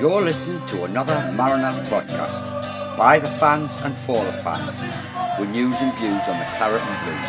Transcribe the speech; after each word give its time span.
You're 0.00 0.22
listening 0.22 0.64
to 0.68 0.84
another 0.84 1.30
Mariners 1.32 1.78
podcast 1.80 2.96
by 2.96 3.18
the 3.18 3.28
fans 3.28 3.76
and 3.82 3.94
for 3.94 4.24
the 4.24 4.32
fans 4.32 4.82
with 5.38 5.50
news 5.50 5.74
and 5.78 5.94
views 5.98 6.22
on 6.26 6.38
the 6.38 6.46
Claret 6.56 6.80
and 6.80 7.04
Blues. 7.04 7.26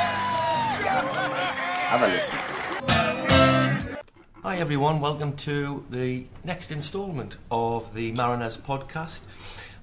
Have 1.89 2.02
a 2.02 2.07
listen. 2.07 2.38
Hi 4.42 4.57
everyone, 4.57 5.02
welcome 5.02 5.36
to 5.36 5.86
the 5.89 6.23
next 6.46 6.71
instalment 6.71 7.36
of 7.52 7.94
the 7.94 8.14
Mariners 8.14 8.57
podcast. 8.57 9.24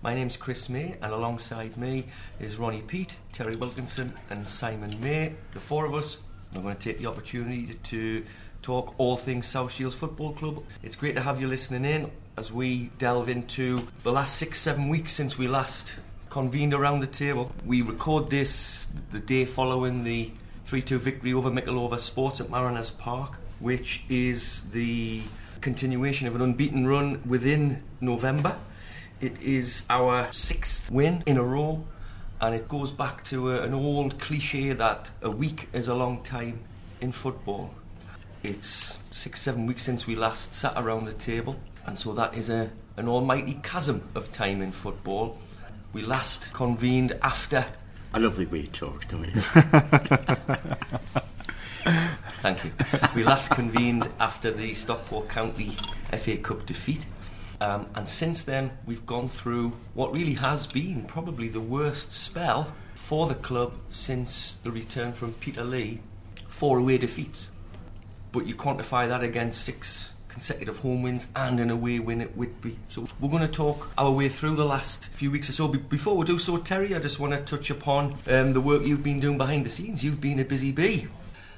My 0.00 0.14
name's 0.14 0.38
Chris 0.38 0.70
May, 0.70 0.96
and 1.02 1.12
alongside 1.12 1.76
me 1.76 2.06
is 2.40 2.56
Ronnie 2.56 2.80
Pete, 2.80 3.18
Terry 3.34 3.56
Wilkinson, 3.56 4.14
and 4.30 4.48
Simon 4.48 4.98
May. 5.02 5.34
The 5.52 5.60
four 5.60 5.84
of 5.84 5.94
us 5.94 6.20
are 6.54 6.62
going 6.62 6.74
to 6.74 6.80
take 6.80 6.96
the 6.96 7.06
opportunity 7.06 7.74
to 7.74 8.24
talk 8.62 8.94
all 8.96 9.18
things 9.18 9.46
South 9.46 9.72
Shields 9.72 9.94
Football 9.94 10.32
Club. 10.32 10.64
It's 10.82 10.96
great 10.96 11.16
to 11.16 11.20
have 11.20 11.38
you 11.38 11.48
listening 11.48 11.84
in 11.84 12.10
as 12.38 12.52
we 12.52 12.88
delve 12.98 13.28
into 13.28 13.88
the 14.04 14.12
last 14.12 14.36
six, 14.36 14.60
seven 14.60 14.88
weeks 14.88 15.10
since 15.12 15.36
we 15.36 15.48
last 15.48 15.90
convened 16.30 16.72
around 16.72 17.00
the 17.00 17.06
table. 17.08 17.50
We 17.66 17.82
record 17.82 18.30
this 18.30 18.86
the 19.10 19.18
day 19.18 19.44
following 19.44 20.04
the 20.04 20.30
3 20.66 20.80
2 20.80 21.00
victory 21.00 21.32
over 21.32 21.50
Mickleover 21.50 21.98
Sports 21.98 22.40
at 22.40 22.48
Mariners 22.48 22.92
Park, 22.92 23.34
which 23.58 24.04
is 24.08 24.70
the 24.70 25.22
continuation 25.62 26.28
of 26.28 26.36
an 26.36 26.40
unbeaten 26.40 26.86
run 26.86 27.20
within 27.26 27.82
November. 28.00 28.56
It 29.20 29.42
is 29.42 29.82
our 29.90 30.32
sixth 30.32 30.92
win 30.92 31.24
in 31.26 31.38
a 31.38 31.42
row, 31.42 31.84
and 32.40 32.54
it 32.54 32.68
goes 32.68 32.92
back 32.92 33.24
to 33.24 33.50
a, 33.50 33.62
an 33.62 33.74
old 33.74 34.20
cliche 34.20 34.72
that 34.74 35.10
a 35.22 35.30
week 35.30 35.68
is 35.72 35.88
a 35.88 35.94
long 35.94 36.22
time 36.22 36.60
in 37.00 37.10
football. 37.10 37.74
It's 38.44 39.00
six, 39.10 39.40
seven 39.40 39.66
weeks 39.66 39.82
since 39.82 40.06
we 40.06 40.14
last 40.14 40.54
sat 40.54 40.74
around 40.76 41.06
the 41.06 41.14
table, 41.14 41.56
and 41.88 41.98
so 41.98 42.12
that 42.12 42.34
is 42.34 42.50
a, 42.50 42.70
an 42.98 43.08
almighty 43.08 43.58
chasm 43.62 44.06
of 44.14 44.30
time 44.34 44.60
in 44.60 44.72
football. 44.72 45.38
We 45.94 46.02
last 46.02 46.52
convened 46.52 47.16
after. 47.22 47.64
I 48.12 48.18
love 48.18 48.36
the 48.36 48.44
way 48.44 48.60
you 48.60 48.66
talk, 48.66 49.08
don't 49.08 49.24
you? 49.24 49.40
Thank 52.42 52.62
you. 52.62 52.72
We 53.16 53.24
last 53.24 53.52
convened 53.52 54.06
after 54.20 54.50
the 54.50 54.74
Stockport 54.74 55.30
County 55.30 55.78
FA 56.12 56.36
Cup 56.36 56.66
defeat. 56.66 57.06
Um, 57.58 57.86
and 57.94 58.06
since 58.06 58.42
then, 58.42 58.72
we've 58.84 59.06
gone 59.06 59.28
through 59.28 59.72
what 59.94 60.12
really 60.12 60.34
has 60.34 60.66
been 60.66 61.04
probably 61.06 61.48
the 61.48 61.62
worst 61.62 62.12
spell 62.12 62.74
for 62.94 63.26
the 63.26 63.34
club 63.34 63.72
since 63.88 64.58
the 64.62 64.70
return 64.70 65.14
from 65.14 65.32
Peterlee. 65.32 66.00
Four 66.48 66.80
away 66.80 66.98
defeats. 66.98 67.48
But 68.30 68.46
you 68.46 68.54
quantify 68.54 69.08
that 69.08 69.22
against 69.24 69.62
six 69.62 70.12
consecutive 70.28 70.78
home 70.78 71.02
wins 71.02 71.26
and 71.34 71.58
an 71.60 71.70
away 71.70 71.98
win 71.98 72.20
at 72.20 72.36
Whitby. 72.36 72.76
So 72.88 73.06
we're 73.20 73.28
going 73.30 73.42
to 73.42 73.48
talk 73.48 73.90
our 73.98 74.10
way 74.10 74.28
through 74.28 74.56
the 74.56 74.64
last 74.64 75.06
few 75.08 75.30
weeks 75.30 75.48
or 75.48 75.52
so. 75.52 75.68
Be- 75.68 75.78
before 75.78 76.16
we 76.16 76.24
do 76.26 76.38
so, 76.38 76.56
Terry, 76.58 76.94
I 76.94 76.98
just 76.98 77.18
want 77.18 77.32
to 77.32 77.40
touch 77.40 77.70
upon 77.70 78.16
um, 78.28 78.52
the 78.52 78.60
work 78.60 78.82
you've 78.82 79.02
been 79.02 79.20
doing 79.20 79.38
behind 79.38 79.64
the 79.66 79.70
scenes. 79.70 80.04
You've 80.04 80.20
been 80.20 80.38
a 80.38 80.44
busy 80.44 80.70
bee. 80.72 81.06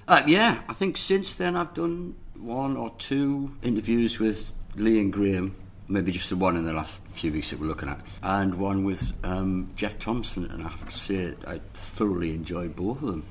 Uh, 0.08 0.22
yeah, 0.26 0.60
I 0.68 0.72
think 0.72 0.96
since 0.96 1.34
then 1.34 1.56
I've 1.56 1.74
done 1.74 2.14
one 2.36 2.76
or 2.76 2.92
two 2.98 3.54
interviews 3.62 4.18
with 4.18 4.48
Lee 4.76 4.98
and 5.00 5.12
Graham, 5.12 5.54
maybe 5.88 6.10
just 6.10 6.30
the 6.30 6.36
one 6.36 6.56
in 6.56 6.64
the 6.64 6.72
last 6.72 7.02
few 7.08 7.32
weeks 7.32 7.50
that 7.50 7.60
we're 7.60 7.66
looking 7.66 7.88
at, 7.88 8.00
and 8.22 8.54
one 8.54 8.84
with 8.84 9.12
um, 9.24 9.70
Jeff 9.76 9.98
Thompson, 9.98 10.46
and 10.46 10.64
I 10.64 10.68
have 10.68 10.88
to 10.88 10.96
say 10.98 11.34
I 11.46 11.60
thoroughly 11.74 12.30
enjoyed 12.34 12.74
both 12.76 13.02
of 13.02 13.08
them. 13.08 13.24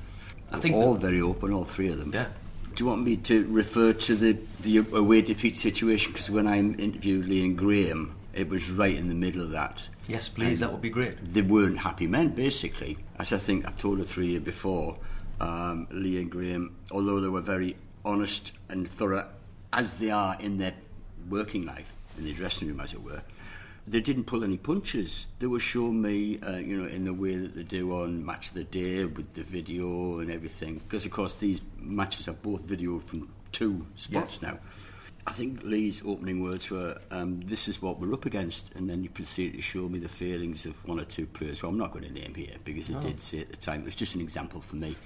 I 0.52 0.58
think 0.58 0.74
all 0.76 0.94
that- 0.94 1.00
very 1.00 1.20
open, 1.20 1.52
all 1.52 1.64
three 1.64 1.88
of 1.88 1.98
them. 1.98 2.12
Yeah. 2.14 2.28
Do 2.74 2.84
you 2.84 2.90
want 2.90 3.02
me 3.04 3.16
to 3.16 3.46
refer 3.48 3.92
to 3.92 4.14
the, 4.14 4.38
the 4.62 4.78
away 4.96 5.22
defeat 5.22 5.56
situation? 5.56 6.12
Because 6.12 6.30
when 6.30 6.46
I 6.46 6.58
interviewed 6.58 7.26
Lee 7.26 7.44
and 7.44 7.56
Graham, 7.58 8.14
it 8.32 8.48
was 8.48 8.70
right 8.70 8.96
in 8.96 9.08
the 9.08 9.14
middle 9.14 9.42
of 9.42 9.50
that. 9.50 9.88
Yes, 10.06 10.28
please, 10.28 10.60
that 10.60 10.72
would 10.72 10.80
be 10.80 10.90
great. 10.90 11.16
they 11.34 11.42
weren't 11.42 11.78
happy 11.78 12.06
men, 12.06 12.28
basically. 12.28 12.96
As 13.18 13.32
I 13.32 13.38
think 13.38 13.66
I've 13.66 13.76
told 13.78 13.98
the 13.98 14.04
three 14.04 14.28
you 14.28 14.40
before, 14.40 14.96
um, 15.40 15.88
Lee 15.90 16.20
and 16.20 16.30
Graham, 16.30 16.76
although 16.90 17.20
they 17.20 17.28
were 17.28 17.40
very 17.40 17.76
honest 18.04 18.52
and 18.68 18.88
thorough, 18.88 19.28
as 19.72 19.98
they 19.98 20.10
are 20.10 20.36
in 20.40 20.58
their 20.58 20.74
working 21.28 21.66
life, 21.66 21.92
in 22.18 22.24
the 22.24 22.32
dressing 22.32 22.68
room, 22.68 22.80
as 22.80 22.92
it 22.92 23.02
were, 23.02 23.22
they 23.90 24.00
didn't 24.00 24.24
pull 24.24 24.44
any 24.44 24.56
punches. 24.56 25.26
They 25.40 25.48
were 25.48 25.60
showing 25.60 26.00
me, 26.00 26.38
uh, 26.40 26.56
you 26.58 26.80
know, 26.80 26.88
in 26.88 27.04
the 27.04 27.12
way 27.12 27.34
that 27.34 27.56
they 27.56 27.64
do 27.64 27.92
on 28.00 28.24
Match 28.24 28.48
of 28.48 28.54
the 28.54 28.64
Day 28.64 29.04
with 29.04 29.34
the 29.34 29.42
video 29.42 30.20
and 30.20 30.30
everything. 30.30 30.74
Because, 30.78 31.04
of 31.04 31.12
course, 31.12 31.34
these 31.34 31.60
matches 31.76 32.28
are 32.28 32.34
both 32.34 32.62
videoed 32.66 33.02
from 33.02 33.28
two 33.50 33.86
spots 33.96 34.42
now. 34.42 34.58
I 35.26 35.32
think 35.32 35.62
Lee's 35.64 36.02
opening 36.06 36.40
words 36.40 36.70
were, 36.70 37.00
um, 37.10 37.40
"This 37.42 37.68
is 37.68 37.82
what 37.82 38.00
we're 38.00 38.12
up 38.14 38.26
against," 38.26 38.72
and 38.74 38.88
then 38.88 39.02
he 39.02 39.08
proceeded 39.08 39.56
to 39.56 39.60
show 39.60 39.88
me 39.88 39.98
the 39.98 40.08
failings 40.08 40.66
of 40.66 40.82
one 40.86 40.98
or 40.98 41.04
two 41.04 41.26
players 41.26 41.60
who 41.60 41.68
I'm 41.68 41.76
not 41.76 41.92
going 41.92 42.04
to 42.04 42.12
name 42.12 42.34
here 42.34 42.56
because 42.64 42.88
they 42.88 42.98
did 43.00 43.20
say 43.20 43.40
at 43.40 43.50
the 43.50 43.56
time. 43.56 43.82
It 43.82 43.86
was 43.86 43.96
just 43.96 44.14
an 44.14 44.20
example 44.20 44.60
for 44.60 44.76
me. 44.76 44.96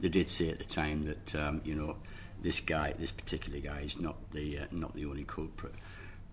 They 0.00 0.08
did 0.08 0.28
say 0.28 0.48
at 0.48 0.58
the 0.58 0.64
time 0.64 1.04
that 1.04 1.34
um, 1.36 1.60
you 1.64 1.74
know 1.74 1.96
this 2.42 2.60
guy, 2.60 2.94
this 2.98 3.12
particular 3.12 3.60
guy, 3.60 3.82
is 3.82 4.00
not 4.00 4.16
the 4.32 4.60
uh, 4.60 4.66
not 4.70 4.94
the 4.94 5.04
only 5.04 5.24
culprit. 5.24 5.74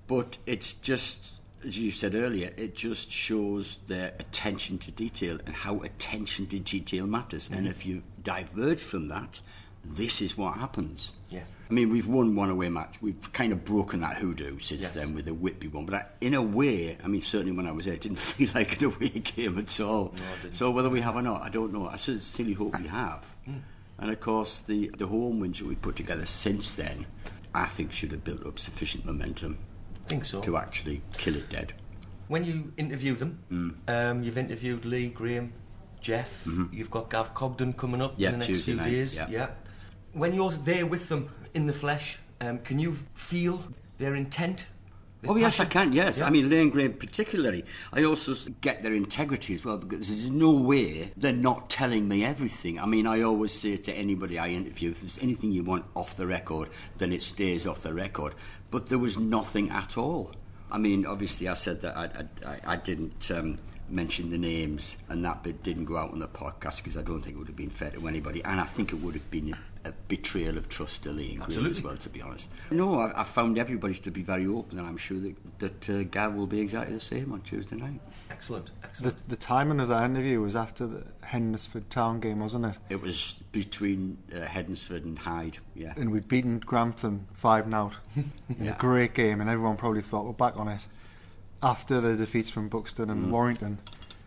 But 0.08 0.38
it's 0.46 0.74
just, 0.74 1.34
as 1.68 1.78
you 1.78 1.92
said 1.92 2.16
earlier, 2.16 2.52
it 2.56 2.76
just 2.76 3.12
shows 3.12 3.80
their 3.88 4.14
attention 4.20 4.78
to 4.80 4.92
detail 4.92 5.38
and 5.46 5.54
how 5.54 5.82
attention 5.82 6.48
to 6.48 6.60
detail 6.60 7.06
matters. 7.06 7.50
And 7.50 7.62
mm-hmm. 7.62 7.68
if 7.68 7.86
you 7.86 8.04
diverge 8.24 8.80
from 8.80 9.10
that, 9.10 9.42
this 9.84 10.22
is 10.22 10.38
what 10.38 10.58
happens. 10.58 11.12
Yeah. 11.30 11.42
I 11.70 11.74
mean, 11.74 11.90
we've 11.90 12.08
won 12.08 12.36
one 12.36 12.50
away 12.50 12.70
match. 12.70 13.02
We've 13.02 13.34
kind 13.34 13.52
of 13.52 13.66
broken 13.66 14.00
that 14.02 14.18
hoodoo 14.18 14.60
since 14.60 14.82
Yes. 14.82 14.92
then 14.92 15.14
with 15.14 15.26
the 15.26 15.34
Whitby 15.34 15.68
one. 15.68 15.86
But 15.86 15.96
I, 15.96 16.06
in 16.22 16.34
a 16.34 16.42
way, 16.42 16.98
I 17.04 17.08
mean, 17.08 17.22
certainly 17.22 17.52
when 17.52 17.68
I 17.68 17.72
was 17.72 17.86
there, 17.86 17.96
it 17.96 18.02
didn't 18.02 18.20
feel 18.20 18.50
like 18.56 18.80
an 18.82 18.86
away 18.86 19.10
game 19.10 19.58
at 19.58 19.80
all. 19.82 20.14
No, 20.16 20.52
so 20.52 20.72
whether 20.72 20.90
we 20.90 21.02
have 21.02 21.18
or 21.18 21.22
not, 21.22 21.42
I 21.42 21.50
don't 21.50 21.74
know. 21.74 21.88
I 21.88 21.98
sincerely 21.98 22.54
hope 22.54 22.80
we 22.80 22.88
have. 22.88 23.26
Hmm. 23.46 23.58
And 24.00 24.12
of 24.12 24.22
course, 24.22 24.60
the, 24.60 24.92
the 24.98 25.08
home 25.08 25.40
wins 25.40 25.60
that 25.60 25.68
we 25.68 25.76
put 25.76 25.96
together 25.96 26.26
since 26.26 26.74
then, 26.74 27.08
I 27.54 27.66
think 27.66 27.92
should 27.92 28.12
have 28.12 28.24
built 28.24 28.46
up 28.46 28.60
sufficient 28.60 29.06
momentum 29.06 29.58
think 30.08 30.26
so. 30.26 30.42
to 30.42 30.58
actually 30.58 31.02
kill 31.18 31.36
it 31.36 31.50
dead. 31.50 31.74
When 32.28 32.44
you 32.44 32.74
interview 32.78 33.16
them, 33.16 33.40
Mm. 33.52 33.76
um, 33.88 34.24
you've 34.24 34.38
interviewed 34.38 34.84
Lee, 34.86 35.10
Graham, 35.10 35.54
Jeff. 36.02 36.46
You've 36.72 36.92
got 36.92 37.10
Gav 37.10 37.34
Cogdon 37.34 37.76
coming 37.78 38.02
up 38.02 38.12
Mm-hmm. 38.14 38.22
Yeah, 38.22 38.28
in 38.30 38.34
the 38.34 38.38
next 38.40 38.48
Tuesday 38.48 38.72
few 38.74 38.76
night, 38.82 38.90
days. 38.92 39.16
yeah. 39.16 39.28
yeah. 39.30 39.48
When 40.14 40.34
you're 40.34 40.52
there 40.52 40.86
with 40.86 41.10
them 41.10 41.30
in 41.54 41.68
the 41.68 41.74
flesh, 41.74 42.18
um, 42.42 42.60
can 42.60 42.80
you 42.80 42.98
feel 43.14 43.64
their 43.98 44.16
intent? 44.16 44.66
their 45.22 45.32
Oh 45.32 45.36
yes, 45.36 45.60
I 45.60 45.66
can. 45.66 45.94
Yes, 45.94 46.20
Yeah. 46.20 46.28
I 46.28 46.30
mean 46.30 46.50
Lane 46.50 46.70
Graham 46.70 46.94
particularly. 46.94 47.66
I 47.92 48.04
also 48.04 48.36
get 48.62 48.84
their 48.84 48.94
integrity 48.94 49.56
as 49.56 49.66
well 49.66 49.78
because 49.80 50.08
there's 50.08 50.30
no 50.30 50.52
way 50.52 51.12
they're 51.18 51.34
not 51.34 51.70
telling 51.72 52.08
me 52.08 52.24
everything. 52.24 52.80
I 52.80 52.86
mean, 52.86 53.08
I 53.08 53.22
always 53.24 53.52
say 53.52 53.78
to 53.78 53.94
anybody 53.94 54.38
I 54.38 54.50
interview, 54.50 54.92
if 54.92 55.02
there's 55.02 55.18
anything 55.20 55.52
you 55.52 55.64
want 55.64 55.86
off 55.96 56.16
the 56.18 56.28
record, 56.28 56.70
then 57.00 57.12
it 57.12 57.24
stays 57.24 57.66
off 57.66 57.82
the 57.82 57.94
record. 57.94 58.36
But 58.72 58.88
there 58.88 58.98
was 59.00 59.18
nothing 59.18 59.70
at 59.70 59.98
all. 59.98 60.32
I 60.72 60.78
mean, 60.78 61.06
obviously, 61.06 61.48
I 61.48 61.54
said 61.54 61.82
that 61.82 61.96
I, 61.96 62.26
I, 62.46 62.74
I- 62.74 62.76
didn't 62.76 63.32
um, 63.32 63.58
mention 63.90 64.30
the 64.30 64.38
names, 64.38 64.98
and 65.08 65.24
that 65.24 65.44
bit 65.44 65.64
didn't 65.64 65.86
go 65.86 65.96
out 65.96 66.12
on 66.12 66.20
the 66.20 66.28
podcast 66.28 66.78
because 66.78 66.98
I 66.98 67.02
don't 67.02 67.22
think 67.22 67.36
it 67.36 67.40
would 67.40 67.48
have 67.48 67.56
been 67.56 67.70
fair 67.70 67.92
to 67.92 68.06
anybody, 68.08 68.44
and 68.44 68.60
I 68.60 68.66
think 68.66 68.92
it 68.92 68.98
would 68.98 69.14
have 69.14 69.32
been 69.32 69.54
a, 69.86 69.88
a 69.90 69.94
betrayal 70.10 70.58
of 70.58 70.68
trust 70.68 71.04
to 71.04 71.12
Lee 71.12 71.36
Graham 71.36 71.44
as 71.44 71.58
Absolutely. 71.58 71.84
well, 71.84 71.96
to 71.98 72.10
be 72.10 72.22
honest. 72.22 72.50
No, 72.72 73.00
I, 73.00 73.22
I 73.22 73.24
found 73.24 73.58
everybody 73.58 73.94
to 73.94 74.12
be 74.12 74.24
very 74.24 74.46
open, 74.46 74.78
and 74.80 74.86
I'm 74.86 74.98
sure 74.98 75.20
that, 75.20 75.60
that 75.60 75.90
uh, 75.90 76.04
Gav 76.04 76.34
will 76.36 76.48
be 76.48 76.60
exactly 76.60 76.94
the 76.96 77.00
same 77.00 77.32
on 77.32 77.40
Tuesday 77.42 77.78
night. 77.78 78.02
Excellent, 78.38 78.68
The, 78.82 78.88
excellent. 78.88 79.30
the 79.30 79.36
timing 79.36 79.80
of 79.80 79.88
that 79.90 80.04
interview 80.06 80.40
was 80.42 80.56
after 80.56 80.86
the 80.86 81.04
Hednesford 81.26 81.90
Town 81.90 82.20
game, 82.20 82.40
wasn't 82.40 82.66
it? 82.66 82.78
It 82.90 83.02
was 83.02 83.36
between 83.52 84.18
uh, 84.32 84.42
Hednesford 84.46 85.04
and 85.04 85.18
Hyde, 85.18 85.58
yeah. 85.76 85.94
And 85.98 86.12
we'd 86.12 86.28
beaten 86.28 86.60
Grantham 86.60 87.28
5 87.34 87.66
0 87.70 87.92
in 88.16 88.32
Yeah. 88.62 88.76
a 88.76 88.78
great 88.78 89.14
game, 89.16 89.42
and 89.42 89.50
everyone 89.50 89.76
probably 89.76 90.02
thought 90.04 90.26
we're 90.26 90.34
back 90.34 90.56
on 90.58 90.68
it 90.68 90.86
after 91.64 92.00
the 92.00 92.16
defeats 92.16 92.50
from 92.52 92.70
Buxton 92.70 93.08
Mm. 93.08 93.12
and 93.12 93.32
Warrington. 93.32 93.80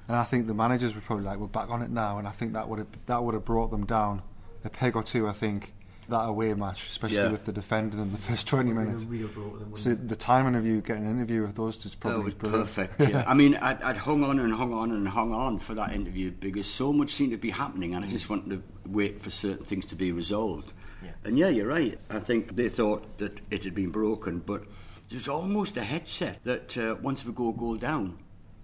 And 0.09 0.17
I 0.17 0.25
think 0.25 0.49
the 0.49 0.55
managers 0.55 0.95
were 0.97 1.01
probably 1.01 1.25
like, 1.25 1.39
we're 1.39 1.47
back 1.47 1.71
on 1.71 1.83
it 1.83 1.91
now, 1.91 2.19
and 2.19 2.27
I 2.27 2.33
think 2.33 2.53
that 2.55 2.69
would 2.69 2.81
have 2.81 2.89
that 3.07 3.23
would 3.23 3.35
have 3.35 3.45
brought 3.45 3.71
them 3.71 3.87
down 3.87 4.23
a 4.65 4.69
peg 4.71 4.97
or 4.97 5.05
two. 5.05 5.29
I 5.29 5.33
think 5.33 5.73
that 6.11 6.27
away 6.29 6.55
match, 6.55 6.87
especially 6.89 7.17
Yeah. 7.17 7.31
with 7.33 7.47
the 7.47 7.53
defending 7.53 7.99
in 8.01 8.13
the 8.13 8.19
first 8.29 8.47
20 8.47 8.73
minutes. 8.73 9.05
real 9.05 9.29
them, 9.29 9.73
So 9.77 9.95
the 9.95 10.17
timing 10.17 10.55
of 10.55 10.67
you 10.67 10.81
getting 10.81 11.07
an 11.07 11.13
interview 11.17 11.43
with 11.43 11.57
those 11.57 11.77
two 11.77 11.87
is 11.87 11.97
Oh, 11.97 12.01
probably 12.01 12.21
it 12.21 12.25
was 12.25 12.35
brilliant. 12.35 12.65
perfect. 12.67 13.01
Yeah. 13.11 13.25
I 13.27 13.35
mean, 13.35 13.57
I'd, 13.57 13.83
I'd 13.83 13.97
hung 13.97 14.23
on 14.25 14.39
and 14.39 14.53
hung 14.53 14.73
on 14.73 14.93
and 14.93 15.09
hung 15.09 15.33
on 15.33 15.59
for 15.59 15.75
that 15.75 15.93
interview 15.93 16.31
because 16.31 16.67
so 16.67 16.93
much 16.93 17.11
seemed 17.11 17.33
to 17.33 17.39
be 17.39 17.51
happening, 17.51 17.95
and 17.95 18.05
I 18.05 18.09
just 18.09 18.29
wanted 18.31 18.51
to 18.51 18.63
wait 18.89 19.21
for 19.21 19.31
certain 19.31 19.65
things 19.65 19.87
to 19.87 19.97
be 19.97 20.13
resolved. 20.13 20.73
Yeah. 21.03 21.11
And 21.25 21.39
yeah, 21.39 21.49
you're 21.49 21.67
right. 21.69 21.99
I 22.11 22.19
think 22.21 22.57
they 22.57 22.69
thought 22.69 23.19
that 23.19 23.41
it 23.51 23.65
had 23.65 23.75
been 23.75 23.91
broken, 23.91 24.41
but 24.41 24.65
there's 25.09 25.29
almost 25.29 25.77
a 25.77 25.83
headset 25.83 26.45
that 26.45 26.77
uh, 26.79 26.97
once 27.03 27.25
we 27.25 27.33
go 27.33 27.49
a 27.49 27.53
goal 27.53 27.77
down, 27.77 28.19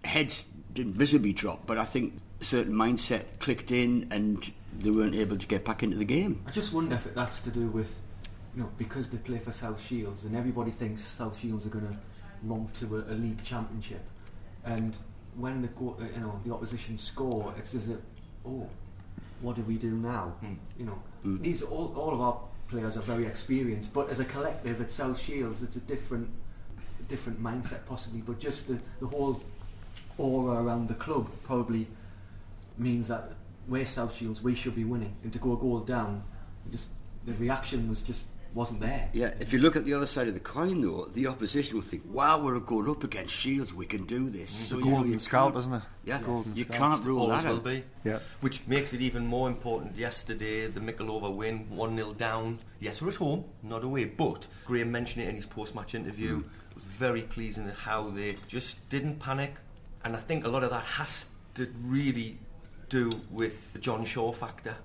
heads 0.05 0.45
didn't 0.75 0.93
visibly 0.95 1.33
drop, 1.33 1.67
but 1.67 1.79
I 1.79 1.85
think 1.85 2.15
a 2.41 2.45
certain 2.45 2.75
mindset 2.75 3.25
clicked 3.39 3.73
in, 3.73 4.07
and 4.11 4.51
they 4.81 4.91
weren't 4.91 5.15
able 5.15 5.37
to 5.37 5.47
get 5.47 5.65
back 5.65 5.83
into 5.83 5.97
the 5.97 6.05
game. 6.05 6.43
I 6.47 6.51
just 6.51 6.73
wonder 6.73 6.95
if 6.97 7.15
that's 7.15 7.41
to 7.41 7.51
do 7.51 7.69
with, 7.69 8.01
you 8.55 8.63
know, 8.63 8.71
because 8.79 9.11
they 9.11 9.19
play 9.19 9.39
for 9.39 9.53
South 9.53 9.81
Shields 9.85 10.25
and 10.25 10.37
everybody 10.37 10.71
thinks 10.71 11.03
South 11.03 11.39
Shields 11.39 11.67
are 11.67 11.71
going 11.71 11.89
to 11.89 11.97
romp 12.43 12.73
to 12.81 12.97
a, 12.99 13.13
a 13.13 13.15
league 13.15 13.43
championship, 13.43 14.03
and 14.65 14.97
when 15.37 15.63
the 15.63 15.69
you 15.79 16.21
know 16.21 16.41
the 16.45 16.53
opposition 16.53 16.97
score, 16.99 17.55
it's 17.59 17.75
as 17.75 17.89
if 17.89 17.99
oh, 18.47 18.69
what 19.41 19.57
do 19.57 19.63
we 19.63 19.77
do 19.77 19.91
now? 19.91 20.35
Mm. 20.43 20.57
You 20.79 20.87
know, 20.87 21.03
Mm. 21.25 21.43
these 21.43 21.63
all 21.63 21.93
all 21.97 22.13
of 22.15 22.21
our 22.21 22.39
players 22.69 22.97
are 22.97 23.03
very 23.03 23.27
experienced, 23.27 23.93
but 23.93 24.09
as 24.11 24.21
a 24.21 24.25
collective 24.25 24.81
at 24.81 24.91
South 24.91 25.19
Shields, 25.21 25.63
it's 25.63 25.77
a 25.77 25.81
different 25.81 26.29
different 27.09 27.43
mindset 27.43 27.85
possibly. 27.87 28.21
But 28.21 28.39
just 28.39 28.69
the 28.69 28.79
the 29.01 29.07
whole 29.09 29.41
aura 30.19 30.63
around 30.63 30.89
the 30.89 30.95
club 30.95 31.29
probably 31.43 31.87
means 32.79 33.09
that 33.09 33.33
we're 33.69 33.87
South 33.87 34.15
Shields, 34.15 34.43
we 34.43 34.55
should 34.55 34.75
be 34.75 34.85
winning, 34.85 35.15
and 35.23 35.33
to 35.33 35.39
go 35.39 35.53
a 35.53 35.57
goal 35.57 35.81
down, 35.81 36.23
just 36.71 36.89
the 37.25 37.33
reaction 37.35 37.89
was 37.89 38.01
just 38.01 38.27
wasn't 38.55 38.81
there. 38.81 39.11
Yeah, 39.13 39.33
if 39.39 39.53
you 39.53 39.59
look 39.59 39.77
at 39.77 39.85
the 39.85 39.93
other 39.93 40.07
side 40.07 40.29
of 40.29 40.35
the 40.35 40.41
coin, 40.41 40.81
though, 40.81 41.11
the 41.13 41.27
opposition 41.27 41.77
will 41.77 41.83
think, 41.85 42.05
"Wow, 42.07 42.43
we're 42.43 42.59
going 42.61 42.89
up 42.89 43.05
against 43.05 43.35
Shields. 43.35 43.75
We 43.75 43.85
can 43.85 44.07
do 44.07 44.31
this." 44.31 44.45
It's 44.45 44.69
So, 44.69 44.77
a 44.77 44.79
you 44.79 44.85
know, 44.87 44.91
golden 44.93 45.13
you 45.13 45.19
scout, 45.19 45.49
can't- 45.53 45.59
isn't 45.59 45.75
it? 45.75 45.83
Yeah, 46.05 46.23
Golden 46.23 46.57
you 46.57 46.65
scout. 46.65 46.77
can't 46.79 47.05
rule 47.05 47.23
Always 47.23 47.43
that 47.43 47.49
will 47.51 47.57
out. 47.59 47.65
be. 47.65 47.85
Yeah. 48.05 48.21
Which 48.41 48.67
makes 48.67 48.95
it 48.95 49.03
even 49.03 49.27
more 49.27 49.49
important. 49.49 49.97
Yesterday, 49.97 50.69
the 50.69 50.81
Mickleover 50.81 51.35
win, 51.35 51.67
1 51.69 51.97
0 51.97 52.15
down. 52.15 52.61
Yes, 52.81 53.03
we're 53.03 53.11
at 53.11 53.17
home, 53.17 53.45
not 53.63 53.85
away. 53.85 54.05
But 54.07 54.47
Graham 54.65 54.91
mentioned 54.91 55.25
it 55.27 55.29
in 55.29 55.37
his 55.37 55.45
post 55.47 55.75
match 55.75 55.95
interview. 55.95 56.37
Hmm. 56.37 56.49
It 56.71 56.75
was 56.77 56.85
very 56.85 57.23
pleasing 57.23 57.69
how 57.69 58.09
they 58.11 58.39
just 58.49 58.89
didn't 58.89 59.19
panic. 59.19 59.57
And 60.03 60.17
I 60.17 60.21
think 60.21 60.47
a 60.47 60.49
lot 60.49 60.63
of 60.65 60.71
that 60.71 60.85
has 60.85 61.27
to 61.57 61.69
really 61.83 62.39
do 62.89 63.11
with 63.31 63.73
the 63.73 63.79
Jon 63.79 64.05
Shaw 64.05 64.33
factor. 64.33 64.77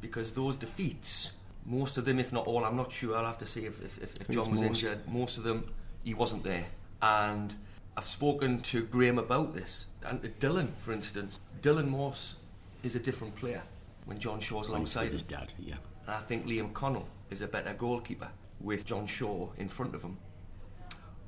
Because 0.00 0.32
those 0.32 0.56
defeats, 0.56 1.32
most 1.66 1.98
of 1.98 2.04
them, 2.04 2.18
if 2.18 2.32
not 2.32 2.46
all, 2.46 2.64
I'm 2.64 2.76
not 2.76 2.92
sure, 2.92 3.16
I'll 3.16 3.24
have 3.24 3.38
to 3.38 3.46
see 3.46 3.66
if, 3.66 3.82
if, 3.84 4.02
if, 4.02 4.20
if 4.20 4.28
Jon 4.28 4.50
was 4.50 4.60
most. 4.60 4.82
injured, 4.82 5.08
most 5.08 5.36
of 5.38 5.42
them, 5.44 5.70
he 6.04 6.14
wasn't 6.14 6.44
there. 6.44 6.66
And 7.02 7.54
I've 7.96 8.08
spoken 8.08 8.60
to 8.62 8.84
Graham 8.84 9.18
about 9.18 9.54
this. 9.54 9.86
And 10.04 10.38
Dillon, 10.38 10.72
for 10.80 10.92
instance, 10.92 11.40
Dillon 11.62 11.88
Morse 11.88 12.36
is 12.84 12.94
a 12.94 13.00
different 13.00 13.34
player 13.34 13.62
when 14.04 14.18
Jon 14.18 14.40
Shaw's 14.40 14.68
alongside 14.68 15.12
his 15.12 15.22
him. 15.22 15.28
dad, 15.28 15.52
yeah. 15.58 15.74
And 16.06 16.14
I 16.14 16.20
think 16.20 16.46
Liam 16.46 16.72
Connell 16.72 17.08
is 17.30 17.42
a 17.42 17.48
better 17.48 17.74
goalkeeper 17.74 18.28
with 18.60 18.84
Jon 18.84 19.06
Shaw 19.06 19.48
in 19.58 19.68
front 19.68 19.94
of 19.94 20.02
him. 20.02 20.16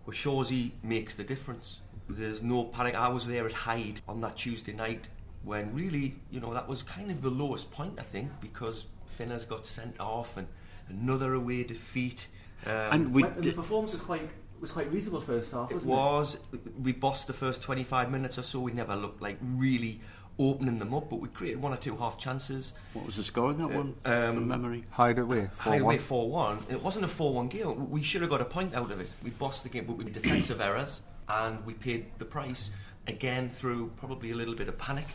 With 0.06 0.16
Shawsy 0.16 0.73
makes 0.82 1.14
the 1.14 1.25
difference. 1.25 1.81
There's 2.08 2.43
no 2.43 2.64
panic. 2.64 2.94
I 2.94 3.08
was 3.08 3.26
there 3.26 3.46
at 3.46 3.52
Hyde 3.52 4.00
on 4.08 4.20
that 4.23 4.37
Tuesday 4.37 4.73
night 4.73 5.08
when 5.44 5.75
really, 5.75 6.16
you 6.31 6.40
know, 6.40 6.52
that 6.54 6.69
was 6.69 6.82
kind 6.82 7.10
of 7.10 7.22
the 7.22 7.31
lowest 7.31 7.70
point, 7.70 7.94
I 7.98 8.02
think, 8.02 8.31
because 8.40 8.87
Finners 9.06 9.44
got 9.44 9.66
sent 9.66 9.98
off 10.00 10.37
and 10.37 10.46
another 10.88 11.34
away 11.34 11.64
defeat. 11.64 12.28
Um, 12.66 12.72
And 12.72 13.14
we 13.14 13.22
Well, 13.22 13.32
the 13.37 13.42
did, 13.42 13.54
performance 13.54 13.92
was 13.92 14.00
quite 14.00 14.28
was 14.60 14.70
quite 14.70 14.92
reasonable 14.92 15.22
first 15.22 15.52
half, 15.52 15.70
it 15.70 15.75
wasn't 15.75 15.92
it? 15.92 15.96
was. 15.96 16.38
We 16.82 16.92
bossed 16.92 17.26
the 17.26 17.32
first 17.32 17.62
25 17.62 18.10
minutes 18.10 18.38
or 18.38 18.42
so. 18.42 18.60
We 18.60 18.72
never 18.72 18.94
looked 18.94 19.22
like 19.22 19.38
really 19.40 20.02
opening 20.38 20.78
them 20.78 20.92
up, 20.94 21.08
but 21.08 21.16
we 21.20 21.28
created 21.28 21.60
one 21.62 21.72
or 21.72 21.76
two 21.78 21.96
half 21.96 22.19
chances. 22.19 22.75
what 22.92 23.06
was 23.06 23.16
the 23.16 23.25
score 23.25 23.50
in 23.52 23.58
that 23.58 23.70
one? 23.70 23.94
um, 24.04 24.34
from 24.34 24.48
memory. 24.48 24.84
Hyde 24.90 25.19
away. 25.19 25.48
Hyde 25.56 25.81
away 25.81 25.96
4-1. 25.96 26.00
4 26.00 26.31
1. 26.31 26.58
It 26.70 26.82
wasn't 26.82 27.04
a 27.06 27.08
4 27.08 27.32
1 27.32 27.48
game. 27.48 27.90
We 27.90 28.02
should 28.02 28.20
have 28.20 28.31
got 28.31 28.42
a 28.42 28.44
point 28.44 28.75
out 28.75 28.90
of 28.90 29.00
it. 29.00 29.08
We 29.25 29.31
bossed 29.31 29.62
the 29.62 29.70
game, 29.70 29.87
but 29.87 29.96
with 29.96 30.12
defensive 30.12 30.60
errors, 30.60 31.00
and 31.28 31.64
we 31.64 31.72
paid 31.75 32.06
the 32.19 32.25
price 32.26 32.70
again 33.06 33.48
through 33.50 33.92
probably 33.96 34.31
a 34.31 34.34
little 34.34 34.54
bit 34.54 34.69
of 34.69 34.76
panic. 34.76 35.06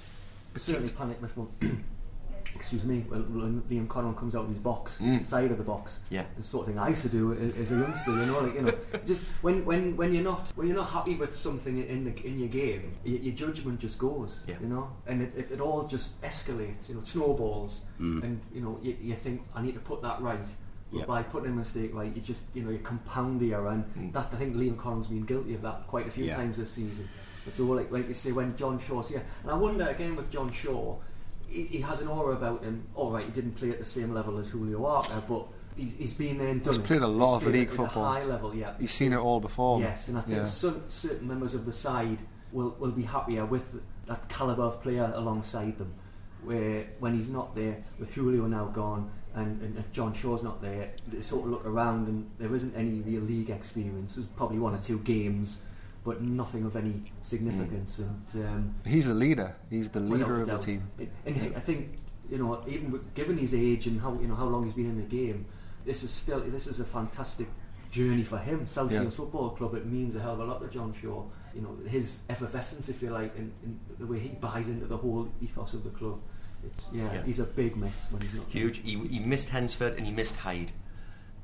Certainly 0.57 0.90
panic 0.90 1.22
with 1.22 1.36
one. 1.38 1.50
excuse 2.56 2.86
me, 2.86 3.02
when, 3.10 3.62
Liam 3.69 3.88
Connell 3.90 4.13
comes 4.13 4.34
out 4.34 4.44
of 4.44 4.50
his 4.50 4.60
box, 4.60 4.98
Mm. 5.02 5.22
side 5.22 5.52
of 5.52 5.57
the 5.57 5.63
box. 5.63 6.00
Yeah. 6.10 6.24
The 6.38 6.44
sort 6.44 6.62
of 6.68 6.74
thing 6.74 6.80
I 6.80 6.88
used 6.90 7.02
to 7.02 7.10
do 7.10 7.34
as, 7.34 7.72
a 7.74 7.75
youngster, 7.75 8.12
you 8.12 8.25
know, 8.25 8.40
like 8.40 8.54
you 8.56 8.62
know, 8.62 8.74
just 9.06 9.24
when, 9.42 9.66
when, 9.66 9.98
when 9.98 10.13
you're 10.13 10.24
not 10.24 10.52
when 10.56 10.68
you're 10.68 10.75
not 10.78 10.90
happy 10.90 11.16
with 11.16 11.36
something 11.36 11.86
in 11.86 12.06
the 12.06 12.25
in 12.25 12.40
your 12.40 12.48
game, 12.48 12.94
your, 13.04 13.19
your 13.19 13.36
judgment 13.36 13.80
just 13.81 13.98
goes, 14.00 14.42
Yeah. 14.48 14.56
you 14.62 14.68
know, 14.68 14.90
and 15.06 15.22
it, 15.22 15.34
it, 15.36 15.52
it 15.52 15.60
all 15.60 15.84
just 15.84 16.19
escalates, 16.22 16.88
you 16.88 16.96
know, 16.96 17.01
it 17.01 17.08
snowballs, 17.08 17.81
Mm. 18.00 18.24
and 18.24 18.42
you 18.54 18.62
know, 18.62 18.80
you, 18.81 18.96
you 19.01 19.16
think 19.16 19.42
I 19.54 19.62
need 19.62 19.74
to 19.74 19.81
put 19.81 20.01
that 20.04 20.22
right. 20.22 20.40
But 20.92 21.00
Yep. 21.00 21.08
by 21.08 21.24
putting 21.24 21.51
a 21.51 21.56
mistake 21.56 21.94
right, 21.94 22.16
you 22.16 22.22
just 22.22 22.46
you 22.54 22.63
know 22.63 22.69
you 22.69 22.78
compound 22.80 23.42
the 23.42 23.54
error, 23.54 23.68
and 23.69 23.84
Mm. 23.96 24.13
that 24.13 24.30
I 24.31 24.38
think 24.38 24.56
Liam 24.56 24.78
Connell's 24.78 25.08
been 25.08 25.25
guilty 25.25 25.56
of 25.56 25.62
that 25.63 25.88
quite 25.88 26.08
a 26.08 26.12
few 26.12 26.25
Yeah. 26.25 26.38
times 26.38 26.56
this 26.58 26.72
season. 26.72 27.10
But 27.46 27.56
so 27.56 27.64
like 27.66 27.92
like 27.92 28.08
you 28.08 28.14
say 28.14 28.32
when 28.32 28.56
Jon 28.58 28.80
Shaw's 28.80 29.10
here, 29.10 29.24
and 29.44 29.52
I 29.52 29.56
wonder 29.56 29.88
again 29.88 30.16
with 30.16 30.30
Jon 30.32 30.52
Shaw, 30.52 30.98
he, 31.48 31.64
he 31.64 31.80
has 31.82 32.02
an 32.02 32.08
aura 32.08 32.36
about 32.36 32.64
him. 32.64 32.88
All 32.96 33.12
right, 33.12 33.26
he 33.26 33.32
didn't 33.32 33.54
play 33.54 33.70
at 33.70 33.80
the 33.80 33.86
same 33.86 34.14
level 34.14 34.38
as 34.40 34.50
Julio 34.50 34.84
Arca, 34.86 35.22
but 35.28 35.46
he's, 35.78 35.94
he's 35.94 36.14
been 36.14 36.38
there 36.40 36.48
and 36.50 36.64
done 36.64 36.74
He's 36.74 36.82
it. 36.84 36.86
played 36.88 37.02
a 37.02 37.08
lot 37.08 37.40
He's 37.40 37.48
of 37.48 37.54
league 37.54 37.68
at, 37.70 37.74
football. 37.76 38.04
High 38.04 38.24
level, 38.24 38.56
yeah. 38.56 38.74
He's 38.80 38.92
seen 38.92 39.14
it 39.14 39.18
all 39.18 39.40
before. 39.40 39.80
Yes, 39.80 40.08
and 40.08 40.18
I 40.18 40.22
think 40.22 40.38
Yeah. 40.40 40.46
some, 40.46 40.84
certain 40.90 41.28
members 41.28 41.54
of 41.54 41.66
the 41.66 41.72
side 41.72 42.18
will, 42.52 42.76
will 42.80 42.92
be 42.92 43.04
happier 43.04 43.46
with 43.46 43.80
that 44.08 44.28
calibre 44.28 44.66
of 44.66 44.82
player 44.82 45.12
alongside 45.16 45.78
them. 45.78 45.94
Where 46.44 46.86
when 47.00 47.16
he's 47.16 47.30
not 47.30 47.56
there, 47.56 47.84
with 48.00 48.14
Julio 48.14 48.46
now 48.46 48.66
gone, 48.66 49.10
and, 49.34 49.62
and 49.64 49.78
if 49.78 49.92
Jon 49.92 50.14
Shaw's 50.14 50.44
not 50.44 50.62
there, 50.62 50.92
they 51.08 51.22
sort 51.22 51.46
of 51.46 51.50
look 51.52 51.66
around 51.66 52.08
and 52.08 52.30
there 52.38 52.54
isn't 52.56 52.76
any 52.76 53.02
real 53.02 53.22
league 53.24 53.50
experience. 53.50 54.16
There's 54.16 54.28
probably 54.28 54.60
one 54.60 54.76
or 54.76 54.78
two 54.78 55.00
games, 55.00 55.60
but 56.06 56.22
nothing 56.22 56.63
of 56.66 56.75
any 56.75 57.04
significance. 57.22 58.00
And 58.00 58.46
um, 58.46 58.75
He's 58.86 59.07
the 59.07 59.13
leader. 59.13 59.56
He's 59.69 59.90
the 59.90 60.00
leader 60.00 60.40
of 60.42 60.46
the 60.46 60.52
doubt. 60.54 60.62
team. 60.62 60.88
And 61.25 61.36
I 61.56 61.60
think 61.60 62.00
you 62.30 62.38
know, 62.38 62.63
even 62.68 63.00
given 63.13 63.38
his 63.38 63.54
age 63.54 63.88
and 63.88 64.00
how 64.02 64.13
you 64.22 64.28
know 64.28 64.36
how 64.36 64.46
long 64.46 64.63
he's 64.63 64.74
been 64.74 64.86
in 64.90 64.98
the 64.98 65.04
game, 65.22 65.46
this 65.86 66.04
is 66.04 66.12
still 66.12 66.40
this 66.40 66.68
is 66.68 66.80
a 66.80 66.86
fantastic 66.86 67.48
journey 67.92 68.24
for 68.24 68.38
him. 68.38 68.68
South 68.68 68.92
Yeah. 68.92 69.00
Shields 69.02 69.16
Football 69.16 69.50
Club. 69.52 69.75
It 69.75 69.86
means 69.86 70.16
a 70.16 70.19
hell 70.22 70.34
of 70.34 70.40
a 70.40 70.46
lot 70.46 70.62
to 70.62 70.68
Jon 70.69 70.94
Shaw. 70.94 71.24
You 71.56 71.62
know, 71.62 71.78
his 71.88 72.19
effervescence, 72.30 72.90
if 72.90 73.01
you 73.01 73.10
like, 73.12 73.36
and, 73.38 73.51
and 73.63 73.80
the 73.98 74.06
way 74.06 74.19
he 74.19 74.30
buys 74.30 74.68
into 74.68 74.86
the 74.88 74.98
whole 74.98 75.30
ethos 75.42 75.74
of 75.74 75.84
the 75.84 75.90
club. 75.92 76.19
It's, 76.66 76.88
yeah, 76.92 77.13
Yeah. 77.13 77.24
he's 77.24 77.40
a 77.40 77.46
big 77.46 77.78
miss 77.78 78.08
when 78.12 78.22
he's 78.22 78.34
not. 78.34 78.48
Huge. 78.50 78.80
He, 78.80 78.98
he 79.08 79.19
missed 79.19 79.50
Hednesford 79.50 79.96
and 79.98 80.06
he 80.06 80.12
missed 80.12 80.36
Hyde. 80.38 80.72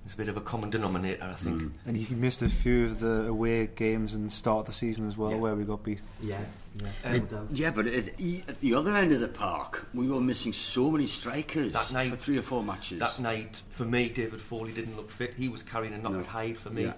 It's 0.06 0.16
a 0.16 0.18
bit 0.18 0.30
of 0.30 0.36
a 0.38 0.42
common 0.42 0.70
denominator, 0.72 1.24
I 1.24 1.34
think. 1.36 1.62
Mm. 1.62 1.72
And 1.86 1.96
he 1.98 2.16
missed 2.16 2.42
a 2.42 2.50
few 2.50 2.86
of 2.86 3.00
the 3.00 3.28
away 3.28 3.68
games 3.68 4.14
and 4.16 4.32
start 4.32 4.62
of 4.62 4.66
the 4.68 4.74
season 4.74 5.08
as 5.08 5.16
well, 5.16 5.32
Yeah. 5.32 5.38
where 5.38 5.56
we 5.56 5.64
got 5.64 5.84
beat. 5.84 6.00
Yeah, 6.22 6.40
yeah, 6.76 6.88
Um, 7.06 7.28
no. 7.32 7.48
Yeah, 7.52 7.70
but 7.72 7.86
at, 7.88 8.08
at 8.20 8.60
the 8.62 8.74
other 8.74 8.96
end 8.98 9.12
of 9.14 9.20
the 9.22 9.28
park, 9.28 9.88
we 9.94 10.08
were 10.08 10.20
missing 10.20 10.54
so 10.54 10.90
many 10.90 11.06
strikers 11.08 11.74
That 11.74 11.94
night- 11.94 12.10
for 12.10 12.16
three 12.18 12.38
or 12.38 12.42
four 12.42 12.64
matches. 12.64 13.00
That 13.00 13.20
night, 13.20 13.62
for 13.70 13.86
me, 13.86 14.10
David 14.10 14.42
Foley 14.42 14.72
didn't 14.74 14.96
look 14.98 15.12
fit. 15.12 15.36
He 15.36 15.48
was 15.50 15.62
carrying 15.62 15.94
a 15.94 15.98
knock 16.00 16.14
No. 16.14 16.20
at 16.22 16.26
Hyde 16.26 16.58
for 16.58 16.72
me. 16.72 16.84
Yeah. 16.86 16.94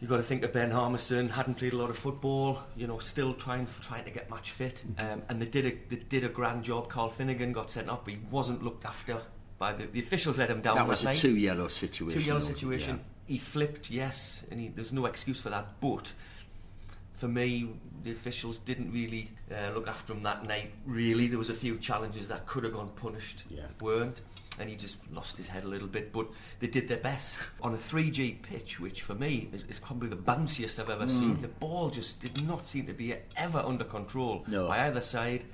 You've 0.00 0.10
got 0.10 0.18
to 0.18 0.22
think 0.22 0.44
of 0.44 0.52
Ben 0.52 0.70
Harmison, 0.70 1.30
hadn't 1.30 1.54
played 1.54 1.72
a 1.72 1.76
lot 1.78 1.88
of 1.90 1.96
football, 1.98 2.62
you 2.76 2.86
know, 2.86 2.98
still 2.98 3.32
trying 3.32 3.66
trying 3.80 4.04
to 4.04 4.10
get 4.10 4.30
match 4.30 4.50
fit. 4.52 4.82
Um, 4.98 5.22
and 5.30 5.40
they 5.40 5.46
did 5.46 5.64
a 5.66 5.70
they 5.88 5.96
did 5.96 6.22
a 6.22 6.28
grand 6.28 6.64
job. 6.64 6.90
Carl 6.90 7.08
Finnegan 7.08 7.52
got 7.52 7.70
sent 7.70 7.88
off, 7.88 8.04
but 8.04 8.12
he 8.14 8.20
wasn't 8.30 8.62
looked 8.62 8.84
after 8.84 9.22
by 9.58 9.72
the, 9.72 9.86
the 9.86 10.00
officials. 10.00 10.38
Let 10.38 10.50
him 10.50 10.60
down. 10.60 10.76
that 10.76 10.86
was 10.86 11.02
a 11.02 11.06
night. 11.06 11.16
two 11.16 11.36
yellow 11.36 11.68
situation. 11.68 12.20
two 12.20 12.26
yellow 12.26 12.40
situation. 12.40 13.00
He 13.26 13.38
flipped, 13.38 13.90
yes, 13.90 14.46
and 14.50 14.60
he, 14.60 14.68
there's 14.68 14.92
no 14.92 15.06
excuse 15.06 15.40
for 15.40 15.50
that. 15.50 15.80
But 15.80 16.12
for 17.14 17.26
me, 17.28 17.70
the 18.04 18.12
officials 18.12 18.58
didn't 18.58 18.92
really 18.92 19.30
uh, 19.50 19.70
look 19.74 19.88
after 19.88 20.12
him 20.12 20.22
that 20.22 20.44
night. 20.46 20.72
Really, 20.84 21.26
there 21.26 21.38
was 21.38 21.50
a 21.50 21.54
few 21.54 21.78
challenges 21.78 22.28
that 22.28 22.46
could 22.46 22.62
have 22.64 22.74
gone 22.74 22.90
punished, 22.94 23.42
Yeah. 23.50 23.62
weren't, 23.80 24.20
and 24.60 24.68
he 24.70 24.76
just 24.76 24.98
lost 25.12 25.36
his 25.36 25.48
head 25.48 25.64
a 25.64 25.66
little 25.66 25.88
bit. 25.88 26.12
But 26.12 26.28
they 26.60 26.68
did 26.68 26.86
their 26.88 26.98
best 26.98 27.40
on 27.62 27.74
a 27.74 27.78
3G 27.78 28.42
pitch, 28.42 28.78
which 28.78 29.02
for 29.02 29.14
me 29.14 29.48
is, 29.52 29.64
is 29.64 29.80
probably 29.80 30.08
the 30.08 30.16
bounciest 30.16 30.78
I've 30.78 30.90
ever 30.90 31.06
Mm. 31.06 31.10
seen. 31.18 31.40
The 31.42 31.48
ball 31.48 31.90
just 31.90 32.20
did 32.20 32.46
not 32.46 32.68
seem 32.68 32.86
to 32.86 32.92
be 32.92 33.14
ever 33.36 33.58
under 33.58 33.84
control 33.84 34.44
No. 34.46 34.68
by 34.68 34.86
either 34.86 35.00
side. 35.00 35.44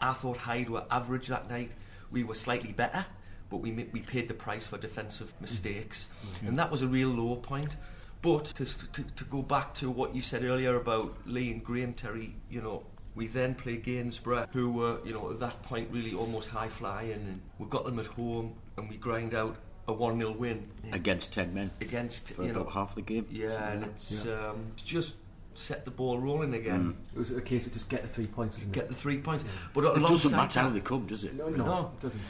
I 0.00 0.12
thought 0.12 0.36
Hyde 0.38 0.68
were 0.68 0.84
average 0.90 1.28
that 1.28 1.48
night. 1.48 1.70
We 2.10 2.22
were 2.24 2.34
slightly 2.34 2.72
better, 2.72 3.06
but 3.54 3.62
we 3.62 3.70
we 3.92 4.00
paid 4.00 4.26
the 4.26 4.34
price 4.34 4.66
for 4.66 4.78
defensive 4.78 5.32
mistakes, 5.40 6.08
and 6.44 6.58
that 6.58 6.72
was 6.72 6.82
a 6.82 6.88
real 6.88 7.10
low 7.10 7.36
point. 7.36 7.76
But 8.20 8.46
to, 8.46 8.64
to, 8.64 9.02
to 9.02 9.24
go 9.26 9.42
back 9.42 9.74
to 9.74 9.88
what 9.90 10.12
you 10.12 10.22
said 10.22 10.42
earlier 10.44 10.74
about 10.74 11.14
Lee 11.24 11.52
and 11.52 11.62
Graham 11.62 11.92
Terry, 11.92 12.34
you 12.50 12.60
know, 12.60 12.82
we 13.14 13.28
then 13.28 13.54
play 13.54 13.76
Gainsborough, 13.76 14.48
who 14.52 14.72
were, 14.72 14.98
you 15.04 15.12
know, 15.12 15.30
at 15.30 15.38
that 15.38 15.62
point 15.62 15.88
really 15.92 16.14
almost 16.14 16.48
high 16.48 16.68
flying, 16.68 17.12
and 17.12 17.40
we 17.60 17.66
got 17.66 17.84
them 17.84 18.00
at 18.00 18.06
home, 18.06 18.54
and 18.76 18.90
we 18.90 18.96
grind 18.96 19.34
out 19.34 19.56
a 19.86 19.92
1 19.92 20.18
0 20.18 20.32
win 20.32 20.68
against 20.90 21.32
ten 21.32 21.54
men 21.54 21.70
against, 21.80 22.30
for 22.32 22.42
you 22.42 22.52
know, 22.52 22.62
about 22.62 22.72
half 22.72 22.96
the 22.96 23.02
game. 23.02 23.26
yeah, 23.30 23.50
something 23.50 23.72
and 23.72 23.82
like 23.82 23.90
it's 23.92 24.26
um, 24.26 24.66
just 24.84 25.14
set 25.54 25.84
the 25.84 25.90
ball 25.90 26.18
rolling 26.18 26.54
again. 26.54 26.94
Mm. 26.94 27.14
It 27.14 27.18
was 27.18 27.30
a 27.30 27.40
case 27.40 27.66
of 27.66 27.72
just 27.72 27.88
get 27.88 28.02
the 28.02 28.08
three 28.08 28.26
points. 28.26 28.56
Wasn't 28.56 28.72
Get 28.72 28.88
the 28.88 28.94
three 28.94 29.18
points. 29.18 29.44
But. 29.72 29.84
It 29.84 29.84
doesn't 29.84 30.02
alongside 30.04 30.36
matter 30.36 30.60
how 30.60 30.68
they 30.70 30.80
come, 30.80 31.06
does 31.06 31.24
it? 31.24 31.34
No, 31.34 31.48
no, 31.48 31.64
No. 31.64 31.92
it 31.96 32.00
doesn't. 32.00 32.20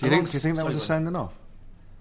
Do 0.00 0.06
you 0.06 0.10
think? 0.10 0.26
Do 0.30 0.32
you 0.34 0.40
think 0.40 0.56
that 0.56 0.66
was 0.66 0.76
a 0.76 0.80
Sorry, 0.80 0.98
sending 0.98 1.16
off? 1.16 1.36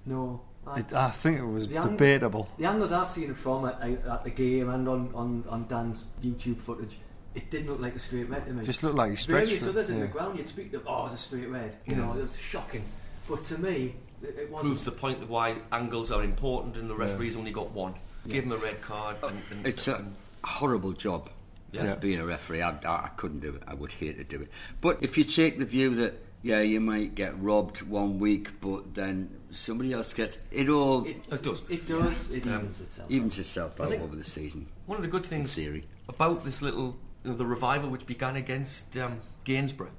No, 0.05 0.41
I, 0.65 0.79
It, 0.79 0.93
I 0.93 1.09
think 1.11 1.39
it 1.39 1.45
was 1.45 1.67
The 1.67 1.77
ang- 1.77 1.91
debatable. 1.91 2.47
The 2.57 2.65
angles 2.65 2.91
I've 2.91 3.09
seen 3.09 3.29
it 3.29 3.37
from 3.37 3.65
at, 3.65 3.81
at 3.81 4.23
the 4.23 4.29
game 4.29 4.69
and 4.69 4.87
on, 4.87 5.11
on, 5.13 5.43
on 5.49 5.67
Dan's 5.67 6.03
YouTube 6.23 6.57
footage, 6.57 6.97
it 7.35 7.49
didn't 7.51 7.67
look 7.69 7.79
like 7.79 7.95
a 7.95 7.99
straight 7.99 8.29
red 8.29 8.45
to 8.45 8.53
me. 8.53 8.63
Just 8.63 8.81
looked 8.83 8.95
like 8.95 9.09
he 9.11 9.15
stretched. 9.15 9.45
Various 9.47 9.63
it, 9.63 9.69
others 9.69 9.89
in 9.89 9.99
the 9.99 10.07
ground, 10.07 10.37
you'd 10.37 10.47
speak 10.47 10.71
to, 10.71 10.81
oh, 10.87 11.05
it's 11.05 11.13
a 11.13 11.17
straight 11.17 11.49
red. 11.49 11.75
You 11.85 11.95
Yeah. 11.95 12.01
know, 12.05 12.13
it 12.13 12.21
was 12.21 12.37
shocking. 12.37 12.83
But 13.27 13.43
to 13.45 13.57
me, 13.57 13.95
it, 14.23 14.35
it 14.37 14.49
wasn't. 14.51 14.69
proves 14.71 14.83
the 14.83 14.91
point 14.91 15.21
of 15.21 15.29
why 15.29 15.55
angles 15.71 16.11
are 16.11 16.23
important 16.23 16.75
and 16.77 16.89
the 16.89 16.95
Yeah. 16.95 17.05
referee's 17.05 17.35
only 17.35 17.51
got 17.51 17.71
one. 17.71 17.93
Yeah. 18.25 18.33
Give 18.33 18.43
him 18.45 18.51
a 18.53 18.57
red 18.57 18.81
card 18.81 19.17
and, 19.23 19.41
and, 19.51 19.65
oh, 19.65 19.69
It's 19.69 19.87
a- 19.87 20.05
horrible 20.43 20.93
job. 20.93 21.29
Yeah. 21.71 21.83
Yeah. 21.83 21.95
Being 21.95 22.19
a 22.19 22.25
referee, 22.25 22.61
I, 22.63 22.71
I, 22.83 23.05
I 23.05 23.09
couldn't 23.15 23.41
do 23.41 23.49
it. 23.53 23.61
I 23.67 23.75
would 23.75 23.91
hate 23.91 24.17
to 24.17 24.23
do 24.23 24.41
it. 24.41 24.49
But 24.81 24.97
if 25.01 25.17
you 25.17 25.23
take 25.23 25.59
the 25.59 25.65
view 25.65 25.93
that 25.97 26.15
yeah, 26.41 26.61
you 26.61 26.79
might 26.79 27.15
get 27.15 27.39
robbed 27.41 27.81
one 27.81 28.19
week, 28.19 28.59
but 28.61 28.93
then 28.95 29.29
somebody 29.51 29.93
else 29.93 30.13
gets 30.13 30.37
it 30.51 30.69
all 30.69 31.05
It, 31.05 31.17
It 31.31 31.41
does. 31.43 31.61
It 31.69 31.85
does. 31.85 32.29
It 32.31 32.45
Um, 32.47 32.53
evens 32.61 32.81
itself. 32.81 33.11
evens 33.11 33.39
itself 33.39 33.79
I 33.79 33.83
out 33.83 33.89
think- 33.89 34.03
over 34.03 34.15
the 34.15 34.23
season. 34.23 34.67
One 34.85 34.97
of 34.97 35.01
the 35.03 35.09
good 35.09 35.25
things 35.25 35.53
theory. 35.53 35.85
about 36.07 36.43
this 36.43 36.61
little 36.61 36.97
you 37.23 37.31
know, 37.31 37.37
the 37.37 37.45
revival 37.45 37.89
which 37.89 38.05
began 38.05 38.35
against 38.37 38.97
um, 38.97 39.19
Gainsborough 39.43 39.91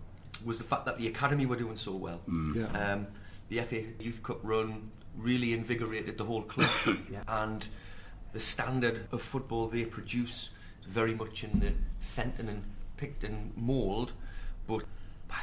was 0.45 0.57
the 0.59 0.65
fact 0.65 0.87
that 0.87 0.97
the 0.99 1.07
academy 1.07 1.45
were 1.47 1.57
doing 1.57 1.77
so 1.77 1.93
well. 1.93 2.21
Yeah. 2.55 2.65
Um, 2.93 3.07
the 3.51 3.61
FA 3.61 3.83
Youth 4.03 4.23
Cup 4.23 4.39
run 4.43 4.91
really 5.17 5.53
invigorated 5.53 6.17
the 6.17 6.25
whole 6.25 6.43
club, 6.43 6.71
Yeah. 7.11 7.23
and 7.29 7.67
the 8.33 8.41
standard 8.41 9.07
of 9.13 9.21
football 9.21 9.67
they 9.69 9.85
produce 9.85 10.49
is 10.81 10.87
very 10.87 11.15
much 11.15 11.45
in 11.45 11.59
the 11.61 11.73
Fenton 12.01 12.49
and 12.49 12.63
Picton 12.97 13.53
mould. 13.57 14.13
But 14.67 14.85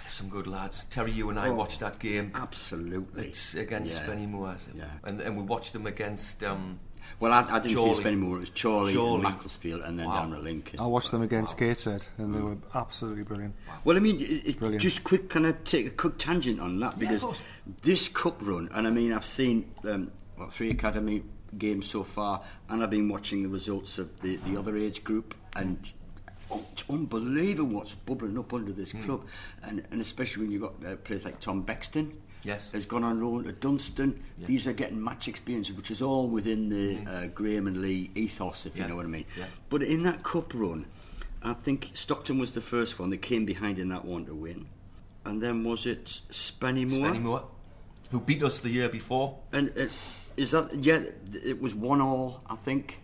there's 0.01 0.13
some 0.13 0.29
good 0.29 0.47
lads. 0.47 0.85
Terry, 0.89 1.11
you 1.11 1.29
and 1.29 1.39
I 1.39 1.49
Oh, 1.49 1.53
watched 1.55 1.79
that 1.79 1.99
game. 1.99 2.31
Absolutely. 2.35 3.27
It's 3.27 3.55
against 3.55 4.01
Yeah. 4.01 4.07
Spennymoor, 4.07 4.57
Yeah. 4.75 4.85
and, 5.03 5.21
and 5.21 5.37
we 5.37 5.43
watched 5.43 5.73
them 5.73 5.85
against. 5.87 6.43
Um, 6.43 6.79
Well, 7.21 7.31
I, 7.31 7.41
I 7.49 7.59
didn't 7.59 7.77
Chorley. 7.77 7.93
see 7.95 8.03
Spennymoor. 8.03 8.35
It 8.35 8.39
was 8.41 8.49
Charlie, 8.49 8.93
Chorley. 8.93 9.13
and 9.15 9.23
Macclesfield, 9.23 9.81
and 9.83 9.97
then 9.97 10.07
Wow. 10.07 10.23
down 10.23 10.33
at 10.33 10.43
Lincoln. 10.43 10.79
I 10.79 10.85
watched 10.87 11.11
them 11.11 11.21
against 11.21 11.53
Wow. 11.55 11.67
Gateshead, 11.67 12.05
and 12.17 12.35
they 12.35 12.39
were 12.39 12.57
absolutely 12.75 13.23
brilliant. 13.23 13.55
Well, 13.85 13.95
I 13.95 14.01
mean, 14.01 14.19
it, 14.19 14.61
it, 14.61 14.77
just 14.77 15.03
quick, 15.05 15.29
kind 15.29 15.45
of 15.45 15.63
take 15.63 15.87
a 15.87 15.89
quick 15.91 16.17
tangent 16.17 16.59
on 16.59 16.79
that 16.81 16.99
because 16.99 17.21
course. 17.23 17.39
this 17.81 18.09
cup 18.09 18.37
run, 18.41 18.69
and 18.73 18.85
I 18.85 18.89
mean, 18.89 19.13
I've 19.13 19.25
seen 19.25 19.71
um, 19.85 20.11
what 20.35 20.51
three 20.51 20.69
academy 20.69 21.23
games 21.57 21.85
so 21.85 22.03
far, 22.03 22.41
and 22.67 22.83
I've 22.83 22.89
been 22.89 23.07
watching 23.07 23.41
the 23.41 23.49
results 23.49 23.97
of 23.97 24.19
the, 24.19 24.35
the 24.45 24.57
other 24.57 24.75
age 24.75 25.05
group, 25.05 25.33
and 25.55 25.77
oh, 26.51 26.63
it's 26.71 26.83
unbelievable 26.89 27.77
what's 27.77 27.93
bubbling 27.93 28.37
up 28.37 28.53
under 28.53 28.71
this 28.71 28.93
club, 28.93 29.25
and, 29.63 29.83
and 29.91 30.01
especially 30.01 30.43
when 30.43 30.51
you've 30.51 30.61
got 30.61 30.73
uh, 30.85 30.95
players 30.97 31.25
like 31.25 31.39
Tom 31.39 31.61
Bexton. 31.61 32.17
Yes. 32.43 32.71
Has 32.71 32.85
gone 32.85 33.03
on 33.03 33.19
loan 33.21 33.43
to 33.45 33.51
Dunston. 33.51 34.23
Yeah. 34.37 34.47
These 34.47 34.67
are 34.67 34.73
getting 34.73 35.03
match 35.03 35.27
experience, 35.27 35.69
which 35.71 35.91
is 35.91 36.01
all 36.01 36.29
within 36.29 36.69
the 36.69 36.99
uh, 37.11 37.25
Graham 37.27 37.67
and 37.67 37.81
Lee 37.81 38.09
ethos, 38.15 38.65
if 38.65 38.75
Yeah. 38.77 38.83
you 38.83 38.89
know 38.89 38.95
what 38.95 39.05
I 39.05 39.09
mean. 39.09 39.25
Yeah. 39.37 39.45
But 39.69 39.83
in 39.83 40.03
that 40.03 40.23
cup 40.23 40.53
run, 40.53 40.85
I 41.43 41.53
think 41.53 41.91
Stockton 41.93 42.37
was 42.37 42.51
the 42.51 42.61
first 42.61 42.99
one 42.99 43.09
that 43.09 43.21
came 43.21 43.45
behind 43.45 43.79
in 43.79 43.89
that 43.89 44.05
one 44.05 44.25
to 44.27 44.33
win. 44.35 44.67
And 45.25 45.41
then 45.41 45.63
was 45.63 45.85
it 45.85 46.05
Spennymoor? 46.05 46.99
Spennymoor, 47.11 47.43
who 48.11 48.21
beat 48.21 48.41
us 48.43 48.59
the 48.59 48.69
year 48.69 48.87
before. 48.87 49.39
And 49.51 49.73
uh, 49.77 49.87
is 50.37 50.51
that, 50.51 50.73
yeah, 50.85 51.01
it 51.43 51.59
was 51.61 51.75
one 51.75 51.99
all, 51.99 52.43
I 52.49 52.55
think, 52.55 52.99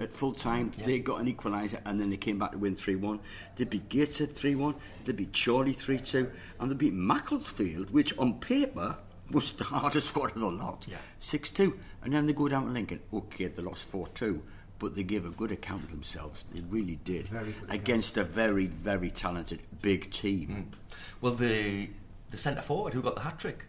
at 0.00 0.12
full 0.12 0.32
time. 0.32 0.72
Yeah. 0.78 0.86
They 0.86 0.98
got 0.98 1.20
an 1.20 1.32
equaliser 1.32 1.80
and 1.84 2.00
then 2.00 2.10
they 2.10 2.16
came 2.16 2.38
back 2.38 2.52
to 2.52 2.58
win 2.58 2.74
3 2.74 2.96
1. 2.96 3.20
They 3.56 3.64
beat 3.64 3.88
Gateshead 3.88 4.34
3 4.36 4.54
1, 4.54 4.74
they 5.04 5.12
beat 5.12 5.32
Chorley 5.44 5.72
3 5.72 5.98
2, 5.98 6.30
and 6.60 6.70
they 6.70 6.74
beat 6.74 6.92
Macclesfield, 6.94 7.90
which 7.90 8.16
on 8.18 8.40
paper 8.40 8.96
was 9.30 9.52
the 9.52 9.64
hardest 9.64 10.16
one 10.16 10.30
of 10.30 10.38
the 10.40 10.46
lot, 10.50 10.86
Yeah. 10.88 10.96
6 11.18 11.50
2. 11.50 11.78
And 12.02 12.12
then 12.12 12.26
they 12.26 12.32
go 12.32 12.48
down 12.48 12.66
to 12.66 12.72
Lincoln. 12.72 13.00
Okay, 13.12 13.46
they 13.46 13.62
lost 13.62 13.84
4 13.88 14.08
2. 14.08 14.42
But 14.78 14.94
they 14.94 15.02
gave 15.02 15.26
a 15.26 15.30
good 15.30 15.50
account 15.50 15.82
of 15.82 15.90
themselves. 15.90 16.44
They 16.54 16.60
really 16.60 17.00
did. 17.04 17.28
Good 17.30 17.48
account. 17.48 17.72
against 17.72 18.16
a 18.16 18.22
very, 18.22 18.66
very 18.66 19.10
talented 19.10 19.60
big 19.82 20.08
team. 20.12 20.70
Mm. 20.70 20.78
Well, 21.20 21.34
the 21.34 21.88
the 22.30 22.38
centre 22.38 22.62
forward 22.62 22.94
who 22.94 23.02
got 23.02 23.16
the 23.16 23.22
hat 23.22 23.40
trick, 23.40 23.64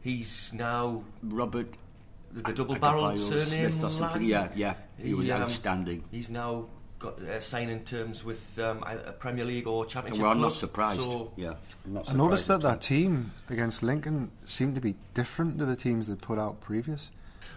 he's 0.00 0.52
now 0.54 1.04
Robert 1.22 1.68
the, 2.32 2.42
the 2.42 2.52
double 2.52 2.76
barrel 2.76 3.04
Adebayo 3.04 3.18
surname. 3.18 3.44
Smith 3.70 3.84
or 3.84 3.90
something. 3.90 4.22
Lang. 4.22 4.30
Yeah, 4.30 4.48
yeah. 4.54 4.74
He, 4.98 5.14
was 5.14 5.30
um, 5.30 5.42
outstanding. 5.42 6.04
He's 6.10 6.30
now 6.30 6.66
got 6.98 7.20
uh, 7.22 7.40
signing 7.40 7.84
terms 7.84 8.24
with 8.24 8.58
um, 8.58 8.82
a 8.84 9.12
Premier 9.12 9.44
League 9.44 9.66
or 9.66 9.84
Championship. 9.86 10.22
Well, 10.22 10.32
I'm 10.32 10.40
not 10.40 10.52
surprised. 10.52 11.02
So, 11.02 11.32
yeah, 11.36 11.54
I'm 11.84 11.94
not 11.94 12.10
I 12.10 12.14
noticed 12.14 12.48
that 12.48 12.60
that 12.62 12.80
team 12.80 13.32
against 13.50 13.82
Lincoln 13.82 14.30
seemed 14.44 14.74
to 14.76 14.80
be 14.80 14.94
different 15.14 15.58
to 15.58 15.66
the 15.66 15.76
teams 15.76 16.06
they 16.08 16.14
put 16.14 16.38
out 16.38 16.60
previous. 16.60 17.10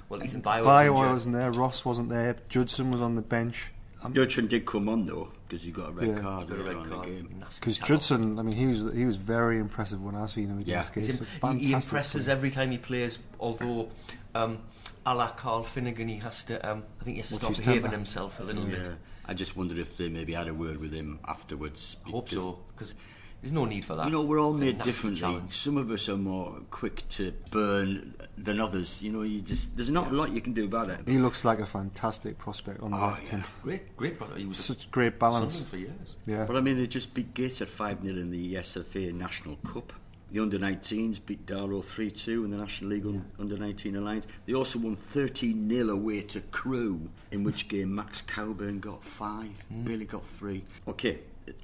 well, 0.10 0.24
Ethan 0.24 0.42
Bio, 0.42 0.64
Bio 0.64 0.92
was 0.92 1.00
injured. 1.02 1.12
wasn't 1.14 1.36
there, 1.36 1.52
Ross 1.52 1.86
wasn't 1.86 2.10
there, 2.10 2.36
Judson 2.50 2.92
was 2.92 3.02
on 3.02 3.16
the 3.16 3.22
bench. 3.22 3.72
at 4.00 4.06
all. 4.06 4.12
Judson 4.12 4.48
did 4.48 4.66
come 4.66 4.90
on 4.90 5.06
though 5.06 5.30
because 5.48 5.64
he 5.66 5.72
got 5.72 5.90
a 5.90 5.92
red 5.94 6.08
Yeah. 6.10 6.20
card 6.20 6.48
Got 6.50 6.60
a 6.60 6.64
red 6.64 6.76
on 6.76 6.86
in 6.86 6.92
card. 6.92 7.08
the 7.08 7.12
game. 7.12 7.44
Because. 7.60 7.78
Judson, 7.80 8.38
I 8.40 8.42
mean, 8.44 8.56
he 8.56 8.68
was 8.68 8.94
he 8.94 9.06
was 9.06 9.16
very 9.16 9.58
impressive 9.58 10.02
when 10.04 10.16
I 10.16 10.26
seen 10.26 10.48
him 10.48 10.60
Yeah. 10.60 10.82
against 10.82 10.96
He's 10.96 11.20
Gates. 11.20 11.32
he, 11.54 11.60
he 11.68 11.74
impresses 11.74 12.26
player. 12.26 12.36
every 12.36 12.52
time 12.52 12.72
he 12.72 12.78
plays. 12.78 13.20
Although, 13.40 13.90
um, 14.36 14.60
a 15.06 15.14
la 15.16 15.30
Carl 15.32 15.64
Finnegan, 15.64 16.08
he 16.08 16.18
has 16.18 16.44
to. 16.46 16.70
Um, 16.70 16.84
I 17.00 17.04
think 17.04 17.16
he 17.16 17.22
has 17.22 17.30
to 17.30 17.36
Watch 17.36 17.42
start 17.42 17.56
his 17.58 17.66
behaving 17.66 17.82
temper. 17.84 17.96
himself 17.98 18.40
a 18.40 18.44
little 18.44 18.68
Yeah. 18.68 18.76
bit. 18.78 18.92
I 19.26 19.34
just 19.34 19.56
wondered 19.56 19.78
if 19.78 19.96
they 19.98 20.10
maybe 20.10 20.34
had 20.34 20.48
a 20.48 20.54
word 20.54 20.78
with 20.80 20.92
him 20.92 21.20
afterwards. 21.28 21.98
I 22.06 22.10
hope 22.10 22.30
so 22.30 22.60
because 22.76 22.96
there's 23.42 23.54
no 23.54 23.64
need 23.66 23.86
for 23.86 23.96
that. 23.96 24.06
You 24.06 24.12
know, 24.12 24.24
we're 24.24 24.40
all 24.42 24.54
made 24.54 24.78
nasty 24.80 24.92
differently. 24.92 25.44
Some 25.52 25.78
of 25.78 25.92
us 25.92 26.10
are 26.10 26.18
more 26.18 26.62
quick 26.72 27.08
to 27.10 27.32
burn 27.52 28.16
than 28.38 28.60
others. 28.60 29.04
You 29.04 29.12
know, 29.12 29.22
you 29.22 29.42
just 29.42 29.78
there's 29.78 29.92
not 29.92 30.12
a 30.12 30.16
lot 30.16 30.32
you 30.32 30.42
can 30.42 30.54
do 30.54 30.66
about 30.66 30.90
it. 30.90 31.02
He 31.06 31.20
looks 31.20 31.46
like 31.46 31.60
a 31.60 31.66
fantastic 31.68 32.40
prospect 32.40 32.82
on 32.82 32.90
the 32.92 32.98
Oh, 32.98 33.08
left. 33.08 33.32
yeah. 33.32 33.44
Great, 33.64 33.96
great 33.96 34.18
brother. 34.18 34.36
He 34.36 34.46
was 34.46 34.58
Such 34.58 34.90
great 34.90 35.20
balance. 35.20 35.62
For 35.62 35.78
years. 35.78 36.16
Yeah. 36.26 36.46
But 36.46 36.56
I 36.58 36.62
mean, 36.62 36.78
they 36.78 36.88
just 36.88 37.14
beat 37.14 37.34
Gates 37.36 37.62
at 37.62 37.70
5 37.70 38.02
0 38.02 38.16
in 38.18 38.32
the 38.32 38.56
SFA 38.56 39.14
National 39.14 39.58
Cup. 39.58 39.94
The 40.32 40.40
under 40.40 40.60
19s 40.60 41.20
beat 41.26 41.46
Darrow 41.48 41.82
3 41.82 42.12
2 42.12 42.46
in 42.46 42.52
the 42.52 42.58
National 42.58 42.92
League 42.92 43.06
un- 43.06 43.26
under 43.40 43.58
19 43.58 43.96
Alliance. 43.96 44.28
They 44.46 44.54
also 44.54 44.78
won 44.78 44.96
13 44.96 45.68
0 45.70 45.90
away 45.90 46.22
to 46.22 46.42
Crewe, 46.42 47.10
in 47.32 47.44
which 47.44 47.68
game 47.68 47.96
Max 47.96 48.22
Cowburn 48.22 48.80
got 48.80 49.04
5, 49.04 49.50
Billy 49.86 50.06
got 50.06 50.24
3. 50.24 50.64
Okay, 50.88 51.20
it, 51.48 51.56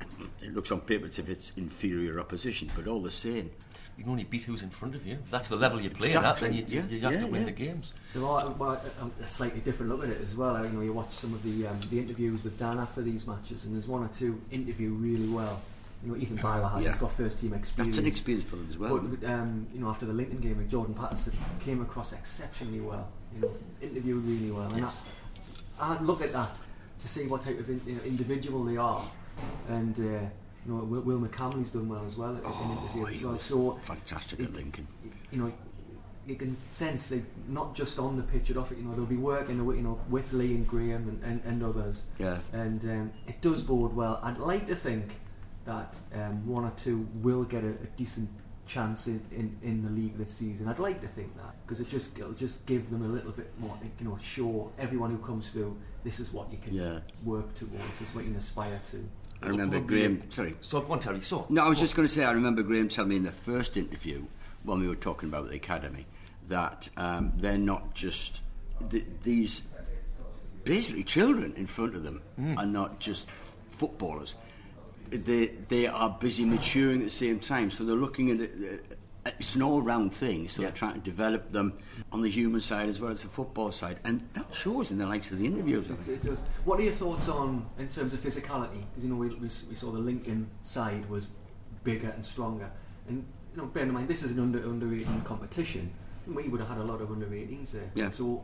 it 0.41 0.55
looks 0.55 0.71
on 0.71 0.81
paper 0.81 1.05
as 1.05 1.19
if 1.19 1.29
it's 1.29 1.51
inferior 1.57 2.19
opposition, 2.19 2.71
but 2.75 2.87
all 2.87 3.01
the 3.01 3.11
same. 3.11 3.51
You 3.97 4.03
can 4.03 4.11
only 4.11 4.25
beat 4.25 4.43
who's 4.43 4.61
in 4.61 4.71
front 4.71 4.95
of 4.95 5.05
you. 5.05 5.13
If 5.23 5.31
that's 5.31 5.47
the 5.47 5.55
level 5.55 5.79
you're 5.79 5.91
playing 5.91 6.17
Exactly, 6.17 6.47
at, 6.47 6.51
then 6.51 6.67
you, 6.67 6.75
yeah, 6.75 6.85
you 6.89 6.99
have 7.01 7.13
yeah, 7.13 7.19
to 7.21 7.27
win 7.27 7.41
yeah. 7.41 7.45
the 7.45 7.51
games. 7.53 7.93
There 8.13 8.25
are 8.25 8.49
well, 8.49 8.71
a, 8.71 9.23
a 9.23 9.27
slightly 9.27 9.61
different 9.61 9.91
look 9.91 10.03
at 10.03 10.09
it 10.09 10.21
as 10.21 10.35
well. 10.35 10.61
You 10.65 10.71
know, 10.71 10.81
you 10.81 10.91
watch 10.91 11.11
some 11.11 11.33
of 11.33 11.43
the 11.43 11.67
um, 11.67 11.79
the 11.89 11.99
interviews 11.99 12.43
with 12.43 12.57
Dan 12.57 12.77
after 12.77 13.01
these 13.01 13.25
matches, 13.25 13.63
and 13.63 13.73
there's 13.73 13.87
one 13.87 14.03
or 14.03 14.09
two 14.09 14.41
interview 14.51 14.89
really 14.89 15.29
well. 15.29 15.61
You 16.05 16.11
know, 16.11 16.17
Ethan 16.17 16.37
Bauer 16.37 16.67
has. 16.67 16.83
Yeah. 16.85 16.91
He's 16.91 16.99
got 16.99 17.11
first 17.11 17.39
team 17.39 17.53
experience. 17.53 17.95
That's 17.95 18.01
an 18.03 18.07
experience 18.07 18.45
for 18.47 18.57
them 18.57 18.67
as 18.69 18.77
well. 18.77 18.99
But 18.99 19.27
um, 19.29 19.65
you 19.73 19.79
know, 19.79 19.89
after 19.89 20.05
the 20.05 20.13
Lincoln 20.13 20.37
game, 20.39 20.63
Jordan 20.69 20.93
Patterson 20.93 21.33
came 21.59 21.81
across 21.81 22.13
exceptionally 22.13 22.79
well. 22.79 23.07
You 23.35 23.41
know, 23.41 23.51
interviewed 23.81 24.23
really 24.23 24.51
well, 24.51 24.69
and 24.69 24.79
Yes. 24.83 25.03
I, 25.79 25.95
I 25.95 26.01
look 26.01 26.21
at 26.21 26.31
that 26.33 26.57
to 26.99 27.07
see 27.07 27.25
what 27.27 27.41
type 27.41 27.59
of 27.59 27.67
in, 27.69 27.81
you 27.85 27.95
know, 27.95 28.03
individual 28.03 28.63
they 28.63 28.77
are, 28.77 29.03
and 29.67 29.97
uh, 29.97 30.01
you 30.03 30.29
know, 30.67 30.75
Will, 30.83 31.01
Will 31.01 31.19
McCamley's 31.19 31.71
done 31.71 31.89
well 31.89 32.05
as 32.05 32.15
well 32.17 32.31
in 32.31 32.41
Oh, 32.45 32.89
interview 32.95 33.05
he 33.19 33.25
well. 33.25 33.39
So 33.39 33.71
fantastic 33.81 34.39
at 34.41 34.53
Lincoln. 34.53 34.87
you 35.31 35.39
know, 35.39 35.51
you 36.27 36.35
can 36.35 36.55
sense 36.69 37.07
they 37.07 37.23
not 37.49 37.75
just 37.75 37.99
on 37.99 38.15
the 38.15 38.23
pitch 38.23 38.49
but 38.49 38.57
off 38.57 38.71
it. 38.71 38.77
You 38.77 38.83
know, 38.85 38.95
they'll 38.95 39.05
be 39.05 39.17
working, 39.17 39.57
you 39.57 39.81
know, 39.81 39.99
with 40.09 40.31
Lee 40.33 40.53
and 40.55 40.67
Graham 40.67 41.09
and, 41.09 41.23
and, 41.23 41.41
and 41.45 41.63
others, 41.63 42.03
Yeah. 42.19 42.37
and 42.53 42.83
um, 42.85 43.11
it 43.27 43.41
does 43.41 43.61
bode 43.63 43.93
well. 43.95 44.19
I'd 44.23 44.37
like 44.37 44.67
to 44.67 44.75
think 44.75 45.15
that 45.65 45.99
um, 46.13 46.45
one 46.47 46.63
or 46.63 46.71
two 46.71 47.07
will 47.15 47.43
get 47.43 47.63
a, 47.63 47.69
a 47.69 47.87
decent 47.95 48.29
chance 48.65 49.05
in, 49.07 49.21
in, 49.31 49.55
in 49.61 49.83
the 49.83 49.89
league 49.91 50.17
this 50.17 50.31
season. 50.33 50.67
I'd 50.67 50.79
like 50.79 51.01
to 51.01 51.07
think 51.07 51.35
that 51.37 51.55
because 51.65 51.79
it 51.79 51.87
just 51.89 52.17
it'll 52.17 52.31
just 52.33 52.65
give 52.65 52.89
them 52.89 53.03
a 53.03 53.07
little 53.07 53.31
bit 53.31 53.51
more, 53.59 53.77
you 53.99 54.05
know, 54.07 54.17
show 54.17 54.71
everyone 54.79 55.11
who 55.11 55.17
comes 55.19 55.49
through 55.49 55.77
this 56.03 56.19
is 56.19 56.31
what 56.33 56.51
you 56.51 56.57
can 56.59 56.73
Yeah. 56.73 56.99
work 57.23 57.53
towards, 57.55 57.99
this 57.99 58.09
is 58.09 58.15
what 58.15 58.23
you 58.23 58.31
can 58.31 58.37
aspire 58.37 58.79
to. 58.91 59.07
I 59.43 59.47
remember 59.47 59.79
Graham. 59.79 60.23
Sorry. 60.31 60.55
So 60.61 60.81
go 60.81 60.93
on, 60.93 60.99
Terry. 60.99 61.21
So 61.21 61.45
No, 61.49 61.63
I 61.65 61.69
was 61.69 61.79
just 61.79 61.95
going 61.95 62.07
to 62.07 62.13
say, 62.13 62.23
I 62.23 62.31
remember 62.31 62.63
Graham 62.63 62.89
telling 62.89 63.09
me 63.09 63.15
in 63.17 63.23
the 63.23 63.31
first 63.31 63.77
interview 63.77 64.25
when 64.63 64.79
we 64.79 64.87
were 64.87 64.95
talking 64.95 65.29
about 65.29 65.49
the 65.49 65.55
academy 65.55 66.05
that 66.47 66.89
um, 66.97 67.33
they're 67.37 67.57
not 67.57 67.93
just 67.93 68.41
th- 68.89 69.05
these 69.23 69.63
basically 70.63 71.03
children 71.03 71.53
in 71.57 71.67
front 71.67 71.95
of 71.95 72.03
them 72.03 72.21
are 72.57 72.65
not 72.65 72.99
just 72.99 73.29
footballers. 73.71 74.35
They 75.09 75.47
they 75.67 75.87
are 75.87 76.09
busy 76.19 76.45
maturing 76.45 76.99
at 76.99 77.05
the 77.05 77.09
same 77.09 77.39
time, 77.39 77.69
so 77.69 77.83
they're 77.85 77.95
looking 77.95 78.31
at 78.31 78.39
it. 78.41 78.97
It's 79.39 79.55
an 79.55 79.63
all-round 79.63 80.13
thing, 80.13 80.47
so 80.47 80.61
Yeah. 80.61 80.67
they're 80.67 80.75
trying 80.75 80.93
to 80.93 80.99
develop 80.99 81.51
them 81.51 81.73
on 82.11 82.21
the 82.21 82.29
human 82.29 82.61
side 82.61 82.89
as 82.89 83.01
well 83.01 83.11
as 83.11 83.23
the 83.23 83.27
football 83.27 83.71
side, 83.71 83.99
and 84.03 84.21
that 84.35 84.53
shows 84.53 84.91
in 84.91 84.99
the 84.99 85.07
likes 85.07 85.31
of 85.31 85.39
the 85.39 85.45
interviews. 85.47 85.89
It, 85.89 85.97
it 86.07 86.21
does. 86.21 86.41
What 86.63 86.79
are 86.79 86.83
your 86.83 86.93
thoughts 86.93 87.27
on 87.27 87.65
in 87.79 87.87
terms 87.87 88.13
of 88.13 88.19
physicality? 88.19 88.83
Because 88.89 89.03
you 89.03 89.09
know 89.09 89.15
we, 89.15 89.29
we, 89.29 89.49
we 89.69 89.75
saw 89.75 89.91
the 89.91 89.97
Lincoln 89.99 90.47
side 90.61 91.09
was 91.09 91.25
bigger 91.83 92.09
and 92.09 92.23
stronger, 92.23 92.69
and 93.07 93.25
you 93.51 93.57
know 93.61 93.65
bear 93.67 93.83
in 93.83 93.91
mind 93.93 94.07
this 94.07 94.21
is 94.21 94.31
an 94.31 94.39
under 94.39 94.59
under 94.63 94.93
18 94.93 95.21
competition. 95.21 95.91
We 96.27 96.47
would 96.47 96.59
have 96.59 96.69
had 96.69 96.77
a 96.77 96.83
lot 96.83 97.01
of 97.01 97.09
under 97.11 97.25
18s 97.25 97.71
there. 97.71 97.91
Yeah. 97.95 98.09
So, 98.11 98.43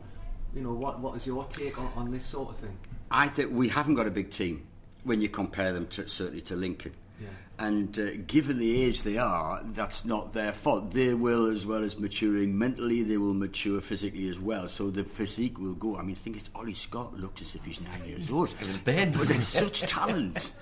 you 0.54 0.62
know 0.62 0.72
what 0.72 0.98
what 0.98 1.14
is 1.16 1.26
your 1.28 1.44
take 1.44 1.78
on, 1.78 1.92
on 1.94 2.10
this 2.10 2.24
sort 2.24 2.50
of 2.50 2.56
thing? 2.56 2.76
I 3.08 3.28
think 3.28 3.52
we 3.52 3.68
haven't 3.68 3.94
got 3.94 4.06
a 4.08 4.10
big 4.10 4.30
team 4.30 4.66
when 5.04 5.20
you 5.20 5.28
compare 5.28 5.72
them 5.72 5.86
to 5.88 6.08
certainly 6.08 6.40
to 6.42 6.56
Lincoln. 6.56 6.94
Yeah. 7.20 7.28
And 7.58 7.96
uh, 7.98 8.10
given 8.26 8.58
the 8.58 8.82
age 8.84 9.02
they 9.02 9.18
are, 9.18 9.62
that's 9.64 10.04
not 10.04 10.32
their 10.32 10.52
fault. 10.52 10.90
They 10.92 11.14
will, 11.14 11.46
as 11.46 11.64
well 11.66 11.84
as 11.84 11.98
maturing 11.98 12.58
mentally, 12.58 13.02
they 13.02 13.16
will 13.18 13.34
mature 13.34 13.80
physically 13.80 14.28
as 14.28 14.40
well. 14.40 14.66
So 14.68 14.90
the 14.90 15.04
physique 15.04 15.58
will 15.58 15.74
go. 15.74 15.96
I 15.96 16.02
mean, 16.02 16.16
I 16.16 16.18
think 16.18 16.36
it's 16.36 16.50
Ollie 16.54 16.74
Scott 16.74 17.14
looks 17.18 17.42
as 17.42 17.54
if 17.54 17.64
he's 17.64 17.80
nine 17.80 18.04
years 18.06 18.30
old. 18.30 18.54
bend. 18.84 19.16
But 19.18 19.28
there's 19.28 19.46
such 19.46 19.82
talent. 19.82 20.54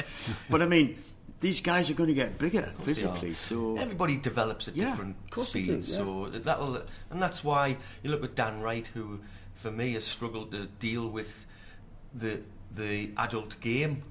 But 0.51 0.61
I 0.63 0.67
mean, 0.67 0.99
these 1.41 1.61
guys 1.63 1.91
are 1.91 1.95
going 1.95 2.09
to 2.09 2.15
get 2.15 2.39
bigger 2.39 2.73
physically. 2.81 3.33
So 3.35 3.77
everybody 3.79 4.17
develops 4.19 4.69
at 4.69 4.77
Yeah, 4.77 4.91
different 4.91 5.17
of 5.25 5.31
course 5.31 5.53
they 5.53 5.63
speeds. 5.65 5.89
do, 5.89 5.93
yeah. 5.95 5.99
So 6.33 6.39
that'll, 6.39 6.83
and 7.11 7.23
that's 7.23 7.43
why 7.43 7.79
you 8.03 8.11
look 8.11 8.25
at 8.25 8.35
Dan 8.35 8.61
Wright, 8.61 8.87
who 8.89 9.21
for 9.55 9.71
me 9.71 9.95
has 9.95 10.05
struggled 10.05 10.51
to 10.53 10.67
deal 10.67 11.09
with 11.09 11.47
the 12.15 12.41
the 12.75 13.11
adult 13.17 13.59
game. 13.61 14.03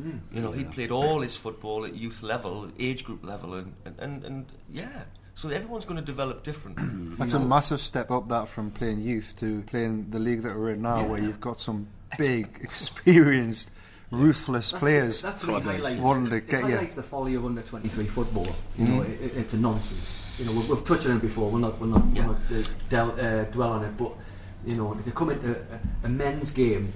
Mm. 0.00 0.20
You 0.32 0.40
know, 0.40 0.52
he 0.52 0.64
played 0.64 0.90
all 0.90 1.20
his 1.20 1.36
football 1.36 1.84
at 1.84 1.94
youth 1.94 2.22
level, 2.22 2.68
age 2.78 3.04
group 3.04 3.24
level, 3.24 3.54
and 3.54 3.72
and, 3.84 3.98
and, 4.00 4.24
and 4.24 4.46
yeah. 4.72 5.02
So 5.36 5.48
everyone's 5.48 5.84
going 5.84 5.96
to 5.98 6.04
develop 6.06 6.42
different. 6.44 6.78
That's 7.18 7.32
a 7.34 7.40
massive 7.40 7.80
step 7.80 8.10
up 8.10 8.28
that 8.28 8.48
from 8.48 8.70
playing 8.70 9.02
youth 9.02 9.34
to 9.38 9.62
playing 9.62 10.10
the 10.10 10.18
league 10.18 10.42
that 10.42 10.56
we're 10.56 10.70
in 10.72 10.82
now, 10.82 11.06
where 11.06 11.20
you've 11.20 11.40
got 11.40 11.58
some 11.60 11.88
big, 12.18 12.58
experienced, 12.62 13.70
ruthless 14.10 14.72
players. 14.72 15.22
That's 15.22 15.44
what 15.46 15.62
Club 15.62 15.76
highlights, 15.76 16.00
wanting 16.00 16.30
to 16.30 16.36
it 16.36 16.48
get 16.48 16.60
you. 16.64 16.70
highlights 16.70 16.94
the 16.94 17.02
folly 17.02 17.34
of 17.34 17.44
under 17.44 17.62
twenty 17.62 17.88
three 17.88 18.06
football. 18.06 18.46
You 18.78 18.86
know, 18.86 19.02
it, 19.02 19.20
it- 19.20 19.36
it's 19.36 19.54
a 19.54 19.58
nonsense. 19.58 20.20
You 20.38 20.46
know, 20.46 20.52
we've, 20.52 20.68
we've 20.68 20.82
touched 20.84 21.06
on 21.06 21.16
it 21.16 21.20
before. 21.22 21.50
We're 21.50 21.60
not, 21.60 21.80
we're 21.80 21.86
not, 21.86 22.04
Yeah. 22.12 22.26
we're 22.26 22.32
not 22.32 22.64
uh, 22.64 22.68
del, 22.88 23.10
uh, 23.20 23.44
dwell 23.44 23.72
on 23.74 23.84
it, 23.84 23.96
but 23.96 24.12
you 24.66 24.74
know, 24.76 24.94
to 24.94 25.10
come 25.12 25.30
into 25.30 25.52
a, 26.02 26.06
a 26.06 26.08
men's 26.08 26.50
game 26.50 26.92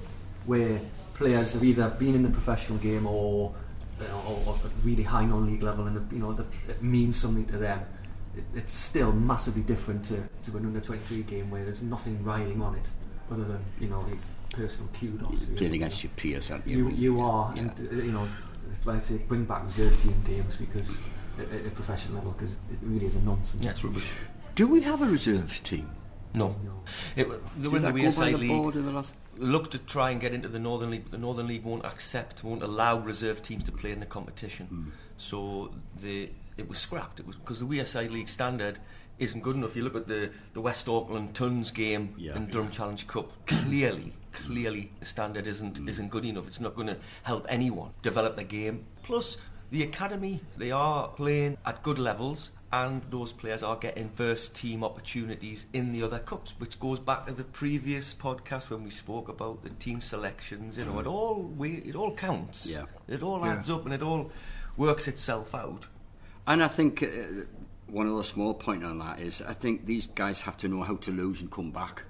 where 0.46 0.80
players 1.18 1.52
have 1.52 1.62
either 1.64 1.88
been 1.90 2.14
in 2.14 2.22
the 2.22 2.30
professional 2.30 2.78
game 2.78 3.06
or 3.06 3.52
you 4.00 4.06
know, 4.08 4.22
or, 4.28 4.42
or 4.46 4.54
at 4.64 4.70
really 4.84 5.02
high 5.02 5.24
non-league 5.24 5.62
level, 5.62 5.86
and 5.86 6.10
you 6.12 6.18
know, 6.20 6.32
that 6.32 6.46
it 6.68 6.82
means 6.82 7.16
something 7.16 7.44
to 7.46 7.58
them. 7.58 7.80
It, 8.36 8.44
it's 8.54 8.72
still 8.72 9.12
massively 9.12 9.62
different 9.62 10.04
to, 10.06 10.16
to 10.44 10.56
an 10.56 10.64
under 10.66 10.80
twenty 10.80 11.02
three 11.02 11.22
game 11.22 11.50
where 11.50 11.64
there's 11.64 11.82
nothing 11.82 12.22
riding 12.24 12.62
on 12.62 12.76
it 12.76 12.88
other 13.30 13.44
than 13.44 13.60
you 13.80 13.88
know 13.88 14.04
the 14.04 14.16
personal 14.56 14.88
kudos. 14.98 15.46
You're 15.48 15.56
playing 15.58 15.74
against 15.74 16.04
your 16.04 16.12
peers, 16.16 16.50
aren't 16.50 16.66
you? 16.66 16.88
You, 16.88 16.94
you 17.14 17.20
are, 17.20 17.52
Yeah. 17.54 17.62
and 17.62 17.70
uh, 17.92 17.94
you 18.04 18.12
know, 18.12 18.26
that's 18.68 18.86
why 18.86 18.94
I 18.94 18.98
say 18.98 19.16
bring 19.18 19.44
back 19.44 19.64
reserve 19.64 20.00
team 20.00 20.14
games 20.24 20.56
because 20.56 20.96
at, 21.38 21.50
at 21.52 21.66
a 21.66 21.70
professional 21.70 22.14
level 22.18 22.32
because 22.32 22.52
it 22.52 22.78
really 22.82 23.06
is 23.06 23.16
a 23.16 23.20
nonsense. 23.22 23.62
yeah, 23.64 23.74
rubbish. 23.82 24.10
Do 24.54 24.68
we 24.68 24.80
have 24.82 25.02
a 25.02 25.06
reserves 25.06 25.58
team? 25.60 25.90
No, 26.34 26.54
No. 26.62 26.82
it, 27.16 27.28
they 27.56 27.62
Did 27.62 27.70
were 27.72 27.76
in 27.78 27.82
the 27.82 27.90
Wearside 27.92 28.32
the 28.32 28.38
League. 28.38 28.74
the 28.74 28.90
last? 28.92 29.14
looked 29.38 29.72
to 29.72 29.78
try 29.78 30.10
and 30.10 30.20
get 30.20 30.34
into 30.34 30.48
the 30.48 30.58
Northern 30.58 30.90
League, 30.90 31.04
but 31.04 31.12
the 31.12 31.18
Northern 31.18 31.46
League 31.46 31.64
won't 31.64 31.84
accept, 31.84 32.42
won't 32.44 32.62
allow 32.62 32.98
reserve 32.98 33.42
teams 33.42 33.64
to 33.64 33.72
play 33.72 33.92
in 33.92 34.00
the 34.00 34.06
competition. 34.06 34.66
Hmm. 34.66 34.88
So 35.16 35.70
the 36.00 36.30
it 36.56 36.68
was 36.68 36.78
scrapped. 36.78 37.20
It 37.20 37.26
was 37.26 37.36
because 37.36 37.60
the 37.60 37.66
Wearside 37.66 38.10
League 38.10 38.28
standard 38.28 38.78
isn't 39.18 39.42
good 39.42 39.56
enough. 39.56 39.74
You 39.76 39.82
look 39.84 39.94
at 39.96 40.06
the 40.08 40.30
the 40.52 40.60
West 40.60 40.88
Auckland 40.88 41.34
Tons 41.34 41.70
game 41.70 42.14
Yeah, 42.16 42.36
in 42.36 42.46
Durham 42.48 42.66
yeah. 42.66 42.72
Challenge 42.72 43.06
Cup. 43.06 43.30
Clearly, 43.46 44.12
clearly, 44.32 44.90
the 45.00 45.06
standard 45.06 45.46
isn't 45.46 45.78
Hmm. 45.78 45.88
isn't 45.88 46.08
good 46.10 46.24
enough. 46.24 46.46
It's 46.46 46.60
not 46.60 46.74
going 46.74 46.88
to 46.88 46.96
help 47.22 47.46
anyone 47.48 47.90
develop 48.02 48.36
the 48.36 48.44
game. 48.44 48.84
Plus. 49.02 49.38
The 49.70 49.82
academy, 49.82 50.40
they 50.56 50.70
are 50.70 51.08
playing 51.08 51.58
at 51.66 51.82
good 51.82 51.98
levels, 51.98 52.52
and 52.72 53.02
those 53.10 53.32
players 53.32 53.62
are 53.62 53.76
getting 53.76 54.10
first 54.10 54.54
team 54.54 54.84
opportunities 54.84 55.66
in 55.72 55.92
the 55.92 56.02
other 56.02 56.18
cups, 56.18 56.54
which 56.58 56.78
goes 56.78 56.98
back 56.98 57.26
to 57.26 57.32
the 57.32 57.44
previous 57.44 58.12
podcast 58.14 58.68
when 58.70 58.84
we 58.84 58.90
spoke 58.90 59.28
about 59.28 59.62
the 59.62 59.70
team 59.70 60.00
selections. 60.00 60.76
You 60.76 60.84
know, 60.84 60.98
it 60.98 61.06
all 61.06 61.36
we, 61.56 61.76
it 61.76 61.94
all 61.96 62.14
counts. 62.14 62.66
Yeah. 62.66 62.84
It 63.08 63.22
all 63.22 63.40
Yeah. 63.40 63.52
adds 63.54 63.70
up, 63.70 63.84
and 63.84 63.94
it 63.94 64.02
all 64.02 64.30
works 64.76 65.08
itself 65.08 65.54
out. 65.54 65.86
And 66.46 66.62
I 66.62 66.68
think 66.68 67.02
uh, 67.02 67.06
one 67.86 68.08
other 68.08 68.22
small 68.22 68.52
point 68.54 68.84
on 68.84 68.98
that 68.98 69.20
is 69.20 69.40
I 69.42 69.54
think 69.54 69.86
these 69.86 70.06
guys 70.06 70.42
have 70.42 70.56
to 70.58 70.68
know 70.68 70.82
how 70.82 70.96
to 70.96 71.10
lose 71.10 71.40
and 71.40 71.50
come 71.50 71.70
back. 71.70 72.04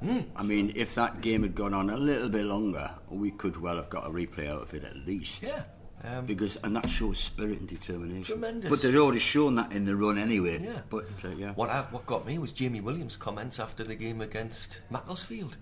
Hmm. 0.00 0.20
I 0.34 0.42
mean, 0.42 0.72
if 0.76 0.94
that 0.94 1.20
game 1.20 1.42
had 1.42 1.54
gone 1.54 1.74
on 1.74 1.90
a 1.90 1.96
little 1.96 2.30
bit 2.30 2.46
longer, 2.46 2.90
we 3.10 3.30
could 3.30 3.56
well 3.58 3.76
have 3.76 3.90
got 3.90 4.06
a 4.06 4.10
replay 4.10 4.48
out 4.48 4.62
of 4.62 4.74
it 4.74 4.82
at 4.82 4.96
least. 4.96 5.42
Yeah. 5.42 5.64
Um, 6.02 6.24
Because 6.26 6.56
and 6.64 6.74
that 6.76 6.88
shows 6.88 7.18
spirit 7.18 7.58
and 7.60 7.68
determination. 7.68 8.24
Tremendous. 8.24 8.70
But 8.70 8.80
they'd 8.82 8.96
already 8.96 9.18
shown 9.18 9.54
that 9.56 9.70
in 9.72 9.84
the 9.84 9.94
run 9.94 10.16
anyway. 10.18 10.58
Yeah. 10.62 10.80
But 10.88 11.04
uh, 11.24 11.28
yeah. 11.36 11.52
What 11.52 11.68
I, 11.70 11.82
what 11.90 12.06
got 12.06 12.26
me 12.26 12.38
was 12.38 12.52
Jamie 12.52 12.80
Williams' 12.80 13.16
comments 13.16 13.60
after 13.60 13.84
the 13.84 13.94
game 13.94 14.20
against 14.20 14.80
Macclesfield. 14.90 15.56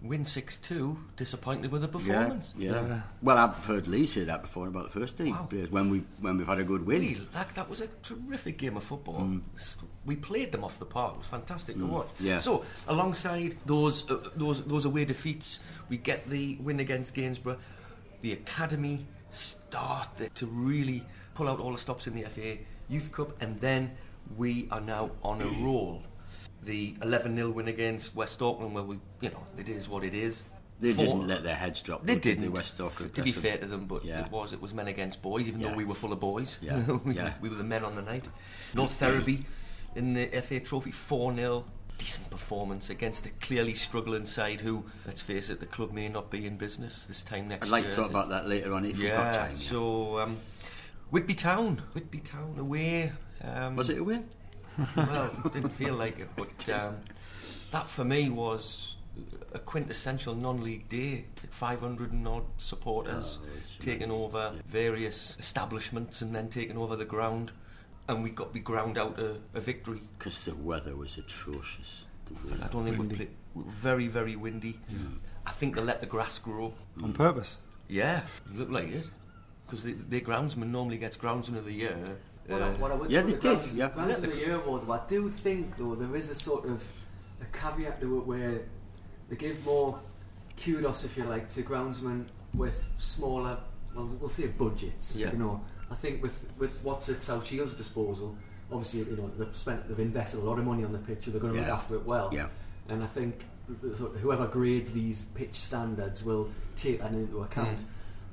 Win 0.00 0.24
six 0.24 0.56
two, 0.56 0.96
disappointed 1.18 1.70
with 1.70 1.82
the 1.82 1.88
Hmm. 1.88 1.98
Yeah, 2.08 2.14
performance. 2.16 2.54
yeah. 2.56 2.72
Yeah. 2.72 3.00
Well, 3.20 3.36
I've 3.36 3.62
heard 3.66 3.86
Lee 3.86 4.06
say 4.06 4.24
that 4.24 4.40
before 4.40 4.66
about 4.66 4.84
the 4.90 4.98
first 4.98 5.18
team 5.18 5.32
Wow. 5.32 5.46
when 5.68 5.90
we 5.90 5.98
when 6.22 6.38
we've 6.38 6.46
had 6.46 6.58
a 6.58 6.64
good 6.64 6.86
win. 6.86 7.00
Really, 7.02 7.28
that, 7.34 7.54
that 7.54 7.68
was 7.68 7.82
a 7.82 7.88
terrific 8.02 8.56
game 8.56 8.78
of 8.78 8.84
football. 8.84 9.20
Hmm. 9.20 9.38
S- 9.56 9.76
We 10.06 10.16
played 10.16 10.52
them 10.52 10.64
off 10.64 10.78
the 10.78 10.86
park. 10.86 11.16
It 11.16 11.18
was 11.18 11.26
fantastic 11.26 11.76
to 11.76 11.84
watch. 11.84 12.08
yeah. 12.18 12.38
So, 12.38 12.64
alongside 12.86 13.58
those 13.66 14.10
uh, 14.10 14.30
those 14.36 14.62
those 14.64 14.86
away 14.86 15.04
defeats, 15.04 15.58
we 15.90 15.98
get 15.98 16.24
the 16.30 16.56
win 16.64 16.80
against 16.80 17.14
Gainsborough. 17.14 17.58
The 18.22 18.32
academy 18.32 19.06
start 19.30 20.08
the- 20.16 20.28
to 20.30 20.46
really 20.46 21.04
pull 21.34 21.48
out 21.48 21.60
all 21.60 21.72
the 21.72 21.78
stops 21.78 22.06
in 22.06 22.14
the 22.14 22.24
FA 22.24 22.58
Youth 22.88 23.12
Cup, 23.12 23.40
and 23.42 23.60
then 23.60 23.92
we 24.36 24.68
are 24.70 24.80
now 24.80 25.10
on 25.22 25.40
a 25.40 25.44
mm. 25.46 25.64
roll. 25.64 26.02
The 26.62 26.96
11 27.02 27.36
0 27.36 27.50
win 27.50 27.68
against 27.68 28.14
West 28.16 28.42
Auckland, 28.42 28.74
where 28.74 28.84
we, 28.84 28.98
you 29.20 29.30
know, 29.30 29.46
it 29.56 29.68
is 29.68 29.88
what 29.88 30.04
it 30.04 30.14
is. 30.14 30.42
They 30.80 30.92
Four- 30.92 31.06
didn't 31.06 31.26
let 31.28 31.42
their 31.42 31.54
heads 31.56 31.82
drop. 31.82 32.04
they 32.06 32.14
did 32.14 32.40
didn't. 32.40 32.52
West 32.52 32.80
Auckland. 32.80 33.14
to 33.14 33.22
be 33.22 33.32
fair 33.32 33.58
to 33.58 33.66
them, 33.66 33.86
but 33.86 34.04
Yeah. 34.04 34.24
it 34.24 34.30
was 34.30 34.52
it 34.52 34.60
was 34.60 34.72
men 34.74 34.88
against 34.88 35.20
boys, 35.22 35.48
even 35.48 35.60
Yeah. 35.60 35.70
though 35.70 35.76
we 35.76 35.84
were 35.84 35.94
full 35.94 36.12
of 36.12 36.20
boys. 36.20 36.58
Yeah, 36.60 36.84
we, 37.04 37.14
yeah. 37.14 37.34
we 37.40 37.48
were 37.48 37.56
the 37.56 37.64
men 37.64 37.84
on 37.84 37.94
the 37.96 38.02
night. 38.02 38.24
North 38.74 38.92
Ferriby 38.92 39.44
in 39.96 40.14
the 40.14 40.26
FA 40.42 40.60
Trophy, 40.60 40.90
four 40.92 41.34
0 41.34 41.64
Decent 41.98 42.30
performance 42.30 42.88
against 42.90 43.26
a 43.26 43.30
clearly 43.40 43.74
struggling 43.74 44.24
side 44.24 44.60
who, 44.60 44.84
let's 45.06 45.20
face 45.20 45.50
it, 45.50 45.60
the 45.60 45.66
club 45.66 45.92
may 45.92 46.08
not 46.08 46.30
be 46.30 46.46
in 46.46 46.56
business 46.56 47.04
this 47.04 47.22
time 47.22 47.48
next 47.48 47.66
year. 47.66 47.74
I'd 47.74 47.76
like 47.76 47.84
year. 47.84 47.92
to 47.92 47.96
talk 48.02 48.10
about 48.10 48.28
that 48.30 48.48
later 48.48 48.72
on 48.72 48.84
if 48.84 48.96
we've 48.96 49.08
yeah, 49.08 49.16
got 49.32 49.34
time. 49.34 49.50
yeah. 49.52 49.56
so 49.58 50.18
um, 50.20 50.38
Whitby 51.10 51.34
Town, 51.34 51.82
Whitby 51.92 52.20
Town 52.20 52.56
away. 52.58 53.12
Um, 53.42 53.76
Was 53.76 53.90
it 53.90 53.98
a 53.98 54.04
win? 54.04 54.26
well, 54.96 55.30
it 55.44 55.52
didn't 55.52 55.70
feel 55.70 55.94
like 55.94 56.18
it, 56.20 56.28
but 56.36 56.68
um, 56.72 56.96
that 57.72 57.88
for 57.88 58.04
me 58.04 58.30
was 58.30 58.94
a 59.52 59.58
quintessential 59.58 60.34
non-league 60.34 60.88
day. 60.88 61.24
500 61.50 62.12
and 62.12 62.28
odd 62.28 62.44
supporters 62.58 63.38
Oh, 63.42 63.48
taking 63.80 64.10
over 64.12 64.52
various 64.68 65.36
establishments 65.40 66.22
and 66.22 66.32
then 66.34 66.48
taking 66.48 66.76
over 66.78 66.94
the 66.94 67.04
ground, 67.04 67.50
and 68.08 68.22
we 68.22 68.30
got 68.30 68.52
we 68.52 68.60
ground 68.60 68.98
out 68.98 69.18
a, 69.18 69.36
a 69.54 69.60
victory. 69.60 70.02
Because 70.18 70.44
the 70.44 70.54
weather 70.54 70.96
was 70.96 71.18
atrocious. 71.18 72.06
The 72.26 72.48
wind. 72.48 72.64
I 72.64 72.68
don't 72.68 72.84
think 72.84 72.98
we've 72.98 73.08
played 73.16 73.30
we 73.54 73.62
very 73.66 74.08
very 74.08 74.36
windy. 74.36 74.80
I 75.46 75.50
think 75.52 75.76
they 75.76 75.82
let 75.82 76.00
the 76.00 76.06
grass 76.06 76.38
grow. 76.38 76.74
on 77.02 77.12
purpose. 77.12 77.56
Yeah, 77.88 78.22
looked 78.54 78.72
like 78.72 78.92
it 78.92 79.10
because 79.68 79.84
the, 79.84 79.94
the 80.08 80.20
groundsman 80.20 80.70
normally 80.70 80.96
gets 80.96 81.16
groundsman 81.16 81.58
of 81.58 81.64
the 81.66 81.72
year. 81.72 81.96
What, 82.46 82.62
I, 82.62 82.68
Uh, 82.68 82.72
what 82.78 82.90
I 82.90 82.94
would 82.94 83.10
yeah, 83.10 83.20
they 83.20 83.32
with 83.32 83.40
did, 83.40 83.58
Grounds, 83.58 83.76
yeah. 83.76 83.88
Grounds 83.90 84.16
of 84.18 84.22
the 84.22 84.36
Year 84.36 84.54
award, 84.54 84.86
though, 84.86 84.92
I 84.92 85.00
do 85.06 85.28
think 85.28 85.76
though 85.76 85.94
there 85.94 86.16
is 86.16 86.30
a 86.30 86.34
sort 86.34 86.64
of 86.64 86.82
a 87.42 87.44
caveat 87.56 88.00
to 88.00 88.18
it 88.18 88.26
where 88.26 88.62
they 89.28 89.36
give 89.36 89.64
more 89.66 90.00
kudos, 90.56 91.04
if 91.04 91.16
you 91.18 91.24
like, 91.24 91.48
to 91.50 91.62
groundsmen 91.62 92.24
with 92.54 92.82
smaller, 92.96 93.58
well, 93.94 94.06
we'll 94.18 94.30
say 94.30 94.46
budgets. 94.46 95.14
Yeah. 95.14 95.32
You 95.32 95.38
know, 95.38 95.60
I 95.90 95.94
think 95.94 96.22
with 96.22 96.46
with 96.58 96.78
what's 96.82 97.08
at 97.08 97.22
South 97.22 97.46
Shields' 97.46 97.74
disposal, 97.74 98.36
obviously, 98.70 99.00
you 99.00 99.16
know, 99.16 99.30
they've 99.38 99.56
spent, 99.56 99.88
they've 99.88 99.98
invested 99.98 100.38
a 100.40 100.42
lot 100.42 100.58
of 100.58 100.64
money 100.64 100.84
on 100.84 100.92
the 100.92 100.98
pitch, 100.98 101.24
so 101.24 101.30
they're 101.30 101.40
going 101.40 101.54
to 101.54 101.60
Yeah. 101.60 101.66
look 101.66 101.74
after 101.76 101.94
it 101.96 102.04
well. 102.04 102.30
Yeah. 102.32 102.48
And 102.88 103.02
I 103.02 103.06
think 103.06 103.44
th- 103.82 103.96
sort 103.96 104.14
of 104.14 104.20
whoever 104.20 104.46
grades 104.46 104.92
these 104.92 105.24
pitch 105.34 105.54
standards 105.54 106.22
will 106.24 106.50
take 106.76 107.00
that 107.00 107.12
into 107.12 107.40
account. 107.42 107.78
Mm. 107.78 107.84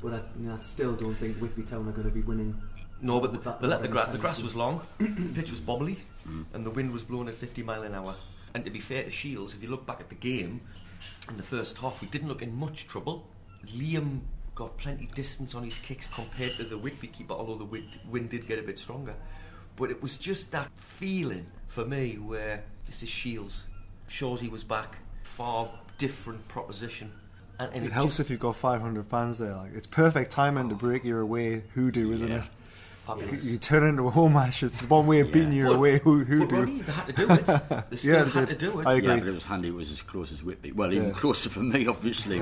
But 0.02 0.14
I, 0.14 0.18
you 0.40 0.48
know, 0.50 0.54
I 0.54 0.58
still 0.58 0.94
don't 0.94 1.16
think 1.16 1.38
Whitby 1.38 1.64
Town 1.64 1.88
are 1.88 1.92
going 1.92 2.08
to 2.08 2.14
be 2.14 2.22
winning 2.22 2.62
No, 3.02 3.20
but 3.22 3.32
the, 3.32 3.52
they 3.62 3.68
let 3.68 3.82
the, 3.82 3.88
gra- 3.88 4.10
the 4.12 4.18
grass 4.18 4.42
was 4.44 4.56
long, 4.56 4.82
the 5.00 5.32
pitch 5.34 5.52
was 5.52 5.62
bobbly, 5.62 5.98
and 6.54 6.66
the 6.66 6.72
wind 6.72 6.92
was 6.92 7.04
blowing 7.04 7.28
at 7.30 7.36
50 7.36 7.64
mile 7.64 7.84
an 7.84 7.94
hour. 7.96 8.16
And 8.54 8.64
to 8.66 8.72
be 8.72 8.80
fair 8.80 9.04
to 9.04 9.10
Shields, 9.10 9.54
if 9.54 9.62
you 9.64 9.70
look 9.70 9.86
back 9.86 10.00
at 10.00 10.10
the 10.10 10.16
game, 10.16 10.62
in 11.30 11.38
the 11.38 11.44
first 11.44 11.78
half, 11.78 12.02
we 12.02 12.08
didn't 12.08 12.28
look 12.30 12.42
in 12.42 12.54
much 12.56 12.88
trouble. 12.88 13.28
Liam 13.78 14.22
got 14.56 14.78
plenty 14.78 15.08
distance 15.14 15.54
on 15.54 15.64
his 15.64 15.78
kicks 15.78 16.08
compared 16.08 16.54
to 16.58 16.64
the 16.64 16.78
Whitby 16.78 17.08
keeper, 17.08 17.34
although 17.34 17.58
the 17.58 17.66
wind, 17.66 17.88
wind 18.10 18.30
did 18.30 18.48
get 18.48 18.58
a 18.58 18.64
bit 18.64 18.80
stronger. 18.80 19.14
But 19.76 19.92
it 19.92 20.02
was 20.02 20.18
just 20.18 20.52
that 20.54 20.72
feeling 20.76 21.46
for 21.68 21.86
me 21.86 22.18
where 22.18 22.64
this 22.86 23.04
is 23.04 23.10
Shields. 23.10 23.68
Shawsey 24.10 24.50
was 24.50 24.64
back, 24.64 24.98
far 25.24 25.70
different 25.98 26.48
proposition. 26.48 27.12
And, 27.60 27.74
and 27.74 27.86
It 27.86 27.92
helps 27.92 28.12
just- 28.18 28.20
if 28.22 28.30
you've 28.30 28.40
got 28.40 28.56
500 28.56 29.06
fans 29.06 29.38
there. 29.38 29.56
Like 29.56 29.74
it's 29.76 29.88
perfect 29.88 30.32
timing 30.32 30.70
to 30.70 30.76
oh. 30.76 30.78
break 30.78 31.04
your 31.04 31.20
away 31.20 31.64
hoodoo, 31.74 32.12
isn't 32.12 32.30
Yeah. 32.30 32.38
it? 32.40 32.50
fabulous. 33.06 33.46
You 33.46 33.58
turn 33.60 33.84
into 33.88 34.08
a 34.08 34.10
home 34.10 34.34
match. 34.34 34.64
It's 34.64 34.82
one 34.90 35.06
way 35.06 35.20
of 35.20 35.32
beating 35.32 35.54
you 35.54 35.66
But- 35.66 35.76
away. 35.76 36.00
Who 36.00 36.24
who 36.24 36.48
but? 36.48 36.52
Ronnie, 36.56 36.82
they 36.82 36.92
had 36.92 37.06
to 37.08 37.14
do 37.14 37.30
it. 37.30 37.86
They 37.92 37.98
still 37.98 38.14
Yeah, 38.16 38.24
they 38.24 38.30
had 38.32 38.48
did. 38.48 38.60
to 38.60 38.66
do 38.72 38.80
it. 38.80 38.88
I 38.88 38.94
agree. 38.96 39.10
Yeah, 39.10 39.20
but 39.20 39.28
it 39.28 39.34
was 39.34 39.46
handy. 39.46 39.68
It 39.68 39.76
was 39.76 39.92
as 39.92 40.02
close 40.02 40.32
as 40.32 40.42
Whitby. 40.42 40.72
Well, 40.72 40.92
even 40.92 41.08
Yeah. 41.08 41.12
closer 41.14 41.50
for 41.50 41.60
me, 41.60 41.86
obviously. 41.88 42.42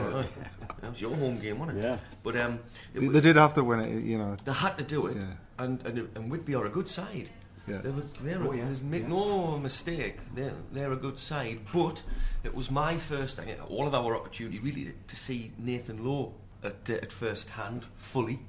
But- 0.84 0.88
That 0.88 0.92
was 0.92 1.02
your 1.02 1.16
home 1.16 1.40
game, 1.40 1.60
wasn't 1.60 1.80
it? 1.80 1.84
Yeah. 1.84 1.98
But 2.24 2.36
um, 2.38 2.60
it 2.94 3.00
They, 3.00 3.08
was- 3.08 3.14
they 3.16 3.22
did 3.22 3.36
have 3.38 3.54
to 3.54 3.64
win 3.64 3.80
it. 3.80 4.04
You 4.04 4.18
know. 4.18 4.36
They 4.44 4.52
had 4.52 4.78
to 4.78 4.84
do 4.84 5.08
it, 5.08 5.16
Yeah. 5.18 5.24
and, 5.64 5.82
and 5.86 6.10
and 6.16 6.32
Whitby 6.32 6.56
are 6.56 6.66
a 6.66 6.70
good 6.70 6.90
side. 6.90 7.30
Yeah. 7.68 7.78
They 7.82 7.92
were, 7.92 8.02
they're, 8.22 8.44
Oh, 8.46 8.52
yeah, 8.52 8.66
make 8.84 9.04
yeah. 9.04 9.08
no 9.08 9.58
mistake, 9.58 10.18
they're, 10.36 10.52
they're 10.74 10.92
a 10.92 10.98
good 10.98 11.18
side. 11.18 11.60
But 11.74 12.04
it 12.44 12.54
was 12.54 12.70
my 12.70 12.98
first, 12.98 13.40
I 13.40 13.46
mean, 13.46 13.56
all 13.70 13.88
of 13.88 13.96
our 13.96 14.18
opportunity 14.18 14.60
really 14.60 14.84
to, 14.86 14.92
to 15.08 15.16
see 15.16 15.54
Nathan 15.58 16.04
Lowe 16.06 16.34
at, 16.62 16.90
uh, 16.90 16.96
at 16.96 17.14
first 17.14 17.48
hand 17.52 17.86
fully. 17.96 18.40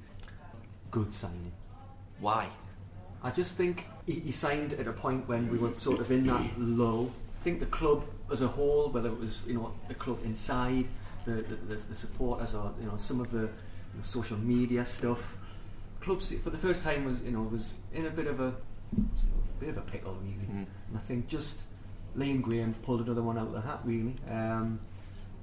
Good 0.90 1.12
signing. 1.12 1.52
Why? 2.18 2.48
I 3.22 3.30
just 3.30 3.56
think 3.56 3.86
he, 4.04 4.14
he 4.18 4.30
signed 4.32 4.72
at 4.72 4.88
a 4.88 4.92
point 4.92 5.28
when 5.28 5.48
we 5.48 5.58
were 5.58 5.72
sort 5.78 6.00
of 6.00 6.10
in 6.10 6.26
that 6.26 6.58
low. 6.58 7.12
I 7.38 7.40
think 7.40 7.60
the 7.60 7.66
club 7.66 8.04
as 8.32 8.42
a 8.42 8.48
whole, 8.48 8.88
whether 8.88 9.10
it 9.10 9.20
was 9.20 9.42
you 9.46 9.54
know 9.54 9.72
the 9.86 9.94
club 9.94 10.18
inside, 10.24 10.86
the 11.24 11.42
the, 11.42 11.54
the, 11.54 11.74
the 11.74 11.94
supporters, 11.94 12.54
or 12.54 12.72
you 12.80 12.86
know 12.86 12.96
some 12.96 13.20
of 13.20 13.30
the 13.30 13.42
you 13.42 13.96
know, 13.96 14.02
social 14.02 14.38
media 14.38 14.84
stuff, 14.84 15.36
clubs 16.00 16.34
for 16.34 16.50
the 16.50 16.58
first 16.58 16.84
time 16.84 17.04
was 17.04 17.22
you 17.22 17.32
know 17.32 17.42
was 17.42 17.72
in 17.92 18.06
a 18.06 18.10
bit 18.10 18.26
of 18.26 18.40
a 18.40 18.54
bit 19.58 19.68
of 19.68 19.76
a 19.76 19.82
pickle 19.82 20.16
really. 20.22 20.46
Mm. 20.46 20.66
And 20.88 20.96
I 20.96 20.98
think 20.98 21.26
just 21.26 21.64
Liam 22.16 22.42
Graham 22.42 22.74
pulled 22.74 23.00
another 23.00 23.22
one 23.22 23.38
out 23.38 23.48
of 23.48 23.52
the 23.52 23.60
hat 23.60 23.80
really. 23.84 24.14
Um, 24.30 24.80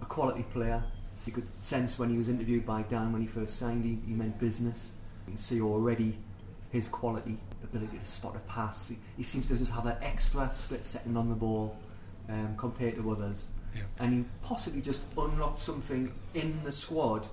a 0.02 0.06
quality 0.06 0.44
player. 0.44 0.84
You 1.26 1.32
could 1.32 1.56
sense 1.56 2.00
when 2.00 2.10
he 2.10 2.18
was 2.18 2.30
interviewed 2.30 2.66
by 2.66 2.82
Dan 2.84 3.14
when 3.14 3.22
he 3.22 3.28
first 3.28 3.58
signed, 3.58 3.86
he, 3.86 4.00
he 4.08 4.14
meant 4.14 4.40
business. 4.40 4.94
You 5.28 5.34
can 5.34 5.38
see 5.38 5.62
already 5.62 6.18
his 6.72 6.88
quality, 6.88 7.38
ability 7.64 8.00
to 8.00 8.06
spot 8.06 8.36
a 8.36 8.40
pass. 8.40 8.90
He, 8.90 8.98
he 9.18 9.24
seems 9.24 9.48
to 9.50 9.58
just 9.58 9.72
have 9.72 9.84
that 9.84 10.00
extra 10.02 10.50
split 10.54 10.84
second 10.84 11.18
on 11.18 11.30
the 11.30 11.36
ball 11.36 11.78
um, 12.28 12.56
compared 12.58 12.96
to 12.96 13.12
others. 13.12 13.48
Yeah. 13.76 13.84
And 14.00 14.14
he 14.14 14.26
possibly 14.44 14.82
just 14.82 15.04
unlocked 15.18 15.60
something 15.60 16.12
in 16.34 16.60
the 16.64 16.72
squad. 16.72 17.28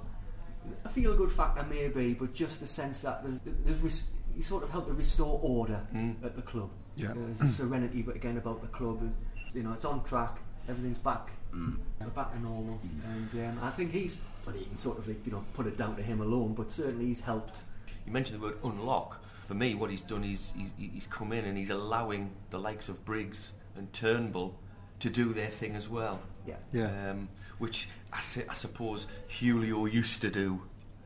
A 0.85 0.89
feel 0.89 1.15
good 1.17 1.33
factor 1.33 1.65
maybe, 1.69 2.15
but 2.15 2.35
just 2.35 2.61
a 2.63 2.67
sense 2.67 3.03
that 3.03 3.23
there's, 3.25 3.41
there's 3.65 3.81
res- 3.81 4.11
he 4.37 4.43
sort 4.43 4.63
of 4.63 4.71
helped 4.71 4.89
to 4.89 4.95
restore 4.95 5.41
order 5.43 5.81
Mm. 5.95 6.23
at 6.25 6.37
the 6.37 6.43
club. 6.43 6.71
Yeah. 6.97 7.13
There's 7.15 7.41
a 7.41 7.49
serenity, 7.49 8.03
but 8.03 8.17
again 8.17 8.37
about 8.37 8.61
the 8.61 8.69
club, 8.69 9.01
and, 9.01 9.15
you 9.55 9.63
know, 9.63 9.73
it's 9.73 9.85
on 9.85 10.05
track. 10.05 10.39
Everything's 10.69 10.99
back, 10.99 11.31
Mm. 11.55 11.79
back 12.15 12.33
to 12.35 12.41
normal, 12.41 12.79
and 13.07 13.31
um, 13.47 13.59
I 13.65 13.71
think 13.71 13.93
he's. 13.93 14.17
Well, 14.45 14.55
you 14.57 14.65
can 14.67 14.77
sort 14.77 14.99
of 14.99 15.09
like, 15.09 15.25
you 15.27 15.33
know 15.33 15.45
put 15.55 15.67
it 15.67 15.77
down 15.77 15.97
to 15.97 16.03
him 16.03 16.21
alone, 16.21 16.55
but 16.55 16.71
certainly 16.71 17.07
he's 17.07 17.21
helped. 17.21 17.63
You 18.07 18.13
mentioned 18.13 18.41
the 18.41 18.45
word 18.47 18.59
unlock. 18.65 19.23
For 19.45 19.55
me, 19.55 19.75
what 19.75 19.91
he's 19.91 20.03
done 20.03 20.25
is 20.25 20.53
he's, 20.57 20.71
he's 20.77 21.07
come 21.07 21.33
in 21.33 21.45
and 21.47 21.57
he's 21.57 21.71
allowing 21.71 22.31
the 22.51 22.59
likes 22.59 22.89
of 22.91 23.03
Briggs 23.07 23.53
and 23.77 23.91
Turnbull 23.95 24.55
to 25.01 25.11
do 25.11 25.33
their 25.33 25.49
thing 25.49 25.75
as 25.77 25.89
well. 25.89 26.21
Yeah. 26.47 26.57
Yeah. 26.73 27.11
um, 27.11 27.29
which 27.59 27.89
I, 28.13 28.21
su- 28.21 28.45
I 28.49 28.53
suppose 28.55 29.07
Julio 29.29 29.87
used 29.87 30.21
to 30.23 30.31
do. 30.31 30.63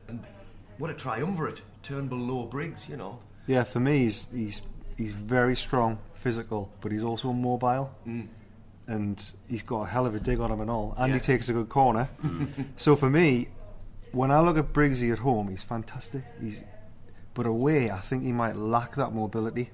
And 0.07 0.23
what 0.77 0.89
a 0.89 0.93
triumvirate, 0.93 1.61
Turnbull, 1.81 2.19
Low, 2.19 2.45
Briggs, 2.45 2.87
you 2.87 2.95
know. 2.97 3.19
Yeah. 3.47 3.63
For 3.63 3.79
me, 3.79 3.99
he's 4.03 4.27
he's 4.33 4.61
he's 4.97 5.11
very 5.13 5.55
strong, 5.55 5.97
physical, 6.13 6.71
but 6.81 6.91
he's 6.91 7.03
also 7.03 7.33
mobile. 7.33 7.89
Mm. 8.07 8.27
and 8.87 9.31
he's 9.47 9.63
got 9.63 9.83
a 9.83 9.87
hell 9.87 10.05
of 10.05 10.13
a 10.13 10.19
dig 10.19 10.39
on 10.41 10.51
him 10.51 10.59
and 10.59 10.69
all, 10.69 10.93
and 10.97 11.09
Yeah. 11.09 11.19
he 11.19 11.21
takes 11.25 11.47
a 11.49 11.53
good 11.53 11.69
corner. 11.69 12.09
so 12.75 12.95
for 12.97 13.09
me, 13.09 13.47
when 14.11 14.29
I 14.29 14.39
look 14.41 14.57
at 14.57 14.73
Briggsy 14.73 15.11
at 15.11 15.19
home, 15.19 15.47
he's 15.47 15.63
fantastic. 15.63 16.23
He's, 16.41 16.63
but 17.33 17.45
away, 17.45 17.89
I 17.89 17.99
think 17.99 18.23
he 18.23 18.31
might 18.33 18.55
lack 18.57 18.95
that 18.95 19.13
mobility, 19.13 19.69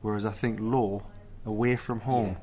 whereas 0.00 0.24
I 0.24 0.32
think 0.32 0.58
Low, 0.60 1.02
away 1.44 1.76
from 1.76 2.00
home, 2.00 2.38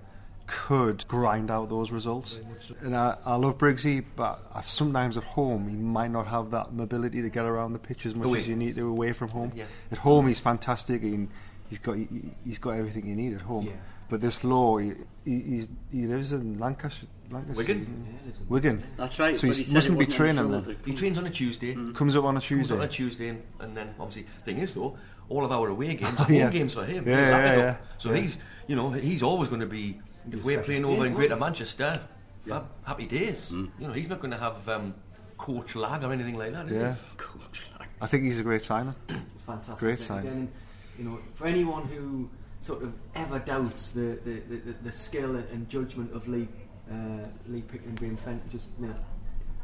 could 0.48 1.08
grind 1.08 1.50
out 1.50 1.70
those 1.70 1.92
results. 1.92 2.38
And 2.82 2.96
I, 2.96 3.18
I 3.26 3.36
love 3.36 3.58
Briggsy, 3.58 4.04
but 4.16 4.40
I, 4.54 4.62
sometimes 4.62 5.18
at 5.18 5.24
home 5.24 5.68
he 5.70 5.76
might 5.76 6.12
not 6.12 6.28
have 6.28 6.52
that 6.52 6.74
mobility 6.74 7.22
to 7.22 7.30
get 7.30 7.46
around 7.46 7.74
the 7.74 7.80
pitch 7.80 8.06
as 8.06 8.16
much 8.16 8.26
Away. 8.28 8.40
as 8.40 8.48
you 8.48 8.56
need 8.56 8.76
to 8.76 8.88
away 8.88 9.14
from 9.14 9.30
home. 9.30 9.52
Yeah. 9.56 9.66
At 9.92 10.00
home, 10.00 10.28
he's 10.28 10.40
fantastic. 10.40 11.02
And 11.04 11.30
he's 11.70 11.80
got 11.80 11.98
he, 11.98 12.08
he's 12.44 12.60
got 12.60 12.72
everything 12.72 13.06
you 13.08 13.16
need 13.16 13.34
at 13.34 13.42
home. 13.42 13.68
Yeah. 13.68 13.74
But 14.08 14.22
this 14.22 14.44
law, 14.44 14.78
he, 14.78 14.94
he, 15.24 15.40
he's, 15.42 15.68
he 15.92 16.06
lives 16.06 16.32
in 16.32 16.60
Lancashire. 16.60 17.10
Lancashire 17.32 17.56
Wigan? 17.56 18.08
Yeah, 18.28 18.32
Wigan. 18.48 18.84
That's 18.98 19.18
right. 19.18 19.36
So 19.36 19.48
but 19.48 19.58
he 19.58 19.74
mustn't 19.74 19.98
be 19.98 20.06
training 20.06 20.38
until 20.38 20.62
then. 20.62 20.78
He 20.86 20.94
trains 20.94 21.18
on 21.18 21.26
a 21.26 21.32
Tuesday, 21.32 21.74
mm. 21.74 21.96
Comes 21.96 22.16
up 22.16 22.24
on 22.24 22.36
a 22.36 22.40
comes 22.40 22.46
Tuesday. 22.46 22.76
on 22.76 22.82
a 22.82 22.88
Tuesday, 22.88 23.30
and, 23.30 23.42
and 23.60 23.76
then 23.76 23.96
obviously, 24.00 24.28
thing 24.44 24.60
is 24.60 24.76
though, 24.76 24.96
all 25.28 25.44
of 25.44 25.52
our 25.52 25.70
away 25.70 25.96
games, 25.96 26.14
Oh, 26.20 26.22
are 26.24 26.26
home 26.26 26.36
yeah. 26.36 26.50
games 26.52 26.76
for 26.76 26.86
him. 26.86 27.08
Yeah, 27.08 27.16
He'll 27.16 27.40
yeah, 27.40 27.56
yeah. 27.58 27.76
So 27.98 28.12
Yeah. 28.12 28.22
he's, 28.22 28.38
you 28.68 28.76
know, 28.76 28.92
he's 28.92 29.24
always 29.24 29.50
going 29.50 29.62
to 29.62 29.66
be. 29.68 30.00
If 30.32 30.44
we're 30.44 30.62
playing 30.62 30.86
over 30.86 31.06
in 31.06 31.14
Greater 31.14 31.36
Manchester, 31.36 32.02
fab, 32.48 32.66
happy 32.84 33.06
days. 33.06 33.52
You 33.52 33.72
know, 33.80 33.94
he's 33.94 34.10
not 34.10 34.20
going 34.20 34.32
to 34.32 34.38
have 34.38 34.68
um, 34.70 34.96
coach 35.38 35.76
lag 35.76 36.04
or 36.04 36.12
anything 36.12 36.38
like 36.38 36.52
that, 36.54 36.68
is 36.68 36.78
Yeah. 36.78 36.96
Coach, 37.18 37.66
lag. 37.80 37.88
I 38.02 38.08
think 38.08 38.24
he's 38.24 38.40
a 38.40 38.44
great 38.44 38.64
signer. 38.64 38.96
fantastic. 39.46 39.78
Great 39.78 39.98
thing. 39.98 40.06
sign. 40.06 40.28
Again, 40.28 40.52
you 40.98 41.06
know, 41.06 41.20
for 41.34 41.48
anyone 41.48 41.84
who 41.86 42.30
sort 42.62 42.84
of 42.84 42.94
ever 43.14 43.40
doubts 43.40 43.90
the 43.90 44.20
the, 44.24 44.42
the, 44.50 44.76
the, 44.84 44.92
skill 44.92 45.36
and, 45.36 45.48
and 45.50 45.70
judgment 45.70 46.12
of 46.14 46.28
Lee 46.28 46.48
uh, 46.92 47.28
Lee 47.48 47.62
Picton 47.62 47.90
and 47.90 48.00
Graham 48.00 48.18
Fenton, 48.18 48.50
just 48.50 48.70
you 48.80 48.88
know, 48.88 48.96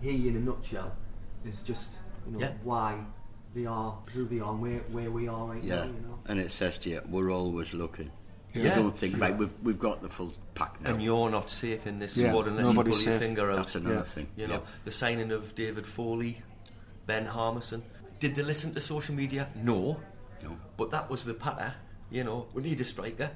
he 0.02 0.28
in 0.28 0.36
a 0.36 0.40
nutshell 0.40 0.96
is 1.46 1.62
just 1.62 1.92
you 2.28 2.34
know 2.34 2.40
Yeah. 2.40 2.52
why 2.64 3.00
they 3.54 3.66
are 3.66 3.98
who 4.14 4.26
they 4.26 4.40
are, 4.40 4.54
where 4.54 4.80
where 4.92 5.10
we 5.12 5.28
are 5.28 5.46
right 5.48 5.64
yeah. 5.64 5.76
now. 5.76 5.84
You 5.86 5.92
know. 6.08 6.20
And 6.28 6.40
it 6.40 6.52
says 6.52 6.78
to 6.80 6.90
you, 6.90 7.02
we're 7.10 7.32
always 7.32 7.74
looking. 7.74 8.12
Yeah. 8.54 8.64
You 8.64 8.70
don't 8.84 8.98
think, 8.98 9.14
Sure. 9.14 9.22
right, 9.22 9.38
we've, 9.38 9.54
we've 9.64 9.80
got 9.80 10.02
the 10.02 10.10
full 10.10 10.34
pack 10.56 10.82
now. 10.82 10.92
And 10.92 11.02
you're 11.02 11.30
not 11.30 11.50
safe 11.50 11.88
in 11.88 12.00
this 12.00 12.18
Yeah, 12.18 12.30
squad 12.30 12.48
unless 12.48 12.62
you 12.68 12.74
pull 12.74 12.84
nobody's 12.84 13.06
your 13.06 13.14
safe. 13.14 13.22
finger 13.22 13.50
out. 13.52 13.56
That's 13.58 13.76
another 13.76 13.96
Yeah. 13.96 14.02
thing. 14.04 14.28
You 14.36 14.48
know, 14.48 14.54
yeah. 14.56 14.60
the 14.86 14.92
signing 14.92 15.32
of 15.32 15.56
David 15.56 15.86
Foley, 15.86 16.42
Ben 17.06 17.26
Harmison. 17.26 17.84
Did 18.20 18.36
they 18.36 18.44
listen 18.44 18.74
to 18.74 18.82
social 18.82 19.16
media? 19.16 19.50
No. 19.56 20.00
No. 20.44 20.58
But 20.78 20.92
that 20.92 21.10
was 21.10 21.24
the 21.24 21.34
patter. 21.34 21.74
You 22.10 22.24
know, 22.26 22.48
we 22.54 22.62
need 22.64 22.80
a 22.82 22.84
striker. 22.84 23.32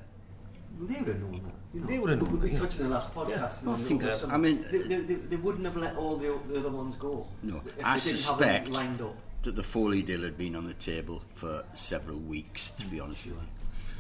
They 0.81 0.95
would 0.99 1.07
have 1.07 1.21
known 1.21 1.41
that. 1.45 1.53
You 1.73 1.79
know. 1.79 1.87
They 1.87 1.99
would 1.99 2.09
have 2.09 2.21
known 2.21 2.31
We, 2.33 2.37
we 2.39 2.47
that, 2.49 2.53
yeah. 2.55 2.59
touched 2.59 2.77
in 2.79 2.83
the 2.83 2.93
last 2.93 3.15
podcast. 3.15 3.63
Yeah. 3.63 3.69
you 3.69 3.71
I 3.71 3.75
think 3.77 4.01
that- 4.01 4.13
some- 4.17 4.31
I 4.31 4.37
mean- 4.37 4.65
they, 4.69 4.79
they, 4.79 4.97
they, 4.99 5.13
they 5.15 5.35
wouldn't 5.37 5.63
have 5.65 5.77
let 5.77 5.95
all 5.95 6.17
the, 6.17 6.37
the 6.49 6.59
other 6.59 6.69
ones 6.69 6.97
go. 6.97 7.27
No. 7.41 7.61
If 7.65 7.77
they 7.77 7.83
I 7.83 7.95
didn't 7.97 8.11
have 8.11 8.19
suspect 8.19 8.69
lined 8.69 9.01
up. 9.01 9.15
that 9.43 9.55
the 9.55 9.63
Foley 9.63 10.01
deal 10.01 10.21
had 10.23 10.37
been 10.37 10.55
on 10.57 10.65
the 10.67 10.73
table 10.73 11.23
for 11.35 11.63
several 11.73 12.17
weeks, 12.19 12.71
to 12.71 12.85
be 12.87 12.99
honest 12.99 13.25
with 13.25 13.35
you. 13.35 13.41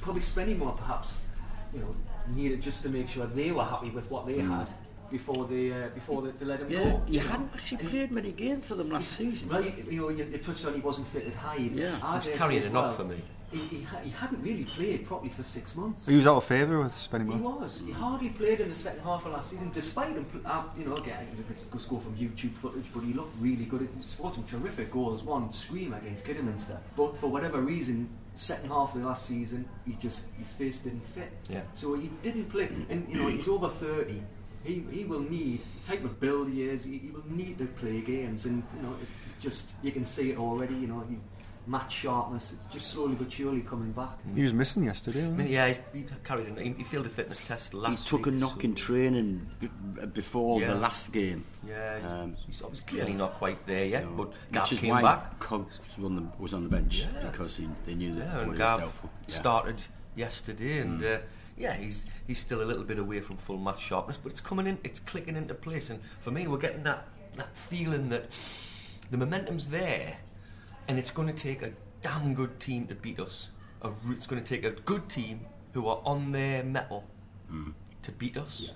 Probably 0.05 0.21
spending 0.21 0.59
more 0.59 0.71
perhaps 0.73 1.23
you 1.73 1.79
know 1.79 1.95
needed 2.27 2.61
just 2.61 2.83
to 2.83 2.89
make 2.89 3.09
sure 3.09 3.25
they 3.25 3.51
were 3.51 3.63
happy 3.63 3.89
with 3.89 4.09
what 4.11 4.27
they 4.27 4.35
mm. 4.35 4.47
had 4.47 4.69
before 5.17 5.43
the 5.53 5.61
uh, 5.73 5.89
before 5.99 6.17
they, 6.23 6.31
they 6.39 6.45
let 6.45 6.59
him 6.61 6.69
Yeah, 6.69 6.83
go 6.83 7.01
you 7.07 7.19
know. 7.21 7.27
hadn't 7.31 7.51
actually 7.57 7.83
played 7.93 8.11
many 8.19 8.31
games 8.43 8.63
for 8.69 8.75
them 8.79 8.89
last 8.95 9.09
season. 9.19 9.49
well 9.49 9.63
you, 9.67 9.73
you 9.95 9.99
know 10.01 10.09
you, 10.17 10.23
you 10.33 10.37
touched 10.47 10.65
on 10.65 10.73
he 10.79 10.83
wasn't 10.89 11.07
fit 11.13 11.25
at 11.31 11.35
Hyde 11.45 11.71
Yeah. 11.83 11.97
I 12.03 12.19
He's 12.19 12.37
carrying 12.41 12.61
say 12.61 12.67
a 12.69 12.71
knock 12.75 12.85
well, 12.89 12.97
for 12.99 13.05
me. 13.13 13.17
he, 13.55 13.59
he, 13.73 13.79
ha- 13.91 14.03
he 14.07 14.11
hadn't 14.21 14.41
really 14.49 14.65
played 14.77 14.99
properly 15.09 15.29
for 15.37 15.43
six 15.57 15.65
months 15.81 15.99
He 16.11 16.15
was 16.19 16.27
out 16.31 16.37
of 16.41 16.43
favour 16.55 16.75
with 16.83 16.93
spending 17.07 17.27
money. 17.29 17.39
he 17.41 17.47
was. 17.47 17.71
He 17.89 17.91
hardly 18.03 18.29
played 18.39 18.59
in 18.63 18.69
the 18.73 18.79
second 18.85 19.01
half 19.09 19.25
of 19.25 19.31
last 19.37 19.47
season, 19.51 19.69
despite 19.81 20.13
him. 20.19 20.25
pl- 20.31 20.41
Uh, 20.53 20.63
you 20.77 20.85
know, 20.87 20.95
again, 21.03 21.23
you 21.37 21.43
could 21.47 21.59
just 21.77 21.87
go 21.93 21.97
from 22.05 22.13
YouTube 22.23 22.53
footage, 22.61 22.87
but 22.93 23.01
he 23.07 23.13
looked 23.19 23.35
really 23.47 23.65
good. 23.71 23.81
He 23.81 24.07
scored 24.15 24.33
some 24.37 24.45
terrific 24.53 24.87
goals. 24.97 25.19
One 25.35 25.45
scream 25.63 25.91
against 25.99 26.21
Kidderminster, 26.27 26.77
but 26.99 27.09
for 27.21 27.27
whatever 27.35 27.59
reason, 27.73 27.97
second 28.51 28.69
half 28.75 28.89
of 28.93 28.97
the 29.01 29.07
last 29.11 29.23
season, 29.33 29.61
he 29.87 29.93
just 30.05 30.19
his 30.41 30.49
face 30.59 30.77
didn't 30.85 31.05
fit. 31.17 31.31
Yeah. 31.55 31.61
So 31.81 31.85
he 32.03 32.07
didn't 32.25 32.47
play, 32.55 32.67
and 32.91 32.99
you 33.09 33.17
know 33.19 33.27
he's 33.35 33.47
over 33.55 33.69
thirty. 33.69 34.19
He, 34.65 34.83
he 34.91 35.03
will 35.05 35.19
need 35.21 35.61
the 35.81 35.87
type 35.87 36.03
of 36.03 36.19
build 36.19 36.49
he 36.49 36.63
is. 36.63 36.83
He, 36.83 36.97
he 36.97 37.09
will 37.11 37.23
need 37.29 37.57
to 37.59 37.65
play 37.67 38.01
games, 38.01 38.45
and 38.45 38.63
you 38.75 38.81
know 38.81 38.93
it 39.01 39.07
just 39.39 39.71
you 39.83 39.91
can 39.91 40.05
see 40.05 40.31
it 40.31 40.37
already. 40.37 40.73
You 40.75 40.87
know 40.87 41.03
he's 41.09 41.19
match 41.67 41.93
sharpness. 41.93 42.53
It's 42.53 42.73
just 42.73 42.91
slowly 42.91 43.15
but 43.15 43.31
surely 43.31 43.61
coming 43.61 43.91
back. 43.91 44.17
He 44.35 44.43
was 44.43 44.53
missing 44.53 44.83
yesterday. 44.83 45.21
Wasn't 45.27 45.47
he? 45.47 45.53
yeah, 45.53 45.67
he's, 45.67 45.79
he 45.93 46.05
carried 46.23 46.47
in. 46.47 46.57
He, 46.57 46.73
he 46.77 46.83
failed 46.83 47.05
a 47.07 47.09
fitness 47.09 47.45
test 47.45 47.73
last 47.73 48.03
he 48.03 48.09
took 48.17 48.27
a 48.27 48.31
knock 48.31 48.55
so- 48.61 48.65
in 48.67 48.75
training 48.75 49.47
b- 49.59 49.69
before 50.13 50.61
Yeah. 50.61 50.67
the 50.73 50.75
last 50.75 51.11
game. 51.11 51.43
Yeah, 51.67 51.97
Um, 52.07 52.35
he's 52.47 52.61
obviously 52.61 52.85
clearly 52.87 53.13
not 53.13 53.33
quite 53.35 53.65
there 53.65 53.85
yet, 53.85 54.03
you 54.03 54.09
know, 54.11 54.15
but 54.15 54.27
which 54.29 54.37
Gav 54.51 54.71
is 54.73 54.79
came 54.79 54.89
why 54.91 55.01
back. 55.01 55.39
Cogs 55.39 55.79
was 55.97 56.05
on 56.05 56.15
the, 56.15 56.23
was 56.37 56.53
on 56.53 56.63
the 56.63 56.69
bench 56.69 57.07
Yeah. 57.11 57.29
because 57.31 57.57
he, 57.57 57.67
they 57.87 57.95
knew 57.95 58.13
that 58.15 58.25
Yeah, 58.25 58.31
Foley 58.31 58.41
and 58.43 58.49
was 58.51 58.59
doubtful. 58.59 59.09
Yeah. 59.27 59.35
started 59.35 59.75
yesterday, 60.15 60.79
and 60.79 61.01
Mm. 61.01 61.15
uh, 61.15 61.21
yeah, 61.57 61.73
he's 61.73 62.05
he's 62.27 62.39
still 62.39 62.61
a 62.61 62.65
little 62.65 62.83
bit 62.83 62.99
away 62.99 63.19
from 63.21 63.37
full 63.37 63.57
match 63.57 63.81
sharpness, 63.81 64.17
but 64.17 64.31
it's 64.31 64.41
coming 64.41 64.67
in, 64.67 64.77
it's 64.83 64.99
clicking 64.99 65.35
into 65.35 65.53
place, 65.53 65.89
and 65.89 65.99
for 66.19 66.31
me, 66.31 66.47
we're 66.47 66.57
getting 66.57 66.83
that 66.83 67.07
that 67.35 67.55
feeling 67.55 68.09
that 68.09 68.25
the 69.11 69.17
momentum's 69.17 69.67
there, 69.67 70.17
and 70.87 70.97
it's 70.97 71.11
going 71.11 71.27
to 71.27 71.33
take 71.33 71.61
a 71.61 71.71
damn 72.01 72.33
good 72.33 72.59
team 72.59 72.87
to 72.87 72.95
beat 72.95 73.19
us. 73.19 73.49
A, 73.81 73.87
r- 73.87 73.93
it's 74.11 74.27
going 74.27 74.41
to 74.41 74.47
take 74.47 74.63
a 74.65 74.71
good 74.81 75.07
team 75.09 75.41
who 75.73 75.87
are 75.87 76.01
on 76.05 76.31
their 76.31 76.63
mettle 76.63 77.03
Mm. 77.51 77.73
to 78.01 78.11
beat 78.11 78.37
us. 78.37 78.71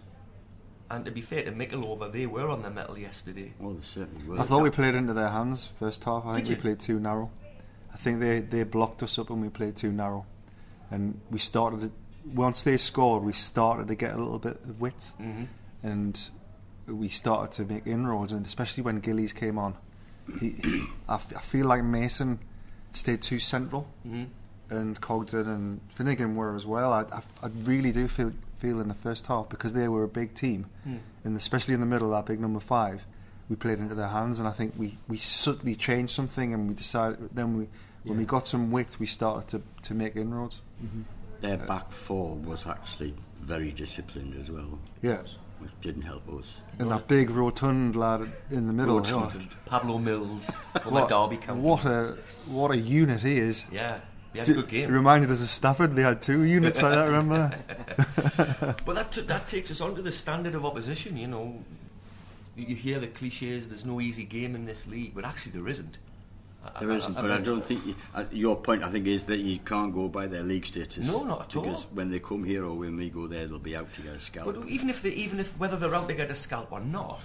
And 0.91 1.03
to 1.05 1.11
be 1.11 1.21
fair 1.21 1.43
to 1.43 1.51
Mickleover, 1.51 2.11
they 2.11 2.25
were 2.27 2.49
on 2.49 2.61
their 2.61 2.69
mettle 2.71 2.97
yesterday. 2.99 3.53
Well, 3.59 3.73
they 3.73 3.81
certainly 3.83 4.23
were. 4.27 4.39
I 4.39 4.43
thought 4.43 4.61
we 4.61 4.69
played 4.69 4.93
into 4.95 5.13
their 5.13 5.29
hands 5.29 5.65
first 5.65 6.03
half. 6.03 6.25
I 6.25 6.35
think 6.35 6.47
Did 6.47 6.57
we 6.57 6.61
played 6.61 6.79
too 6.79 6.99
narrow. 6.99 7.31
I 7.93 7.97
think 7.97 8.19
they, 8.19 8.41
they 8.41 8.63
blocked 8.63 9.01
us 9.01 9.17
up 9.17 9.29
and 9.31 9.41
we 9.41 9.49
played 9.49 9.75
too 9.75 9.91
narrow. 9.91 10.25
And 10.91 11.19
we 11.31 11.39
started, 11.39 11.79
to, 11.81 11.91
once 12.33 12.63
they 12.63 12.77
scored, 12.77 13.23
we 13.23 13.33
started 13.33 13.87
to 13.87 13.95
get 13.95 14.13
a 14.13 14.17
little 14.17 14.39
bit 14.39 14.59
of 14.67 14.81
width. 14.81 15.13
Mm-hmm. 15.21 15.43
And 15.83 16.29
we 16.87 17.07
started 17.09 17.51
to 17.57 17.71
make 17.71 17.85
inroads, 17.87 18.31
and 18.31 18.45
especially 18.45 18.83
when 18.83 18.99
Gillies 18.99 19.33
came 19.33 19.57
on. 19.57 19.75
He, 20.39 20.55
I, 21.07 21.15
f- 21.15 21.33
I 21.35 21.41
feel 21.41 21.65
like 21.65 21.83
Mason 21.83 22.39
stayed 22.91 23.21
too 23.21 23.39
central, 23.39 23.87
Mm-hmm. 24.07 24.23
and 24.75 24.99
Cogdon 25.01 25.47
and 25.47 25.81
Finnegan 25.89 26.35
were 26.35 26.55
as 26.55 26.65
well. 26.65 26.91
I, 26.93 27.01
I, 27.11 27.21
I 27.43 27.47
really 27.63 27.91
do 27.91 28.07
feel 28.07 28.31
feel 28.57 28.81
in 28.81 28.89
the 28.89 28.93
first 28.93 29.27
half 29.27 29.47
because 29.47 29.71
they 29.73 29.87
were 29.87 30.03
a 30.03 30.07
big 30.07 30.33
team, 30.33 30.65
Mm. 30.87 30.99
and 31.23 31.37
especially 31.37 31.73
in 31.73 31.79
the 31.79 31.85
middle, 31.85 32.09
that 32.11 32.25
big 32.25 32.39
number 32.41 32.59
five, 32.59 33.05
we 33.47 33.55
played 33.55 33.79
into 33.79 33.95
their 33.95 34.09
hands, 34.09 34.37
and 34.37 34.47
I 34.47 34.51
think 34.51 34.73
we, 34.77 34.97
we 35.07 35.15
subtly 35.17 35.75
changed 35.75 36.11
something, 36.13 36.53
and 36.53 36.67
we 36.67 36.73
decided 36.75 37.29
then 37.33 37.57
we 37.57 37.69
when 38.03 38.17
we 38.17 38.25
got 38.25 38.47
some 38.47 38.69
width, 38.71 38.99
we 38.99 39.05
started 39.05 39.47
to, 39.49 39.61
to 39.83 39.93
make 39.93 40.15
inroads. 40.17 40.61
Mm-hmm. 40.83 41.01
Their 41.41 41.57
back 41.57 41.91
four 41.91 42.35
was 42.35 42.67
actually 42.67 43.13
very 43.41 43.71
disciplined 43.71 44.35
as 44.39 44.51
well, 44.51 44.79
Yeah, 45.01 45.21
which 45.59 45.71
didn't 45.81 46.01
help 46.03 46.27
us. 46.37 46.59
and 46.77 46.91
that 46.91 47.07
big 47.07 47.29
rotund 47.29 47.95
lad 47.95 48.27
in 48.51 48.67
the 48.67 48.73
middle. 48.73 48.99
Rotund. 48.99 49.47
Pablo 49.65 49.97
Mills 49.97 50.51
from 50.81 50.93
my 50.93 51.01
What, 51.01 51.09
Derby 51.09 51.37
County. 51.37 51.61
what 51.61 51.85
a 51.85 52.17
what 52.47 52.71
a 52.71 52.77
unit 52.77 53.21
he 53.21 53.37
is. 53.37 53.65
Yeah, 53.71 53.99
he 54.33 54.39
had 54.39 54.45
D- 54.47 54.51
a 54.51 54.55
good 54.55 54.65
It 54.65 54.69
game. 54.69 54.91
reminded 54.91 55.31
us 55.31 55.41
of 55.41 55.49
Stafford. 55.49 55.95
They 55.95 56.01
had 56.03 56.21
two 56.21 56.43
units 56.43 56.81
like 56.81 56.93
that. 56.93 57.05
Remember? 57.05 57.57
But 58.85 58.95
that 58.95 59.11
t- 59.13 59.21
that 59.21 59.47
takes 59.47 59.71
us 59.71 59.79
on 59.81 59.95
to 59.95 60.01
the 60.01 60.11
standard 60.11 60.55
of 60.55 60.65
opposition. 60.65 61.15
You 61.17 61.27
know, 61.27 61.63
you, 62.57 62.65
you 62.67 62.75
hear 62.75 62.99
the 62.99 63.07
cliches. 63.07 63.67
There's 63.69 63.85
no 63.85 64.01
easy 64.01 64.25
game 64.25 64.55
in 64.55 64.65
this 64.65 64.85
league, 64.87 65.13
but 65.15 65.23
actually 65.25 65.53
there 65.53 65.67
isn't. 65.69 65.97
I- 66.63 66.79
There 66.81 66.91
I- 66.91 66.95
isn't, 66.95 67.17
I- 67.17 67.21
but 67.21 67.31
I 67.31 67.39
don't 67.39 67.63
think 67.63 67.85
you, 67.85 67.95
uh, 68.13 68.25
your 68.31 68.55
point. 68.57 68.83
I 68.83 68.89
think 68.89 69.07
is 69.07 69.23
that 69.25 69.37
you 69.39 69.59
can't 69.59 69.93
go 69.93 70.07
by 70.09 70.27
their 70.27 70.43
league 70.43 70.65
status. 70.65 71.07
No, 71.07 71.23
not 71.23 71.41
at 71.41 71.55
all. 71.55 71.63
Because 71.63 71.85
when 71.93 72.11
they 72.11 72.19
come 72.19 72.43
here 72.43 72.65
or 72.65 72.73
when 72.77 72.97
we 72.97 73.09
go 73.09 73.27
there, 73.27 73.47
they'll 73.47 73.59
be 73.59 73.75
out 73.75 73.93
to 73.93 74.01
get 74.01 74.13
a 74.13 74.19
scalp. 74.19 74.45
But 74.53 74.67
even 74.67 74.89
if 74.89 75.01
they, 75.01 75.11
even 75.11 75.39
if 75.39 75.57
whether 75.57 75.77
they're 75.77 75.95
out 75.95 76.09
to 76.09 76.15
get 76.15 76.29
a 76.29 76.35
scalp 76.35 76.71
or 76.71 76.81
not, 76.81 77.21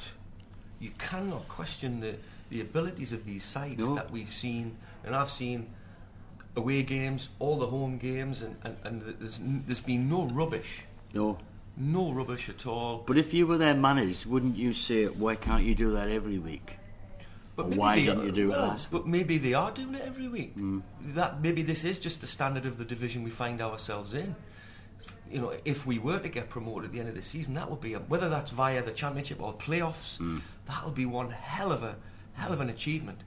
you 0.79 0.91
cannot 0.99 1.49
question 1.49 2.01
the, 2.01 2.15
the 2.51 2.61
abilities 2.61 3.13
of 3.13 3.25
these 3.25 3.43
sides 3.45 3.81
No. 3.81 3.95
that 3.97 4.11
we've 4.13 4.31
seen, 4.31 4.77
and 5.05 5.15
I've 5.17 5.31
seen 5.31 5.67
away 6.57 6.85
games, 6.85 7.29
all 7.41 7.59
the 7.59 7.67
home 7.67 7.99
games, 7.99 8.43
and, 8.43 8.57
and, 8.63 8.77
and 8.85 9.03
there's 9.19 9.41
there's 9.43 9.81
been 9.81 10.09
no 10.09 10.27
rubbish, 10.27 10.85
no. 11.13 11.39
no 11.77 12.13
rubbish 12.13 12.49
at 12.49 12.67
all. 12.67 13.03
But 13.05 13.19
if 13.19 13.35
you 13.35 13.49
were 13.49 13.59
their 13.59 13.75
manager, 13.75 14.29
wouldn't 14.29 14.57
you 14.57 14.73
say, 14.73 15.07
"Why 15.07 15.35
can't 15.35 15.65
you 15.65 15.75
do 15.75 15.91
that 15.93 16.09
every 16.09 16.39
week?" 16.39 16.79
But 17.57 17.69
maybe 17.69 17.79
why 17.79 17.95
they 17.97 18.03
didn't 18.07 18.21
are- 18.21 18.25
you 18.25 18.33
do 18.33 18.47
it 18.47 18.51
well, 18.51 18.69
last 18.69 18.91
But 18.91 19.07
maybe 19.07 19.39
they 19.39 19.55
are 19.55 19.71
doing 19.71 19.95
it 19.95 20.03
every 20.03 20.29
week. 20.29 20.57
Mm. 20.57 20.83
That 21.15 21.41
maybe 21.41 21.63
this 21.63 21.85
is 21.85 21.99
just 21.99 22.21
the 22.21 22.27
standard 22.27 22.67
of 22.67 22.79
the 22.79 22.85
division 22.85 23.23
we 23.23 23.31
find 23.31 23.61
ourselves 23.61 24.13
in. 24.15 24.35
You 25.31 25.41
know, 25.41 25.53
if 25.65 25.87
we 25.87 25.99
were 25.99 26.19
to 26.19 26.29
get 26.29 26.49
promoted 26.49 26.87
at 26.87 26.93
the 26.93 27.01
end 27.01 27.09
of 27.09 27.15
the 27.15 27.23
season, 27.23 27.55
that 27.55 27.71
would 27.71 27.81
be 27.81 27.95
a, 27.95 27.99
whether 28.01 28.29
that's 28.29 28.51
via 28.51 28.83
the 28.83 28.91
championship 28.93 29.41
or 29.41 29.53
playoffs. 29.55 30.19
Mm. 30.19 30.41
That 30.67 30.85
would 30.85 30.95
be 30.95 31.07
one 31.07 31.31
hell 31.31 31.73
of 31.73 31.83
a 31.83 31.97
hell 32.35 32.53
of 32.53 32.61
an 32.61 32.71
achievement 32.71 33.19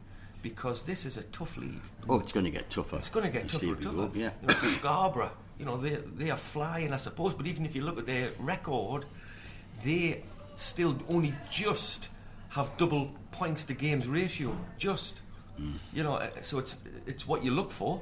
because 0.42 0.84
this 0.84 1.06
is 1.06 1.18
a 1.18 1.24
tough 1.24 1.58
league. 1.58 1.82
Oh, 2.08 2.20
it's 2.20 2.32
going 2.32 2.46
to 2.46 2.52
get 2.52 2.70
tougher. 2.70 2.98
It's 2.98 3.10
going 3.10 3.26
to 3.26 3.32
get 3.32 3.50
tougher 3.50 3.66
and 3.68 3.82
tougher. 3.82 4.10
Yeah. 4.13 4.32
You 4.42 4.48
know, 4.48 4.54
Scarborough, 4.54 5.32
you 5.60 5.66
know, 5.66 5.78
they 5.78 5.96
they 6.16 6.30
are 6.30 6.38
flying, 6.38 6.94
I 6.94 6.98
suppose. 6.98 7.34
But 7.34 7.48
even 7.48 7.66
if 7.66 7.76
you 7.76 7.84
look 7.84 7.98
at 7.98 8.06
their 8.06 8.30
record, 8.40 9.06
they 9.84 10.24
still 10.56 10.98
only 11.10 11.34
just 11.50 12.10
have 12.58 12.76
double 12.78 13.12
points 13.32 13.63
to 13.65 13.74
games 13.74 14.08
ratio. 14.08 14.56
Just, 14.78 15.13
Mm. 15.60 15.74
you 15.93 16.04
know, 16.04 16.15
uh, 16.15 16.30
so 16.41 16.60
it's 16.60 16.76
it's 17.08 17.28
what 17.28 17.43
you 17.43 17.52
look 17.52 17.72
for. 17.72 18.00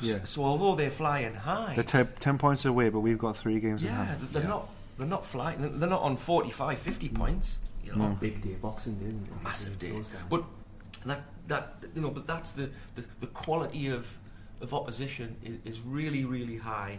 S- 0.00 0.06
Yeah. 0.06 0.24
So 0.24 0.44
although 0.44 0.74
they're 0.76 0.90
flying 1.02 1.34
high, 1.34 1.74
They're 1.74 2.04
te- 2.04 2.12
ten 2.20 2.36
points 2.38 2.64
away, 2.64 2.88
but 2.90 3.00
we've 3.00 3.18
got 3.26 3.36
three 3.36 3.58
games 3.60 3.82
in 3.82 3.88
yeah, 3.88 4.04
hand. 4.04 4.20
they're 4.32 4.42
Yeah. 4.42 4.48
not 4.56 4.68
they're 4.98 5.06
not 5.16 5.24
flying. 5.26 5.60
they're- 5.60 5.70
They're 5.78 5.88
not 5.98 6.02
on 6.02 6.16
45, 6.16 6.78
50 6.78 7.08
points. 7.08 7.58
You 7.84 7.92
know, 7.96 8.08
No. 8.10 8.14
Big 8.20 8.40
day 8.40 8.54
boxing 8.54 8.94
day, 9.00 9.06
isn't 9.06 9.26
it? 9.26 9.42
massive 9.42 9.76
day. 9.78 9.92
But 10.30 10.44
that 11.04 11.22
that 11.48 11.64
you 11.94 12.00
know, 12.02 12.10
but 12.10 12.26
that's 12.26 12.52
the, 12.52 12.70
the, 12.96 13.02
the 13.20 13.26
quality 13.42 13.88
of 13.88 14.18
of 14.60 14.72
opposition 14.72 15.36
is, 15.42 15.56
is 15.72 15.80
really 15.80 16.24
really 16.24 16.58
high, 16.58 16.98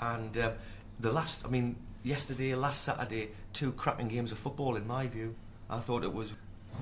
and 0.00 0.36
um, 0.38 0.52
the 1.00 1.12
last 1.12 1.44
I 1.46 1.48
mean 1.48 1.76
yesterday, 2.02 2.54
last 2.54 2.82
Saturday, 2.82 3.30
two 3.52 3.70
cracking 3.72 4.08
games 4.08 4.32
of 4.32 4.38
football 4.38 4.76
in 4.76 4.86
my 4.86 5.06
view. 5.06 5.34
I 5.70 5.80
thought 5.80 6.02
it 6.04 6.12
was 6.12 6.32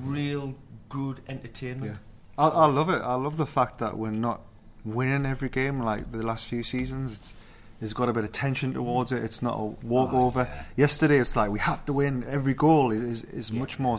real 0.00 0.54
good 0.88 1.20
entertainment. 1.28 1.92
Yeah. 1.92 1.98
I, 2.44 2.48
I 2.48 2.66
love 2.66 2.88
it. 2.90 3.00
I 3.02 3.14
love 3.14 3.36
the 3.36 3.46
fact 3.46 3.78
that 3.78 3.96
we're 3.96 4.10
not 4.10 4.40
winning 4.84 5.26
every 5.26 5.48
game 5.48 5.80
like 5.80 6.12
the 6.12 6.24
last 6.24 6.46
few 6.46 6.62
seasons. 6.62 7.12
It's, 7.14 7.34
there's 7.80 7.92
got 7.92 8.08
a 8.08 8.12
bit 8.12 8.24
of 8.24 8.32
tension 8.32 8.72
towards 8.72 9.12
it. 9.12 9.22
It's 9.22 9.42
not 9.42 9.54
a 9.58 9.86
walkover. 9.86 10.48
Oh, 10.50 10.54
yeah. 10.54 10.64
Yesterday, 10.76 11.18
it's 11.18 11.36
like 11.36 11.50
we 11.50 11.58
have 11.58 11.84
to 11.86 11.92
win. 11.92 12.24
Every 12.28 12.54
goal 12.54 12.90
is 12.92 13.02
is, 13.02 13.24
is 13.24 13.50
Yeah. 13.50 13.58
much 13.60 13.78
more 13.78 13.98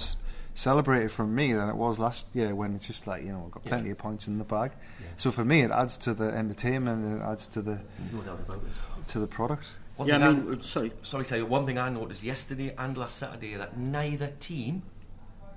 celebrated 0.55 1.11
from 1.11 1.35
me 1.35 1.53
than 1.53 1.69
it 1.69 1.75
was 1.75 1.99
last 1.99 2.25
year 2.33 2.55
when 2.55 2.73
it's 2.73 2.87
just 2.87 3.05
like 3.05 3.21
you 3.23 3.31
know 3.31 3.39
we've 3.39 3.51
got 3.51 3.63
Yeah. 3.65 3.69
plenty 3.69 3.89
of 3.91 3.97
points 3.99 4.27
in 4.27 4.37
the 4.39 4.43
bag. 4.43 4.71
Yeah. 4.99 5.07
So 5.15 5.29
for 5.31 5.45
me, 5.45 5.61
it 5.61 5.69
adds 5.71 5.97
to 5.99 6.13
the 6.13 6.25
entertainment 6.31 7.05
and 7.05 7.21
it 7.21 7.23
adds 7.23 7.45
to 7.47 7.61
the 7.61 7.79
no 8.11 8.21
doubt 8.21 8.39
about 8.47 8.57
it. 8.63 9.07
to 9.09 9.19
the 9.19 9.27
product. 9.27 9.67
One 9.97 10.07
yeah, 10.07 10.15
thing 10.15 10.23
I 10.23 10.27
I- 10.29 10.33
mean, 10.33 10.59
uh, 10.59 10.63
sorry. 10.63 10.91
sorry, 11.01 11.25
tell 11.25 11.37
you 11.37 11.45
one 11.45 11.65
thing 11.65 11.77
I 11.77 11.89
noticed 11.89 12.23
yesterday 12.23 12.73
and 12.77 12.95
last 12.97 13.17
Saturday 13.17 13.55
that 13.55 13.77
neither 13.77 14.27
team 14.39 14.83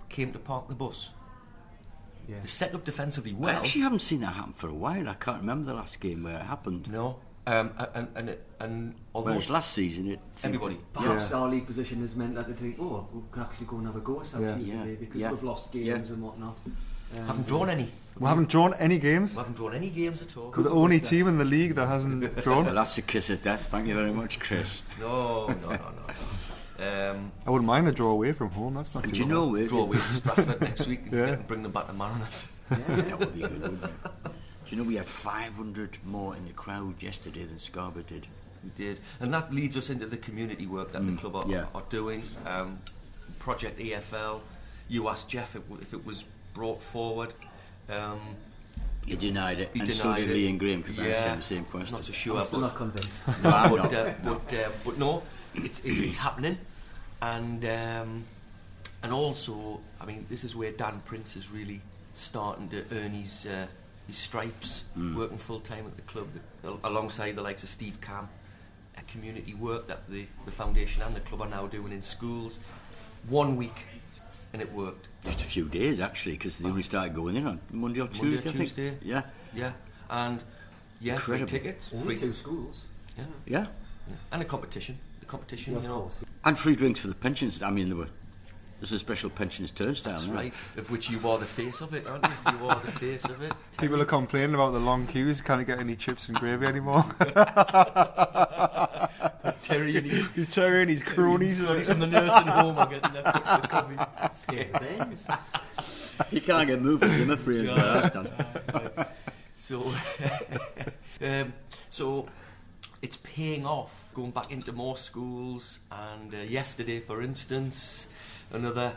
came 0.09 0.33
to 0.33 0.38
park 0.38 0.68
the 0.68 0.74
bus. 0.74 1.11
Yeah. 2.29 2.37
They 2.42 2.48
set 2.48 2.74
up 2.74 2.85
defensively 2.85 3.33
well. 3.35 3.57
I 3.57 3.61
actually 3.61 3.83
haven't 3.83 4.00
seen 4.00 4.20
that 4.20 4.35
happen 4.35 4.53
for 4.53 4.68
a 4.68 4.74
while. 4.74 5.09
I 5.09 5.14
can't 5.14 5.38
remember 5.40 5.66
the 5.66 5.74
last 5.74 6.00
game 6.00 6.22
where 6.22 6.37
it 6.37 6.42
happened. 6.42 6.90
No, 6.90 7.18
um, 7.46 7.72
and 7.94 8.09
and 8.14 8.37
and 8.61 8.94
although 9.14 9.33
Whereas 9.33 9.50
last 9.50 9.72
season, 9.72 10.09
it 10.12 10.20
everybody, 10.44 10.79
Perhaps 10.92 11.31
Yeah. 11.31 11.38
our 11.38 11.48
league 11.48 11.66
position 11.66 12.00
has 12.00 12.14
meant 12.16 12.35
that 12.37 12.46
they 12.46 12.53
think, 12.55 12.76
oh, 12.81 13.09
we 13.12 13.20
can 13.33 13.42
actually 13.42 13.66
go 13.66 13.76
and 13.79 13.87
have 13.87 13.96
a 13.96 14.00
go 14.00 14.18
ourselves 14.18 14.46
Yeah. 14.46 14.57
recently 14.57 14.90
Yeah. 14.92 14.96
because 15.00 15.20
Yeah. 15.20 15.31
we've 15.33 15.42
lost 15.42 15.72
games 15.72 15.87
Yeah. 15.87 16.14
and 16.14 16.22
whatnot. 16.22 16.59
Um, 17.16 17.27
haven't 17.27 17.46
drawn 17.46 17.70
any. 17.70 17.90
We 18.18 18.27
haven't 18.27 18.49
drawn 18.51 18.75
any 18.75 18.99
games. 18.99 19.33
We 19.33 19.38
haven't 19.38 19.57
drawn 19.57 19.75
any 19.75 19.88
games 19.88 20.20
at 20.20 20.37
all. 20.37 20.53
We're 20.55 20.64
the 20.64 20.70
only 20.70 21.01
team 21.01 21.27
in 21.27 21.38
the 21.38 21.44
league 21.44 21.75
that 21.77 21.87
hasn't 21.87 22.20
Well, 22.23 22.31
drawn. 22.42 22.75
that's 22.75 22.99
a 22.99 23.03
kiss 23.03 23.31
of 23.31 23.42
death. 23.42 23.68
Thank 23.68 23.88
you 23.88 23.94
very 23.94 24.12
much, 24.12 24.38
Chris. 24.40 24.83
No, 25.01 25.46
no, 25.46 25.55
no, 25.55 25.68
no. 25.70 25.79
no. 26.79 27.11
Um, 27.12 27.33
I 27.46 27.51
wouldn't 27.51 27.66
mind 27.66 27.88
a 27.88 27.92
draw 27.92 28.11
away 28.11 28.33
from 28.33 28.51
home. 28.51 28.75
That's 28.75 28.94
not 28.94 29.05
And 29.05 29.12
too 29.14 29.23
do 29.25 29.29
you 29.29 29.35
know, 29.35 29.46
we- 29.46 29.66
draw 29.66 29.83
away 29.83 29.96
to 29.96 30.03
Stratford 30.03 30.61
next 30.61 30.87
week 30.87 31.01
and, 31.05 31.12
Yeah. 31.12 31.27
and 31.29 31.46
bring 31.46 31.62
them 31.62 31.73
back 31.73 31.87
to 31.88 31.92
Mariners. 31.94 32.44
Yeah. 32.70 32.77
that 32.96 33.18
would 33.18 33.35
be 33.35 33.40
good, 33.49 33.61
wouldn't 33.62 33.85
it? 33.85 33.90
Do 34.25 34.31
you 34.68 34.77
know 34.83 34.88
we 34.88 34.94
had 34.96 35.07
500 35.07 35.99
more 36.05 36.37
in 36.37 36.46
the 36.46 36.53
crowd 36.53 37.03
yesterday 37.03 37.44
than 37.44 37.59
Scarborough 37.59 38.03
did? 38.07 38.27
We 38.62 38.70
did, 38.77 39.01
and 39.20 39.33
that 39.35 39.53
leads 39.53 39.77
us 39.79 39.88
into 39.90 40.07
the 40.07 40.18
community 40.18 40.66
work 40.66 40.92
that 40.92 41.01
Mm, 41.03 41.16
the 41.16 41.20
club 41.29 41.37
are, 41.37 41.51
yeah. 41.51 41.64
are 41.75 41.83
doing. 41.88 42.23
Um, 42.46 42.79
Project 43.38 43.79
EFL. 43.81 44.40
You 44.88 45.09
asked 45.09 45.29
Jeff 45.29 45.57
if, 45.57 45.62
if 45.81 45.92
it 45.94 46.05
was 46.05 46.25
brought 46.55 46.83
forward. 46.83 47.33
Um, 47.89 48.21
He 49.07 49.17
denied 49.17 49.61
it, 49.61 49.71
He 49.75 49.81
and 49.81 49.93
so 49.93 50.15
did 50.15 50.31
it. 50.31 50.35
Lee 50.35 50.49
and 50.49 50.59
Graham 50.61 50.81
because 50.83 50.99
I 50.99 51.09
asked 51.09 51.27
him 51.27 51.37
the 51.37 51.43
same 51.43 51.65
question. 51.65 51.97
not 51.97 52.05
so 52.05 52.13
sure, 52.13 52.39
I'm 52.39 52.45
still 52.45 52.61
but, 52.61 52.67
not 52.69 52.77
convinced. 52.77 53.21
No, 53.43 53.51
I'm 53.51 53.71
but, 53.71 53.77
not. 53.83 53.95
uh, 53.95 54.13
but, 54.23 54.55
uh, 54.55 54.69
but 54.85 54.99
no, 54.99 55.23
it's, 55.55 55.79
it, 55.81 55.93
it's 55.99 56.17
happening, 56.19 56.59
and 57.23 57.65
um, 57.65 58.25
and 59.03 59.13
also, 59.13 59.81
I 60.01 60.05
mean, 60.05 60.27
this 60.29 60.45
is 60.45 60.55
where 60.55 60.73
Dan 60.73 61.01
Prince 61.07 61.35
is 61.37 61.51
really 61.51 61.81
starting 62.15 62.69
to 62.69 62.85
earn 62.93 63.13
his 63.13 63.47
uh, 63.47 63.67
his 64.07 64.17
stripes, 64.19 64.85
Mm. 64.99 65.15
working 65.17 65.39
full 65.39 65.61
time 65.61 65.87
at 65.87 65.97
the 65.97 66.03
club 66.03 66.29
alongside 66.85 67.33
the 67.37 67.43
likes 67.43 67.63
of 67.63 67.69
Steve 67.69 68.01
Cam, 68.01 68.29
a 68.99 69.03
community 69.13 69.55
work 69.55 69.87
that 69.89 70.09
the 70.11 70.27
the 70.45 70.51
foundation 70.53 71.03
and 71.03 71.15
the 71.17 71.21
club 71.21 71.41
are 71.43 71.49
now 71.49 71.67
doing 71.67 71.93
in 71.93 72.03
schools. 72.03 72.59
One 73.29 73.57
week, 73.57 73.77
and 74.53 74.61
it 74.63 74.73
worked. 74.73 75.09
Just 75.25 75.41
a 75.41 75.45
few 75.45 75.67
days 75.69 76.01
actually, 76.01 76.33
because 76.37 76.57
they 76.57 76.69
only 76.69 76.83
started 76.83 77.15
going 77.15 77.37
in 77.37 77.47
on 77.47 77.61
Monday 77.71 78.01
or 78.01 78.05
Monday 78.05 78.19
or 78.19 78.23
Tuesday. 78.31 78.49
I 78.49 78.53
think. 78.53 78.69
Tuesday. 78.75 78.99
Yeah, 79.03 79.23
Yeah, 79.55 79.73
and 80.09 80.43
yeah, 81.01 81.15
Incredible. 81.15 81.49
free 81.49 81.59
tickets, 81.59 81.91
Only 81.93 82.07
free, 82.07 82.17
two 82.17 82.33
schools. 82.33 82.87
yeah, 83.17 83.25
yeah, 83.47 83.67
yeah, 84.09 84.15
and 84.33 84.43
a 84.43 84.45
competition. 84.45 84.99
The 85.21 85.27
competition, 85.27 85.73
Yeah, 85.73 85.79
of 85.79 85.83
you 85.85 85.89
know, 85.91 86.01
course. 86.03 86.25
and 86.45 86.59
free 86.59 86.75
drinks 86.75 87.01
for 87.01 87.09
the 87.09 87.15
pensions. 87.15 87.63
I 87.63 87.71
mean, 87.71 87.89
there 87.89 87.97
were 87.97 88.09
there's 88.81 88.93
a 88.93 88.99
special 88.99 89.29
pensions 89.31 89.71
turnstile. 89.71 90.14
That's 90.14 90.27
right. 90.27 90.55
Of 90.77 90.90
which 90.90 91.11
you 91.11 91.21
are 91.29 91.38
the 91.38 91.45
face 91.47 91.81
of 91.83 91.93
it, 91.95 92.07
aren't 92.07 92.25
you? 92.27 92.33
You 92.59 92.69
are 92.69 92.81
the 92.81 92.90
face 92.93 93.25
of 93.27 93.43
it. 93.43 93.53
People 93.79 94.01
are 94.01 94.07
complaining 94.07 94.55
about 94.55 94.73
the 94.73 94.81
long 94.81 95.07
queues. 95.07 95.40
Can't 95.43 95.66
get 95.66 95.79
any 95.79 95.97
chips 95.97 96.29
and 96.29 96.38
gravy 96.38 96.66
anymore. 96.66 97.05
Terry 99.62 99.97
and 99.97 100.07
his 100.07 100.27
He's 100.35 100.55
Terry 100.55 100.83
and 100.83 100.90
his 100.90 101.03
cronies. 101.03 101.61
cronies 101.61 101.87
from 101.88 102.01
the 102.01 102.07
nursing 102.07 102.47
home 102.47 102.79
are 102.79 102.87
getting 102.87 103.12
their 103.12 103.23
cup 103.23 103.64
of 103.64 103.71
coffee. 103.71 104.35
Scared 104.35 104.75
of 104.75 104.81
bands. 104.81 105.27
You 106.31 106.40
can't 106.40 106.66
get 106.66 106.81
moved 106.83 107.05
as 107.05 107.12
Zimmer 107.12 107.37
free 107.37 107.69
as 107.69 107.77
well. 107.77 108.11
that's. 108.25 109.11
So, 109.57 109.93
um, 111.23 111.53
so 111.88 112.27
it's 113.03 113.19
paying 113.19 113.66
off. 113.66 113.97
Going 114.12 114.33
back 114.33 114.51
into 114.51 114.73
more 114.73 114.97
schools, 114.97 115.79
and 115.93 116.35
uh, 116.35 116.38
yesterday, 116.38 116.99
for 116.99 117.23
instance, 117.23 118.09
another 118.53 118.95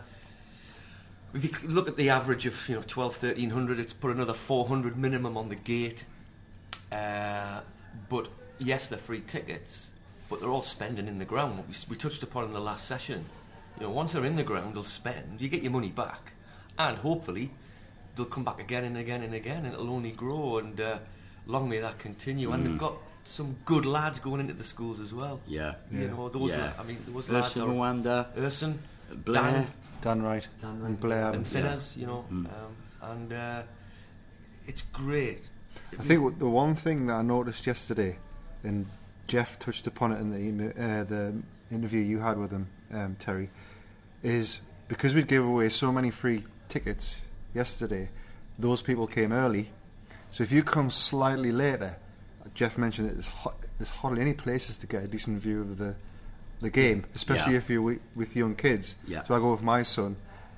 if 1.34 1.44
you 1.44 1.68
look 1.68 1.88
at 1.88 1.98
the 1.98 2.10
average 2.10 2.46
of 2.46 2.70
you 2.70 2.76
know 2.76 2.84
12, 2.86 3.24
1300, 3.24 3.80
it's 3.80 3.94
put 3.94 4.12
another 4.12 4.34
400 4.34 4.98
minimum 4.98 5.36
on 5.38 5.50
the 5.50 5.56
gate. 5.56 6.06
Uh, 6.92 7.62
but 8.10 8.28
yes, 8.60 8.88
they're 8.88 9.00
free 9.00 9.22
tickets, 9.22 9.90
but 10.30 10.40
they're 10.40 10.50
all 10.50 10.62
spending 10.62 11.08
in 11.08 11.18
the 11.18 11.26
ground. 11.26 11.58
What 11.58 11.68
we, 11.68 11.74
we 11.90 11.96
touched 11.96 12.22
upon 12.22 12.46
in 12.46 12.54
the 12.54 12.60
last 12.60 12.86
session. 12.86 13.26
You 13.80 13.88
know, 13.88 13.92
once 13.92 14.12
they're 14.12 14.26
in 14.26 14.36
the 14.36 14.44
ground, 14.44 14.76
they'll 14.76 14.84
spend. 14.84 15.42
You 15.42 15.50
get 15.50 15.64
your 15.64 15.72
money 15.72 15.90
back, 15.90 16.34
and 16.78 16.98
hopefully, 16.98 17.50
they'll 18.16 18.26
come 18.28 18.44
back 18.44 18.60
again 18.60 18.84
and 18.84 18.98
again 18.98 19.24
and 19.24 19.34
again, 19.34 19.66
and 19.66 19.74
it'll 19.74 19.90
only 19.90 20.12
grow. 20.12 20.60
And 20.60 20.80
uh, 20.80 21.00
long 21.48 21.68
may 21.68 21.80
that 21.80 21.98
continue. 21.98 22.52
And 22.52 22.64
they've 22.64 22.78
got 22.78 22.94
some 23.24 23.56
good 23.66 23.88
lads 23.88 24.20
going 24.20 24.42
into 24.42 24.54
the 24.54 24.64
schools 24.64 25.00
as 25.00 25.14
well. 25.16 25.42
Yeah. 25.48 25.76
You 25.92 26.10
know, 26.10 26.30
those. 26.30 26.52
Yeah. 26.52 26.74
la- 26.78 26.84
I 26.84 26.86
mean, 26.86 26.98
those 27.08 27.28
lads 27.30 27.58
Ursa 27.58 27.64
are 27.64 27.68
Mwanda, 27.70 28.38
Urson, 28.38 28.78
Blair. 29.16 29.44
Dan, 29.52 29.68
Dan 30.02 30.22
Wright, 30.22 30.48
Dan 30.62 30.80
Wright. 30.80 30.90
and 30.90 31.00
Blair 31.00 31.20
and 31.28 31.28
Adams. 31.36 31.52
Finners, 31.52 31.98
you 31.98 32.06
know, 32.08 32.26
um, 32.30 32.48
and 33.02 33.34
uh, 33.34 33.62
it's 34.68 34.82
great. 34.82 35.44
I 36.00 36.04
think 36.04 36.22
what- 36.24 36.40
the 36.40 36.48
one 36.50 36.76
thing 36.76 37.08
that 37.08 37.14
I 37.16 37.22
noticed 37.22 37.66
yesterday, 37.68 38.18
and 38.64 38.88
Jeff 39.28 39.58
touched 39.60 39.88
upon 39.88 40.12
it 40.12 40.20
in 40.20 40.32
the 40.32 40.38
email, 40.40 40.72
uh, 40.78 41.04
the 41.04 41.34
interview 41.72 42.02
you 42.02 42.20
had 42.20 42.38
with 42.38 42.52
him, 42.52 42.68
um, 42.92 43.16
Terry, 43.20 43.50
is 44.22 44.60
because 44.88 45.14
we 45.16 45.24
gave 45.24 45.44
away 45.44 45.70
so 45.70 45.92
many 45.92 46.12
free 46.12 46.44
tickets 46.70 47.22
yesterday, 47.54 48.10
those 48.60 48.82
people 48.82 49.08
came 49.08 49.32
early. 49.32 49.70
So 50.30 50.44
if 50.44 50.52
you 50.52 50.64
come 50.64 50.90
slightly 50.90 51.52
later, 51.52 51.98
Jeff 52.54 52.78
mentioned 52.78 53.10
that 53.10 53.14
there's, 53.14 53.28
ho- 53.28 53.56
there's 53.78 53.90
hardly 53.90 54.22
any 54.22 54.34
places 54.34 54.78
to 54.80 54.88
get 54.88 55.04
a 55.04 55.08
decent 55.08 55.40
view 55.40 55.62
of 55.62 55.78
the 55.78 55.96
the 56.64 56.70
game, 56.72 57.06
especially 57.14 57.52
Yeah. 57.54 57.60
if 57.60 57.70
you're 57.70 57.98
with 58.16 58.36
young 58.36 58.56
kids. 58.56 58.96
Yeah. 59.06 59.24
So 59.24 59.36
I 59.36 59.40
go 59.40 59.52
with 59.52 59.62
my 59.62 59.84
son, 59.84 60.16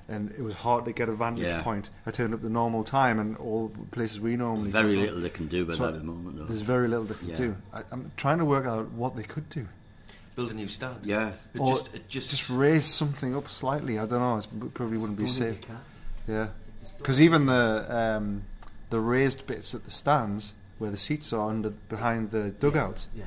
and 0.08 0.30
it 0.32 0.40
was 0.42 0.54
hard 0.54 0.84
to 0.86 0.92
get 0.92 1.08
a 1.08 1.12
vantage 1.12 1.44
Yeah. 1.44 1.62
point. 1.62 1.90
I 2.06 2.10
turned 2.12 2.32
up 2.32 2.40
the 2.42 2.48
normal 2.48 2.82
time, 2.84 3.18
and 3.18 3.36
all 3.36 3.70
places 3.90 4.18
we 4.20 4.36
normally 4.36 4.70
Very 4.70 4.94
go. 4.94 5.00
little 5.02 5.20
they 5.20 5.28
can 5.30 5.48
do 5.48 5.66
with 5.66 5.76
So 5.76 5.82
that 5.84 5.94
at 5.94 5.98
the 6.00 6.06
moment, 6.06 6.38
though. 6.38 6.44
There's 6.44 6.62
very 6.62 6.88
little 6.88 7.04
they 7.04 7.14
can 7.16 7.28
Yeah. 7.28 7.34
do. 7.36 7.56
I, 7.72 7.82
I'm 7.90 8.12
trying 8.16 8.38
to 8.38 8.44
work 8.44 8.64
out 8.66 8.90
what 8.92 9.16
they 9.16 9.24
could 9.24 9.48
do. 9.50 9.66
Build 10.36 10.50
a 10.50 10.54
new 10.54 10.68
stand. 10.68 10.96
Yeah. 11.04 11.32
It 11.54 11.58
Or 11.60 11.74
just, 11.76 11.88
just, 12.08 12.30
Just 12.30 12.50
raise 12.50 12.84
something 12.86 13.34
up 13.34 13.48
slightly. 13.50 13.98
I 13.98 14.06
don't 14.06 14.20
know. 14.20 14.38
It 14.38 14.74
probably 14.74 14.98
wouldn't 14.98 15.18
be 15.18 15.26
safe. 15.28 15.58
Yeah, 16.28 16.48
because 16.98 17.20
even 17.20 17.46
the 17.46 17.86
um, 17.88 18.42
the 18.90 19.00
raised 19.00 19.46
bits 19.46 19.74
at 19.74 19.84
the 19.84 19.90
stands 19.90 20.52
where 20.78 20.90
the 20.90 20.96
seats 20.98 21.32
are 21.32 21.48
under 21.48 21.70
behind 21.70 22.30
the 22.32 22.50
dugouts. 22.50 23.06
Yeah. 23.14 23.24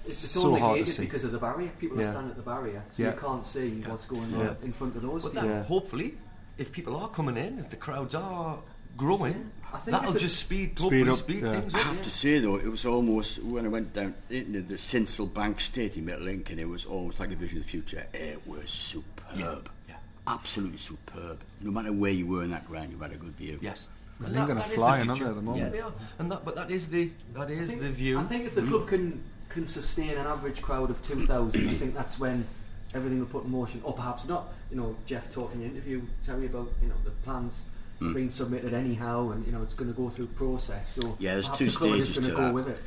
It's, 0.00 0.08
it's 0.08 0.16
So 0.18 0.50
all 0.50 0.56
hard 0.56 0.72
to 0.74 0.78
negated 0.80 0.94
see. 0.94 1.02
because 1.02 1.24
of 1.24 1.32
the 1.32 1.38
barrier. 1.38 1.70
People 1.78 1.98
Yeah. 2.00 2.08
are 2.08 2.12
standing 2.12 2.30
at 2.30 2.36
the 2.36 2.42
barrier, 2.42 2.82
so 2.92 3.02
Yeah. 3.02 3.12
you 3.14 3.18
can't 3.20 3.44
see 3.46 3.82
what's 3.86 4.06
going 4.06 4.34
on 4.34 4.56
in 4.62 4.72
front 4.72 4.96
of 4.96 5.02
those. 5.02 5.22
but 5.22 5.32
people. 5.32 5.48
that, 5.48 5.54
Yeah. 5.54 5.62
hopefully, 5.64 6.18
if 6.56 6.72
people 6.72 6.96
are 6.96 7.08
coming 7.08 7.36
in, 7.36 7.58
if 7.58 7.70
the 7.70 7.76
crowds 7.76 8.14
are 8.14 8.58
growing, 8.96 9.50
I 9.72 9.78
think 9.78 9.96
that'll 9.96 10.14
just 10.14 10.38
speed, 10.40 10.78
Speed 10.78 10.82
hopefully 11.06 11.10
up, 11.10 11.16
speed 11.18 11.42
yeah. 11.42 11.60
things 11.60 11.74
I 11.74 11.78
up. 11.80 11.84
have 11.86 12.02
to 12.02 12.10
say 12.10 12.38
though, 12.40 12.56
it 12.56 12.66
was 12.68 12.84
almost 12.86 13.42
when 13.42 13.64
I 13.64 13.68
went 13.68 13.92
down 13.92 14.14
into 14.30 14.62
the 14.62 14.74
Sincil 14.74 15.32
Bank 15.32 15.60
Stadium 15.60 16.08
at 16.08 16.20
Lincoln, 16.22 16.58
it 16.58 16.68
was 16.68 16.84
almost 16.86 17.20
like 17.20 17.30
a 17.30 17.36
vision 17.36 17.58
of 17.58 17.64
the 17.64 17.70
future. 17.70 18.06
It 18.12 18.44
was 18.46 18.70
superb, 18.70 19.68
Yeah. 19.88 19.96
absolutely 20.26 20.78
superb. 20.78 21.40
No 21.60 21.70
matter 21.70 21.92
where 21.92 22.10
you 22.10 22.26
were 22.26 22.42
in 22.42 22.50
that 22.50 22.66
ground, 22.66 22.90
you 22.92 22.98
had 22.98 23.12
a 23.12 23.16
good 23.16 23.36
view. 23.36 23.58
Yes. 23.62 23.86
Well, 24.18 24.26
And 24.28 24.36
they're 24.36 24.46
gonna 24.48 24.60
fly, 24.62 24.96
the 25.02 25.08
aren't 25.08 25.10
future. 25.12 25.24
they, 25.24 25.30
at 25.30 25.36
the 25.36 25.42
moment? 25.42 25.64
Yeah, 25.64 25.70
they 25.70 25.80
are. 25.80 25.92
And 26.18 26.32
that, 26.32 26.44
but 26.44 26.56
that 26.56 26.70
is 26.72 26.88
the 26.88 27.12
that 27.34 27.48
I 27.48 27.52
is 27.52 27.68
think- 27.70 27.82
the 27.82 27.90
view. 27.90 28.18
I 28.18 28.24
think 28.24 28.46
if 28.46 28.54
the 28.56 28.62
club 28.62 28.88
can 28.88 29.22
can 29.48 29.66
sustain 29.66 30.10
an 30.18 30.26
average 30.26 30.60
crowd 30.62 30.90
of 30.90 31.00
two 31.02 31.20
thousand, 31.20 31.68
I 31.68 31.74
think 31.74 31.94
that's 31.94 32.18
when 32.18 32.46
everything 32.94 33.18
will 33.20 33.26
put 33.26 33.44
in 33.44 33.50
motion. 33.50 33.80
Or 33.84 33.92
perhaps 33.92 34.26
not. 34.26 34.48
You 34.70 34.76
know, 34.76 34.96
Jeff 35.06 35.30
talked 35.30 35.54
in 35.54 35.60
the 35.60 35.66
interview, 35.66 36.02
Terry, 36.24 36.46
about 36.46 36.68
you 36.82 36.88
know 36.88 36.94
the 37.04 37.10
plans 37.10 37.64
Mm. 38.00 38.14
being 38.14 38.30
submitted 38.30 38.72
anyhow, 38.74 39.30
and 39.30 39.44
you 39.44 39.50
know 39.50 39.60
it's 39.62 39.74
going 39.74 39.90
to 39.92 39.96
go 39.96 40.08
through 40.08 40.28
process. 40.28 40.88
So 40.94 41.16
Yeah, 41.18 41.32
there's 41.34 41.46
perhaps 41.46 41.58
two 41.58 41.64
the 41.66 41.76
club 41.76 41.90
are 41.90 41.96
just 41.96 42.12
stages 42.12 42.28
going 42.28 42.36
to 42.36 42.42
go 42.42 42.46
that. 42.46 42.54
with 42.54 42.68
it. 42.68 42.82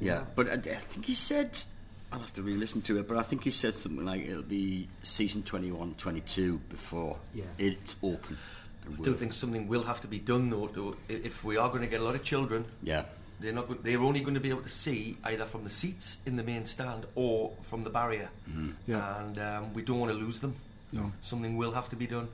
Yeah, 0.00 0.24
but 0.34 0.48
I, 0.48 0.54
I 0.54 0.74
think 0.74 1.06
he 1.06 1.14
said, 1.14 1.62
I'll 2.10 2.18
have 2.18 2.32
to 2.34 2.42
re-listen 2.42 2.82
to 2.82 2.98
it, 2.98 3.06
but 3.06 3.16
I 3.18 3.22
think 3.22 3.44
he 3.44 3.52
said 3.52 3.74
something 3.74 4.04
like 4.04 4.26
it'll 4.26 4.42
be 4.42 4.88
season 5.04 5.44
21-22 5.44 6.58
before 6.68 7.18
Yeah. 7.34 7.44
it's 7.58 7.94
open. 8.02 8.36
I 8.84 9.02
do 9.02 9.14
think 9.14 9.32
something 9.32 9.68
will 9.68 9.84
have 9.84 10.00
to 10.00 10.08
be 10.08 10.18
done 10.18 10.50
though. 10.50 10.66
To, 10.68 10.96
if 11.08 11.44
we 11.44 11.56
are 11.56 11.68
going 11.68 11.82
to 11.82 11.86
get 11.88 12.00
a 12.00 12.04
lot 12.04 12.16
of 12.16 12.24
children, 12.24 12.64
Yeah, 12.82 13.04
they're 13.40 13.52
not. 13.52 13.68
go- 13.68 13.74
They're 13.82 14.00
only 14.00 14.20
going 14.20 14.34
to 14.34 14.40
be 14.40 14.50
able 14.50 14.62
to 14.62 14.68
see 14.68 15.16
either 15.24 15.44
from 15.46 15.64
the 15.64 15.70
seats 15.70 16.18
in 16.26 16.36
the 16.36 16.42
main 16.42 16.64
stand 16.64 17.06
or 17.14 17.52
from 17.62 17.84
the 17.84 17.90
barrier, 17.90 18.28
Yeah. 18.86 19.20
and 19.20 19.38
um, 19.38 19.74
we 19.74 19.82
don't 19.82 19.98
want 20.00 20.12
to 20.12 20.18
lose 20.18 20.40
them. 20.40 20.54
No. 20.92 21.12
Something 21.20 21.56
will 21.56 21.72
have 21.72 21.88
to 21.90 21.96
be 21.96 22.06
done. 22.06 22.28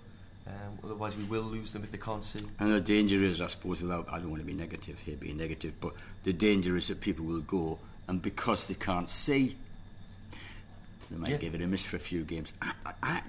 Um, 0.47 0.79
otherwise, 0.85 1.17
we 1.17 1.25
will 1.25 1.43
lose 1.43 1.71
them 1.71 1.83
if 1.85 1.91
they 1.91 1.99
can't 1.99 2.23
see. 2.25 2.41
and 2.61 2.71
the 2.73 2.81
danger 2.81 3.23
is, 3.23 3.41
I 3.41 3.47
suppose, 3.47 3.81
without, 3.81 4.07
I 4.13 4.19
don't 4.19 4.29
want 4.31 4.43
to 4.43 4.47
be 4.47 4.53
negative 4.53 4.99
here, 5.01 5.17
being 5.17 5.39
negative, 5.39 5.73
but 5.81 5.95
the 6.25 6.35
danger 6.35 6.77
is 6.77 6.89
that 6.89 7.01
people 7.01 7.25
will 7.25 7.41
go, 7.41 7.79
and 8.09 8.21
because 8.21 8.67
they 8.67 8.75
can't 8.75 9.09
see, 9.09 9.57
they 11.11 11.17
might 11.17 11.31
Yeah. 11.31 11.37
give 11.39 11.55
it 11.55 11.63
a 11.63 11.67
miss 11.67 11.85
for 11.87 11.97
a 11.97 12.01
few 12.01 12.25
games. 12.25 12.53
I, 12.61 12.73
I, 12.87 12.93
I, 13.03 13.23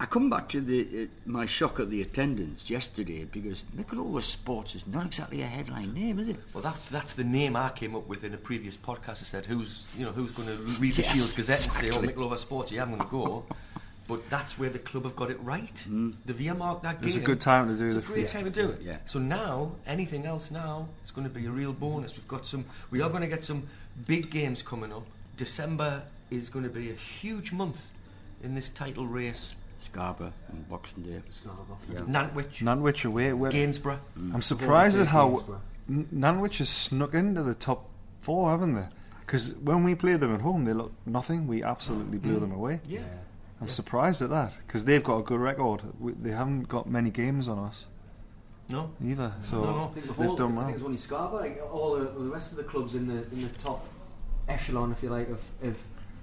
I 0.00 0.06
come 0.06 0.30
back 0.30 0.48
to 0.50 0.60
the 0.60 1.04
uh, 1.04 1.06
my 1.26 1.44
shock 1.44 1.80
at 1.80 1.90
the 1.90 2.02
attendance 2.02 2.70
yesterday 2.70 3.24
because 3.24 3.64
Mickleover 3.76 4.22
Sports 4.22 4.76
is 4.76 4.86
not 4.86 5.06
exactly 5.06 5.42
a 5.42 5.46
headline 5.46 5.92
name, 5.92 6.20
is 6.20 6.28
it? 6.28 6.36
Well, 6.52 6.62
that's 6.62 6.88
that's 6.88 7.14
the 7.14 7.24
name 7.24 7.56
I 7.56 7.70
came 7.70 7.96
up 7.96 8.06
with 8.06 8.22
in 8.22 8.32
a 8.32 8.36
previous 8.36 8.76
podcast. 8.76 9.22
I 9.22 9.26
said, 9.26 9.46
"Who's 9.46 9.84
you 9.96 10.04
know 10.04 10.12
who's 10.12 10.30
going 10.30 10.48
to 10.48 10.56
read 10.78 10.94
the 10.94 11.02
Yes, 11.02 11.12
Shield 11.12 11.34
Gazette 11.36 11.64
and 11.64 11.72
say, 11.72 11.86
oh, 11.86 11.98
exactly. 11.98 12.06
Mickle 12.08 12.36
Sports, 12.36 12.70
yeah, 12.70 12.82
I'm 12.82 12.90
going 12.90 13.00
to 13.02 13.08
go." 13.08 13.44
But 14.06 14.30
that's 14.30 14.58
where 14.58 14.70
the 14.70 14.78
club 14.78 15.04
have 15.04 15.14
got 15.14 15.30
it 15.30 15.38
right. 15.42 15.84
The 16.24 16.32
VIA 16.32 16.54
marked 16.54 16.82
that 16.84 16.98
game. 16.98 17.08
It's 17.08 17.18
a 17.18 17.20
good 17.20 17.42
time 17.42 17.68
to 17.68 17.74
do 17.74 17.88
It's 17.88 17.96
a 17.96 18.00
the 18.00 18.06
great 18.06 18.28
time 18.28 18.44
to 18.44 18.50
do 18.50 18.70
it. 18.70 18.80
Yeah. 18.80 18.96
So 19.04 19.18
now, 19.18 19.72
anything 19.86 20.24
else 20.24 20.50
now, 20.50 20.88
it's 21.02 21.10
going 21.10 21.28
to 21.28 21.32
be 21.32 21.44
a 21.44 21.50
real 21.50 21.74
bonus. 21.74 22.16
We've 22.16 22.26
got 22.26 22.46
some. 22.46 22.64
We 22.90 23.02
are 23.02 23.10
going 23.10 23.20
to 23.20 23.28
get 23.28 23.44
some 23.44 23.68
big 24.06 24.30
games 24.30 24.62
coming 24.62 24.94
up. 24.94 25.06
December 25.36 26.04
is 26.30 26.48
going 26.48 26.64
to 26.64 26.70
be 26.70 26.90
a 26.90 26.94
huge 26.94 27.52
month 27.52 27.90
in 28.42 28.54
this 28.54 28.70
title 28.70 29.06
race. 29.06 29.54
Scarborough 29.80 30.32
and 30.50 30.68
Boxing 30.68 31.02
Day. 31.04 31.22
Scarborough. 31.28 31.78
Yeah. 31.92 32.00
Nantwich, 32.06 32.62
Nantwich 32.62 33.04
away. 33.04 33.32
Where, 33.32 33.50
Gainsborough. 33.50 34.00
Mm. 34.18 34.34
I'm 34.34 34.42
surprised 34.42 34.98
at 34.98 35.06
how 35.08 35.28
Gainsborough. 35.28 35.60
N- 35.88 36.08
Nantwich 36.12 36.58
has 36.58 36.68
snuck 36.68 37.14
into 37.14 37.42
the 37.42 37.54
top 37.54 37.88
four, 38.20 38.50
haven't 38.50 38.74
they? 38.74 38.86
Because 39.20 39.54
when 39.54 39.84
we 39.84 39.94
played 39.94 40.20
them 40.20 40.34
at 40.34 40.40
home, 40.40 40.64
they 40.64 40.72
looked 40.72 41.06
nothing. 41.06 41.46
We 41.46 41.62
absolutely 41.62 42.18
blew 42.18 42.36
mm. 42.36 42.40
them 42.40 42.52
away. 42.52 42.80
Yeah. 42.86 43.00
I'm 43.60 43.66
Yeah. 43.66 43.72
surprised 43.72 44.22
at 44.22 44.30
that 44.30 44.58
because 44.66 44.84
they've 44.84 45.02
got 45.02 45.18
a 45.18 45.22
good 45.22 45.40
record. 45.40 45.82
We, 45.98 46.12
they 46.12 46.30
haven't 46.30 46.68
got 46.68 46.88
many 46.88 47.10
games 47.10 47.48
on 47.48 47.58
us 47.58 47.86
No. 48.68 48.90
either, 49.04 49.32
so 49.44 49.56
No, 49.64 49.64
no, 49.76 49.84
I 49.84 49.86
think 49.88 50.06
they've 50.06 50.16
before, 50.16 50.36
done 50.36 50.52
I 50.52 50.56
well. 50.56 50.64
think 50.66 50.70
it 50.76 50.80
was 50.80 50.84
only 50.84 50.96
Scarborough. 50.96 51.40
Like 51.40 51.60
all 51.72 51.94
the, 51.98 52.04
the 52.04 52.30
rest 52.30 52.52
of 52.52 52.56
the 52.56 52.64
clubs 52.64 52.94
in 52.94 53.06
the 53.08 53.24
in 53.32 53.42
the 53.42 53.48
top 53.58 53.84
echelon, 54.48 54.92
if 54.92 55.02
you 55.02 55.10
like, 55.10 55.28
have 55.28 55.44
have, 55.62 55.78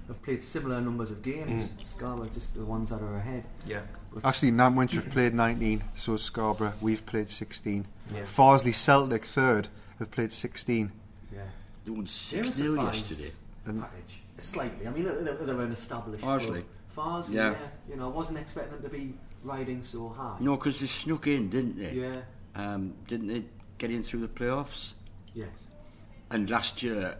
have 0.08 0.22
played 0.22 0.42
similar 0.42 0.80
numbers 0.80 1.10
of 1.10 1.22
games. 1.22 1.68
Mm. 1.68 1.82
Scarborough 1.82 2.28
just 2.28 2.54
the 2.54 2.64
ones 2.64 2.90
that 2.90 3.00
are 3.02 3.16
ahead. 3.16 3.46
Yeah. 3.66 3.80
Actually, 4.24 4.52
Nantwich 4.52 4.92
have 4.92 5.10
played 5.10 5.34
19, 5.34 5.82
so 5.94 6.16
Scarborough. 6.16 6.72
We've 6.80 7.04
played 7.04 7.30
16. 7.30 7.86
Yeah. 8.14 8.22
Farsley 8.22 8.72
Celtic 8.74 9.24
third 9.24 9.68
have 9.98 10.10
played 10.10 10.32
16. 10.32 10.92
Yeah, 11.34 11.42
They 11.84 11.90
won 11.90 12.04
a 12.04 12.06
6 12.06 12.50
0 12.50 12.74
surprise 12.76 13.10
yesterday. 13.10 13.34
And 13.66 13.80
package 13.80 14.20
slightly. 14.38 14.86
I 14.86 14.90
mean, 14.90 15.04
they're, 15.04 15.34
they're 15.34 15.60
an 15.60 15.72
established. 15.72 16.22
club. 16.22 16.40
Farsley. 16.40 16.64
Farsley, 16.96 17.34
Yeah. 17.34 17.50
yeah. 17.50 17.56
You 17.90 17.96
know, 17.96 18.06
I 18.06 18.12
wasn't 18.12 18.38
expecting 18.38 18.80
them 18.80 18.82
to 18.82 18.88
be 18.96 19.14
riding 19.42 19.82
so 19.82 20.08
high. 20.08 20.36
No, 20.40 20.56
because 20.56 20.80
they 20.80 20.86
snuck 20.86 21.26
in, 21.26 21.50
didn't 21.50 21.76
they? 21.78 21.92
Yeah. 21.92 22.20
Um, 22.54 22.94
didn't 23.06 23.26
they 23.26 23.44
get 23.78 23.90
in 23.90 24.02
through 24.02 24.20
the 24.20 24.28
playoffs? 24.28 24.92
Yes. 25.34 25.64
And 26.30 26.48
last 26.48 26.82
year, 26.82 27.18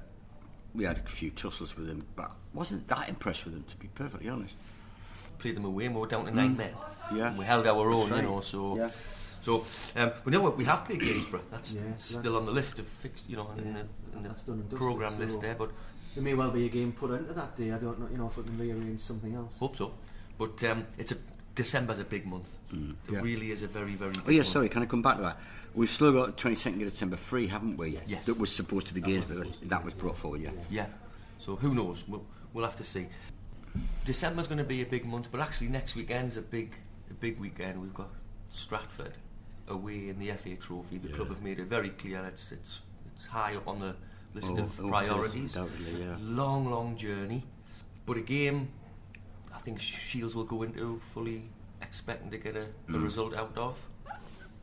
we 0.74 0.84
had 0.84 0.98
a 0.98 1.08
few 1.08 1.30
tussles 1.30 1.76
with 1.76 1.86
them, 1.88 2.00
but 2.16 2.30
wasn't 2.56 2.88
that 2.88 3.08
impressed 3.08 3.44
with 3.44 3.54
them, 3.54 3.64
to 3.68 3.76
be 3.76 3.88
perfectly 3.94 4.28
honest. 4.28 4.56
Played 5.38 5.56
them 5.56 5.64
away 5.66 5.88
more 5.88 6.06
down 6.06 6.24
to 6.24 6.30
nine 6.30 6.56
men. 6.56 6.74
Yeah. 7.14 7.28
And 7.28 7.38
we 7.38 7.44
held 7.44 7.66
our 7.66 7.90
own, 7.90 8.08
That's 8.10 8.22
you 8.22 8.28
know. 8.28 8.40
So, 8.40 8.76
Yeah. 8.76 8.90
so 9.42 9.64
um, 9.94 10.12
but 10.24 10.32
no, 10.32 10.50
we 10.50 10.64
have 10.64 10.84
played 10.86 11.00
Gainsborough. 11.00 11.42
That's 11.50 11.74
Yeah, 11.74 11.82
still 11.96 12.36
on 12.36 12.46
the 12.46 12.52
list 12.52 12.78
of 12.78 12.86
fixed, 12.86 13.28
you 13.28 13.36
know, 13.36 13.50
in 13.58 13.66
Yeah. 13.66 13.72
the, 14.12 14.16
in 14.18 14.22
That's 14.24 14.42
the 14.42 14.52
done 14.52 14.60
and 14.60 14.70
dusted, 14.70 14.78
program 14.86 15.12
so- 15.12 15.18
list 15.20 15.40
there. 15.40 15.54
But 15.54 15.70
There 16.14 16.24
may 16.24 16.32
well 16.34 16.50
be 16.50 16.64
a 16.64 16.68
game 16.70 16.92
put 16.92 17.10
into 17.10 17.34
that 17.34 17.54
day. 17.56 17.70
I 17.72 17.78
don't 17.78 18.00
know. 18.00 18.08
You 18.10 18.16
know, 18.16 18.26
if 18.28 18.38
we 18.38 18.42
can 18.44 18.56
rearrange 18.58 19.00
something 19.00 19.34
else. 19.34 19.58
hope 19.58 19.76
so. 19.76 19.92
But 20.38 20.64
um, 20.64 20.86
it's 20.98 21.12
a 21.12 21.16
December's 21.54 21.98
a 21.98 22.04
big 22.04 22.26
month. 22.26 22.48
It 22.72 23.12
Yeah. 23.12 23.20
really 23.20 23.50
is 23.50 23.62
a 23.62 23.66
very, 23.66 23.94
very. 23.96 24.12
Big 24.12 24.22
Oh, 24.26 24.30
yeah, 24.30 24.38
month. 24.38 24.46
sorry, 24.48 24.68
can 24.70 24.82
I 24.82 24.86
come 24.86 25.02
back 25.02 25.16
to 25.16 25.22
that? 25.22 25.38
We've 25.74 25.90
still 25.90 26.12
got 26.12 26.38
22nd 26.38 26.82
of 26.82 26.90
December 26.90 27.16
free, 27.16 27.46
haven't 27.48 27.76
we? 27.76 27.98
Yes. 28.06 28.24
That 28.24 28.38
was 28.38 28.50
supposed 28.50 28.86
to 28.88 28.94
be 28.94 29.02
games, 29.02 29.26
but 29.30 29.46
that 29.68 29.84
was 29.84 29.92
brought 29.92 30.16
forward, 30.16 30.40
yeah. 30.40 30.50
Yeah. 30.70 30.86
So 31.38 31.56
who 31.56 31.74
knows? 31.74 32.02
We'll, 32.08 32.24
we'll 32.56 32.64
have 32.64 32.76
to 32.76 32.84
see. 32.84 33.06
December's 34.06 34.46
going 34.46 34.58
to 34.58 34.64
be 34.64 34.80
a 34.80 34.86
big 34.86 35.04
month, 35.04 35.28
but 35.30 35.40
actually 35.40 35.68
next 35.68 35.94
weekend's 35.94 36.38
a 36.38 36.42
big, 36.42 36.74
a 37.10 37.14
big 37.14 37.38
weekend. 37.38 37.80
We've 37.80 37.92
got 37.92 38.08
Stratford 38.50 39.12
away 39.68 40.08
in 40.08 40.18
the 40.18 40.30
FA 40.32 40.56
Trophy. 40.56 40.96
The 40.96 41.08
club 41.12 41.28
have 41.28 41.42
made 41.42 41.60
it 41.60 41.66
very 41.66 41.90
clear 41.90 42.24
it's 42.24 42.50
it's 42.50 42.80
it's 43.14 43.26
high 43.26 43.54
up 43.56 43.68
on 43.68 43.78
the 43.78 43.94
list 44.32 44.54
Oh, 44.56 44.62
of 44.62 44.80
oh, 44.80 44.88
priorities. 44.88 45.54
yeah. 45.54 46.16
Long, 46.20 46.70
long 46.70 46.96
journey, 46.96 47.44
but 48.06 48.16
a 48.16 48.22
game 48.22 48.68
I 49.54 49.58
think 49.58 49.78
Shields 49.78 50.34
will 50.34 50.44
go 50.44 50.62
into 50.62 50.98
fully 51.00 51.42
expecting 51.82 52.30
to 52.30 52.38
get 52.38 52.56
a, 52.56 52.62
a 52.62 52.92
mm. 52.92 53.02
result 53.02 53.34
out 53.34 53.56
of. 53.58 53.86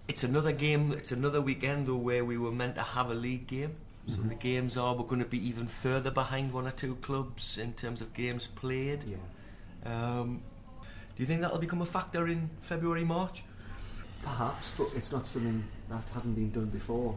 It's 0.07 0.23
another 0.23 0.51
game. 0.51 0.93
It's 0.93 1.11
another 1.11 1.41
weekend 1.41 1.85
though 1.87 1.95
where 1.95 2.25
we 2.25 2.39
were 2.39 2.51
meant 2.51 2.75
to 2.75 2.81
have 2.81 3.11
a 3.11 3.13
league 3.13 3.45
game. 3.45 3.75
So 4.07 4.15
the 4.21 4.35
games 4.35 4.75
are 4.77 4.93
we're 4.95 5.03
going 5.05 5.21
to 5.21 5.27
be 5.27 5.45
even 5.47 5.65
further 5.67 6.11
behind 6.11 6.51
one 6.51 6.67
or 6.67 6.71
two 6.71 6.95
clubs 6.95 7.57
in 7.57 7.73
terms 7.73 8.01
of 8.01 8.13
games 8.13 8.47
played. 8.47 9.03
Yeah. 9.07 10.19
Um, 10.19 10.41
do 11.15 11.23
you 11.23 11.25
think 11.25 11.41
that'll 11.41 11.57
become 11.59 11.81
a 11.81 11.85
factor 11.85 12.27
in 12.27 12.49
February, 12.61 13.05
March? 13.05 13.43
Perhaps, 14.21 14.71
but 14.77 14.87
it's 14.95 15.11
not 15.11 15.25
something 15.27 15.63
that 15.89 16.03
hasn't 16.13 16.35
been 16.35 16.51
done 16.51 16.65
before. 16.65 17.15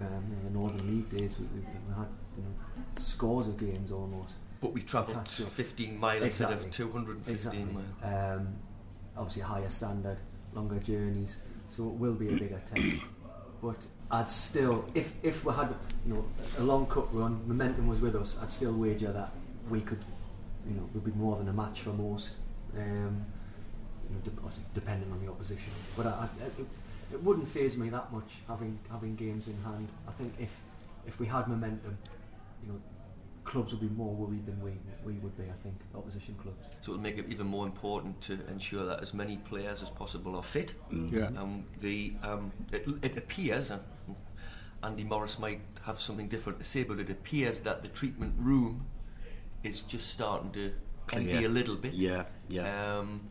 Um, 0.00 0.24
in 0.38 0.44
the 0.44 0.50
Northern 0.58 0.86
League 0.88 1.08
days, 1.08 1.38
we, 1.38 1.46
we, 1.46 1.60
we 1.60 1.94
had 1.94 2.08
you 2.36 2.42
know, 2.42 2.48
scores 2.96 3.46
of 3.46 3.56
games 3.56 3.92
almost. 3.92 4.34
But 4.60 4.72
we 4.72 4.82
travelled 4.82 5.28
15 5.28 5.98
miles 6.00 6.22
instead 6.24 6.50
of 6.52 6.68
215 6.70 7.32
Exactly. 7.34 7.64
miles. 7.64 7.86
Um, 8.38 8.48
obviously, 9.16 9.42
higher 9.42 9.68
standard, 9.68 10.18
longer 10.52 10.78
journeys, 10.80 11.38
so 11.68 11.84
it 11.88 11.94
will 11.94 12.14
be 12.14 12.28
a 12.28 12.32
bigger 12.36 12.60
test. 12.66 13.00
But 13.62 13.86
I'd 14.10 14.28
still, 14.28 14.84
if 14.94 15.12
if 15.22 15.44
we 15.44 15.52
had 15.52 15.74
you 16.06 16.14
know 16.14 16.24
a 16.58 16.62
long 16.62 16.86
cup 16.86 17.08
run, 17.12 17.40
momentum 17.46 17.86
was 17.86 18.00
with 18.00 18.14
us, 18.14 18.36
I'd 18.40 18.50
still 18.50 18.72
wager 18.72 19.12
that 19.12 19.30
we 19.68 19.80
could, 19.80 20.04
you 20.68 20.74
know, 20.74 20.88
would 20.94 21.04
be 21.04 21.12
more 21.12 21.36
than 21.36 21.48
a 21.48 21.52
match 21.52 21.80
for 21.80 21.90
most. 21.90 22.32
Um, 22.76 23.24
you 24.08 24.16
know, 24.16 24.20
de- 24.22 24.60
depending 24.74 25.10
on 25.10 25.24
the 25.24 25.30
opposition. 25.30 25.72
But 25.96 26.06
I, 26.06 26.10
I, 26.10 26.24
it, 26.58 26.66
it 27.12 27.22
wouldn't 27.22 27.48
phase 27.48 27.76
me 27.76 27.88
that 27.90 28.12
much 28.12 28.36
having 28.46 28.78
having 28.90 29.16
games 29.16 29.48
in 29.48 29.56
hand. 29.62 29.88
I 30.06 30.10
think 30.10 30.34
if 30.38 30.60
if 31.06 31.18
we 31.18 31.26
had 31.26 31.48
momentum, 31.48 31.96
you 32.62 32.72
know, 32.72 32.80
clubs 33.44 33.72
would 33.72 33.80
be 33.80 33.94
more 33.94 34.14
worried 34.14 34.46
than 34.46 34.60
we 34.60 34.72
we 35.04 35.14
would 35.14 35.36
be. 35.36 35.44
I 35.44 35.62
think 35.62 35.76
opposition 35.94 36.34
clubs. 36.42 36.64
So 36.82 36.92
it'll 36.92 37.02
make 37.02 37.18
it 37.18 37.26
even 37.30 37.46
more 37.46 37.66
important 37.66 38.20
to 38.22 38.38
ensure 38.48 38.84
that 38.86 39.00
as 39.00 39.14
many 39.14 39.38
players 39.38 39.82
as 39.82 39.90
possible 39.90 40.36
are 40.36 40.42
fit. 40.42 40.74
Yeah. 40.90 41.28
Um, 41.36 41.64
the 41.80 42.14
um, 42.22 42.52
it, 42.72 42.86
it 43.02 43.16
appears, 43.16 43.70
and 43.70 43.80
Andy 44.84 45.04
Morris 45.04 45.38
might 45.38 45.60
have 45.82 46.00
something 46.00 46.28
different 46.28 46.58
to 46.58 46.64
say, 46.64 46.82
but 46.82 46.98
it 46.98 47.10
appears 47.10 47.60
that 47.60 47.82
the 47.82 47.88
treatment 47.88 48.34
room 48.38 48.86
is 49.62 49.82
just 49.82 50.08
starting 50.10 50.50
to 50.52 50.72
empty 51.12 51.32
Clear. 51.32 51.46
a 51.46 51.50
little 51.50 51.76
bit. 51.76 51.94
Yeah, 51.94 52.24
yeah. 52.48 52.98
Um, 52.98 53.22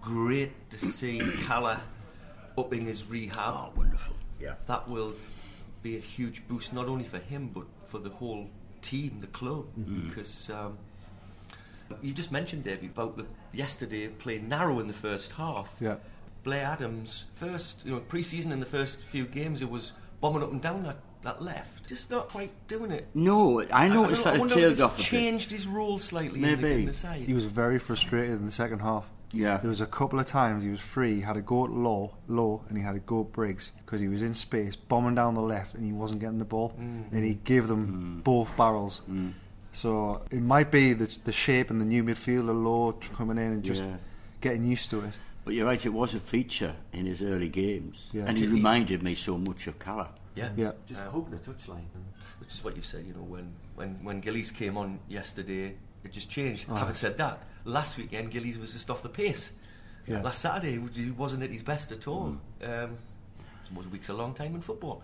great 0.00 0.52
to 0.70 0.78
see 0.78 1.20
Calla 1.46 1.82
upping 2.56 2.86
his 2.86 3.06
rehab. 3.06 3.54
oh, 3.54 3.72
wonderful. 3.76 4.16
Yeah. 4.40 4.54
That 4.66 4.88
will 4.88 5.14
be 5.82 5.96
a 5.96 6.00
huge 6.00 6.46
boost 6.48 6.72
not 6.72 6.86
only 6.86 7.04
for 7.04 7.18
him 7.18 7.50
but 7.54 7.64
for 7.86 7.98
the 7.98 8.10
whole 8.10 8.48
team, 8.82 9.18
the 9.20 9.26
club, 9.28 9.66
because 10.06 10.50
um, 10.50 10.78
you 12.02 12.12
just 12.12 12.32
mentioned 12.32 12.64
Davey 12.64 12.86
about 12.86 13.16
the 13.16 13.26
yesterday 13.52 14.08
playing 14.08 14.48
narrow 14.48 14.80
in 14.80 14.86
the 14.86 14.92
first 14.92 15.32
half. 15.32 15.70
Yeah. 15.80 15.96
Blair 16.44 16.64
Adams, 16.64 17.24
first 17.34 17.84
you 17.84 17.92
know 17.92 18.00
pre-season 18.00 18.52
in 18.52 18.60
the 18.60 18.66
first 18.66 19.02
few 19.02 19.26
games, 19.26 19.60
it 19.62 19.70
was 19.70 19.92
bombing 20.20 20.42
up 20.42 20.52
and 20.52 20.60
down 20.60 20.82
that, 20.84 20.98
that 21.22 21.42
left, 21.42 21.88
just 21.88 22.10
not 22.10 22.28
quite 22.28 22.50
doing 22.68 22.90
it. 22.90 23.08
No, 23.14 23.62
I 23.72 23.88
noticed 23.88 24.26
I, 24.26 24.30
that 24.30 24.36
it 24.36 24.40
wonder 24.40 24.54
tailed 24.54 24.80
off 24.80 24.98
changed 24.98 25.50
his 25.50 25.66
role 25.66 25.98
slightly 25.98 26.42
in 26.42 26.42
the, 26.42 26.56
Maybe. 26.56 26.80
in 26.80 26.86
the 26.86 26.92
side. 26.92 27.22
He 27.22 27.34
was 27.34 27.44
very 27.44 27.78
frustrated 27.78 28.32
in 28.32 28.46
the 28.46 28.52
second 28.52 28.80
half. 28.80 29.04
Yeah. 29.32 29.58
There 29.58 29.68
was 29.68 29.80
a 29.80 29.86
couple 29.86 30.18
of 30.18 30.26
times 30.26 30.62
he 30.64 30.70
was 30.70 30.80
free. 30.80 31.16
He 31.16 31.20
had 31.20 31.36
a 31.36 31.42
go 31.42 31.64
at 31.64 31.70
low, 31.70 32.14
low, 32.28 32.64
and 32.68 32.78
he 32.78 32.84
had 32.84 32.96
a 32.96 33.00
go 33.00 33.20
at 33.22 33.32
Briggs 33.32 33.72
because 33.84 34.00
he 34.00 34.08
was 34.08 34.22
in 34.22 34.34
space, 34.34 34.74
bombing 34.74 35.14
down 35.14 35.34
the 35.34 35.42
left, 35.42 35.74
and 35.74 35.84
he 35.84 35.92
wasn't 35.92 36.20
getting 36.20 36.38
the 36.38 36.44
ball. 36.44 36.74
Mm. 36.78 37.12
And 37.12 37.24
he 37.24 37.34
gave 37.34 37.68
them 37.68 38.20
mm. 38.20 38.24
both 38.24 38.56
barrels. 38.56 39.02
Mm. 39.10 39.34
So 39.72 40.22
it 40.30 40.40
might 40.40 40.70
be 40.70 40.94
the, 40.94 41.14
the 41.24 41.32
shape 41.32 41.70
and 41.70 41.80
the 41.80 41.84
new 41.84 42.02
midfielder, 42.02 42.64
low, 42.64 42.92
tr- 42.92 43.12
coming 43.12 43.36
in 43.36 43.52
and 43.52 43.62
just 43.62 43.82
Yeah. 43.82 43.96
getting 44.40 44.64
used 44.64 44.90
to 44.90 45.00
it. 45.00 45.12
But 45.48 45.54
you're 45.54 45.64
right, 45.64 45.86
it 45.86 45.94
was 45.94 46.12
a 46.12 46.20
feature 46.20 46.74
in 46.92 47.06
his 47.06 47.22
early 47.22 47.48
games. 47.48 48.10
Yeah. 48.12 48.24
And 48.26 48.36
he 48.36 48.46
reminded 48.46 49.02
me 49.02 49.14
so 49.14 49.38
much 49.38 49.66
of 49.66 49.78
Calla. 49.78 50.10
yeah. 50.34 50.50
Yeah. 50.54 50.72
Just 50.84 51.00
Um, 51.06 51.10
hug 51.10 51.30
the 51.30 51.38
touchline. 51.38 51.86
Which 52.38 52.52
is 52.52 52.62
what 52.62 52.76
you 52.76 52.82
said, 52.82 53.06
you 53.06 53.14
know, 53.14 53.22
when, 53.22 53.54
when, 53.74 53.96
when 54.02 54.20
Gillies 54.20 54.52
came 54.52 54.76
on 54.76 54.98
yesterday, 55.08 55.74
it 56.04 56.12
just 56.12 56.28
changed. 56.28 56.66
Oh. 56.68 56.74
Having 56.74 56.94
said 56.96 57.16
that, 57.16 57.42
last 57.64 57.96
weekend 57.96 58.30
Gillies 58.30 58.58
was 58.58 58.74
just 58.74 58.90
off 58.90 59.02
the 59.02 59.08
pace. 59.08 59.54
Yeah. 60.06 60.20
Last 60.20 60.42
Saturday 60.42 60.78
he 60.92 61.12
wasn't 61.12 61.42
at 61.44 61.50
his 61.50 61.62
best 61.62 61.92
at 61.92 62.06
all. 62.06 62.36
Um, 62.62 62.98
most 63.70 63.90
weeks 63.90 64.10
a 64.10 64.14
long 64.14 64.34
time 64.34 64.54
in 64.54 64.60
football. 64.60 65.00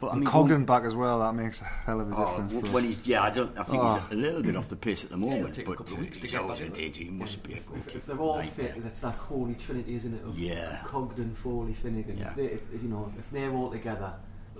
But 0.00 0.12
I 0.12 0.14
mean, 0.16 0.24
Cogdon 0.26 0.64
back 0.64 0.84
as 0.84 0.94
well, 0.94 1.18
that 1.20 1.34
makes 1.34 1.60
a 1.60 1.64
hell 1.64 2.00
of 2.00 2.12
a 2.12 2.14
Oh, 2.14 2.24
difference. 2.30 2.52
w- 2.54 2.72
when 2.72 2.84
he's 2.84 3.04
yeah, 3.06 3.22
I 3.24 3.30
don't. 3.30 3.58
I 3.58 3.64
think 3.64 3.82
Oh. 3.82 3.94
he's 4.08 4.12
a 4.12 4.14
little 4.20 4.42
bit 4.42 4.54
off 4.54 4.68
the 4.68 4.76
pace 4.76 5.02
at 5.02 5.10
the 5.10 5.16
moment, 5.16 5.54
take 5.54 5.66
a 5.66 5.70
but 5.70 5.78
couple 5.78 5.94
of 5.94 6.00
weeks 6.00 6.18
to 6.18 6.22
he's 6.22 6.34
always 6.36 6.60
a 6.60 6.66
into 6.66 6.80
danger. 6.82 7.02
He 7.02 7.10
must 7.10 7.42
be 7.42 7.54
a 7.54 7.56
if, 7.56 7.94
if 7.96 8.06
they're 8.06 8.16
all 8.16 8.36
nightmare. 8.36 8.68
fit, 8.74 8.82
that's 8.84 9.00
that 9.00 9.14
holy 9.16 9.54
trinity, 9.54 9.96
isn't 9.96 10.14
it? 10.14 10.24
Of 10.24 10.38
Yeah. 10.38 10.82
Cogdon, 10.84 11.34
Foley, 11.34 11.72
Finnigan. 11.72 12.16
Yeah. 12.16 12.28
If, 12.28 12.34
they, 12.36 12.44
if 12.44 12.62
you 12.80 12.88
know, 12.88 13.12
if 13.18 13.28
they're 13.32 13.50
all 13.52 13.70
together, 13.72 14.12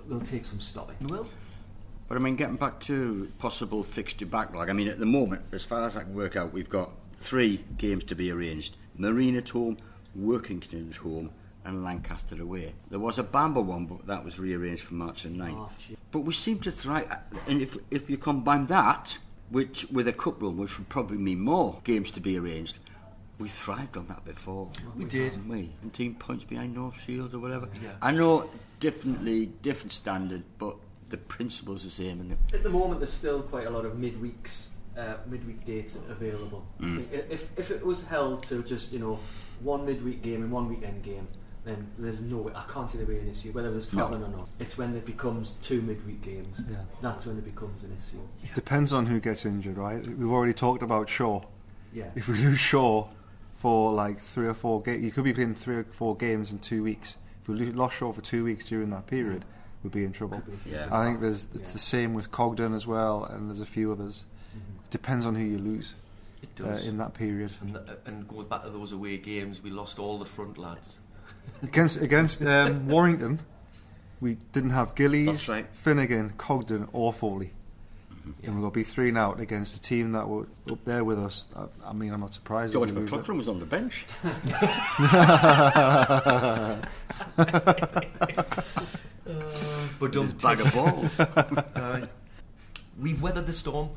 they'll 0.09 0.19
take 0.19 0.43
some 0.43 0.59
stopping. 0.59 0.97
Well, 1.07 1.25
But 2.09 2.17
I 2.17 2.19
mean, 2.19 2.35
getting 2.35 2.57
back 2.57 2.81
to 2.81 3.31
possible 3.39 3.81
fixture 3.83 4.25
backlog. 4.25 4.69
I 4.69 4.73
mean, 4.73 4.89
at 4.89 4.99
the 4.99 5.05
moment, 5.05 5.43
as 5.53 5.63
far 5.63 5.85
as 5.85 5.95
I 5.95 6.01
can 6.03 6.15
work 6.15 6.35
out, 6.35 6.51
we've 6.51 6.69
got 6.69 6.89
three 7.13 7.63
games 7.77 8.03
to 8.05 8.15
be 8.15 8.29
arranged: 8.29 8.75
Marine 8.97 9.37
at 9.37 9.47
home, 9.49 9.77
Workington 10.17 10.89
at 10.89 10.97
home, 10.97 11.29
and 11.69 11.83
Lancaster 11.83 12.41
away. 12.41 12.73
There 12.89 12.99
was 12.99 13.19
a 13.19 13.23
Bamber 13.23 13.61
one, 13.61 13.85
but 13.85 14.05
that 14.07 14.23
was 14.23 14.39
rearranged 14.39 14.83
for 14.83 14.95
March 14.95 15.23
the 15.23 15.29
9th. 15.29 15.55
March, 15.55 15.89
yeah. 15.89 15.95
But 16.11 16.21
we 16.21 16.33
seem 16.33 16.59
to 16.59 16.71
thrive, 16.71 17.09
and 17.47 17.61
if 17.61 17.77
if 17.91 18.09
you 18.09 18.17
combine 18.17 18.65
that, 18.67 19.17
which 19.49 19.85
with 19.91 20.07
a 20.07 20.13
cup 20.13 20.41
run, 20.41 20.57
which 20.57 20.77
would 20.77 20.89
probably 20.89 21.17
mean 21.17 21.39
more 21.39 21.79
games 21.83 22.11
to 22.11 22.19
be 22.19 22.37
arranged. 22.37 22.79
We 23.37 23.47
thrived 23.47 23.95
on 23.95 24.07
that 24.07 24.25
before. 24.25 24.69
We 24.97 25.05
did. 25.05 25.47
We? 25.49 25.71
17 25.79 26.15
points 26.15 26.43
behind 26.43 26.75
North 26.75 27.01
Shields 27.01 27.33
or 27.33 27.39
whatever. 27.39 27.69
Yeah. 27.81 27.91
I 28.01 28.11
know 28.11 28.49
differently, 28.81 29.45
different 29.61 29.93
standard, 29.93 30.43
but 30.57 30.75
the 31.09 31.17
principle's 31.17 31.85
the 31.85 31.89
same. 31.89 32.19
And 32.19 32.37
At 32.53 32.63
the 32.63 32.69
moment, 32.69 32.99
there's 32.99 33.13
still 33.13 33.41
quite 33.41 33.65
a 33.65 33.69
lot 33.69 33.85
of 33.85 33.93
midweeks, 33.93 34.67
uh, 34.97 35.15
midweek 35.25 35.65
dates 35.65 35.97
available. 36.09 36.65
Mm. 36.81 37.11
if 37.29 37.57
if 37.57 37.71
it 37.71 37.85
was 37.85 38.03
held 38.03 38.43
to 38.43 38.63
just 38.63 38.91
you 38.91 38.99
know 38.99 39.19
one 39.61 39.85
midweek 39.85 40.21
game 40.21 40.43
and 40.43 40.51
one 40.51 40.67
weekend 40.69 41.03
game, 41.03 41.27
then 41.65 41.87
there's 41.97 42.21
no 42.21 42.37
way. 42.37 42.53
I 42.55 42.63
can't 42.71 42.89
see 42.89 42.97
there 42.97 43.05
being 43.07 43.21
an 43.21 43.29
issue 43.29 43.51
whether 43.51 43.69
there's 43.71 43.91
No. 43.93 43.99
travelling 44.07 44.23
or 44.23 44.37
not. 44.37 44.49
It's 44.59 44.77
when 44.77 44.95
it 44.95 45.05
becomes 45.05 45.51
two 45.61 45.81
midweek 45.81 46.21
games. 46.21 46.61
Yeah. 46.69 46.77
That's 47.01 47.25
when 47.25 47.37
it 47.37 47.45
becomes 47.45 47.83
an 47.83 47.93
issue. 47.95 48.19
It 48.43 48.53
depends 48.55 48.93
on 48.93 49.05
who 49.07 49.19
gets 49.19 49.45
injured, 49.45 49.77
right? 49.77 50.01
We've 50.05 50.31
already 50.31 50.53
talked 50.53 50.81
about 50.83 51.09
Shaw. 51.09 51.43
Yeah. 51.93 52.11
If 52.15 52.27
we 52.27 52.35
lose 52.37 52.59
Shaw 52.59 53.07
for 53.53 53.91
like 53.93 54.19
three 54.19 54.47
or 54.47 54.53
four 54.53 54.81
games, 54.81 55.03
you 55.03 55.11
could 55.11 55.23
be 55.25 55.33
playing 55.33 55.55
three 55.55 55.75
or 55.77 55.83
four 55.91 56.15
games 56.15 56.51
in 56.51 56.59
two 56.59 56.81
weeks. 56.83 57.17
If 57.41 57.49
we 57.49 57.55
lo- 57.55 57.83
lost 57.83 57.97
Shaw 57.97 58.11
for 58.11 58.21
two 58.21 58.43
weeks 58.43 58.63
during 58.65 58.89
that 58.91 59.07
period, 59.07 59.43
we'd 59.83 59.91
be 59.91 60.05
in 60.05 60.11
trouble. 60.13 60.41
Be. 60.65 60.71
Yeah. 60.71 60.87
I 60.91 61.05
think 61.05 61.19
there's 61.21 61.47
it's 61.53 61.69
Yeah. 61.69 61.73
the 61.73 61.79
same 61.79 62.13
with 62.13 62.31
Cogdon 62.31 62.73
as 62.73 62.87
well, 62.87 63.23
and 63.25 63.49
there's 63.49 63.61
a 63.61 63.65
few 63.65 63.91
others. 63.91 64.23
Mhm. 64.55 64.89
Depends 64.91 65.25
on 65.25 65.35
who 65.35 65.43
you 65.43 65.57
lose 65.57 65.93
it 66.41 66.49
uh, 66.61 66.69
does. 66.69 66.87
in 66.87 66.97
that 66.99 67.13
period. 67.13 67.51
and, 67.61 67.73
th- 67.73 67.97
and 68.05 68.27
going 68.27 68.47
back 68.47 68.63
to 68.63 68.69
those 68.69 68.91
away 68.93 69.17
games, 69.17 69.61
we 69.61 69.69
lost 69.69 69.99
all 69.99 70.17
the 70.17 70.25
front 70.25 70.57
lads. 70.57 70.99
Against 71.63 72.01
against 72.01 72.41
um, 72.41 72.87
Warrington, 72.87 73.41
we 74.21 74.37
didn't 74.51 74.71
have 74.71 74.95
Gillies, 74.95 75.47
right. 75.47 75.67
Finnigan, 75.73 76.33
Cogdon, 76.37 76.87
or 76.93 77.13
Foley. 77.13 77.53
And 78.43 78.53
we've 78.53 78.63
got 78.63 78.69
to 78.69 78.73
be 78.79 78.83
three 78.83 79.09
and 79.09 79.17
out 79.17 79.39
against 79.39 79.75
a 79.75 79.81
team 79.81 80.11
that 80.11 80.27
were 80.27 80.47
up 80.69 80.83
there 80.85 81.03
with 81.03 81.17
us. 81.17 81.47
I, 81.55 81.89
I 81.89 81.93
mean, 81.93 82.13
I'm 82.13 82.19
not 82.19 82.33
surprised. 82.33 82.71
if 82.71 82.73
George 82.73 82.91
we. 82.91 83.01
McLaughlin 83.01 83.37
was 83.37 83.49
on 83.49 83.59
the 83.59 83.65
bench. 83.65 84.05
But 89.99 90.13
His 90.13 90.33
bag 90.33 90.61
of 90.61 90.73
balls. 90.73 91.19
Uh, 91.19 92.07
we've 92.97 93.21
weathered 93.21 93.47
the 93.47 93.53
storm. 93.53 93.89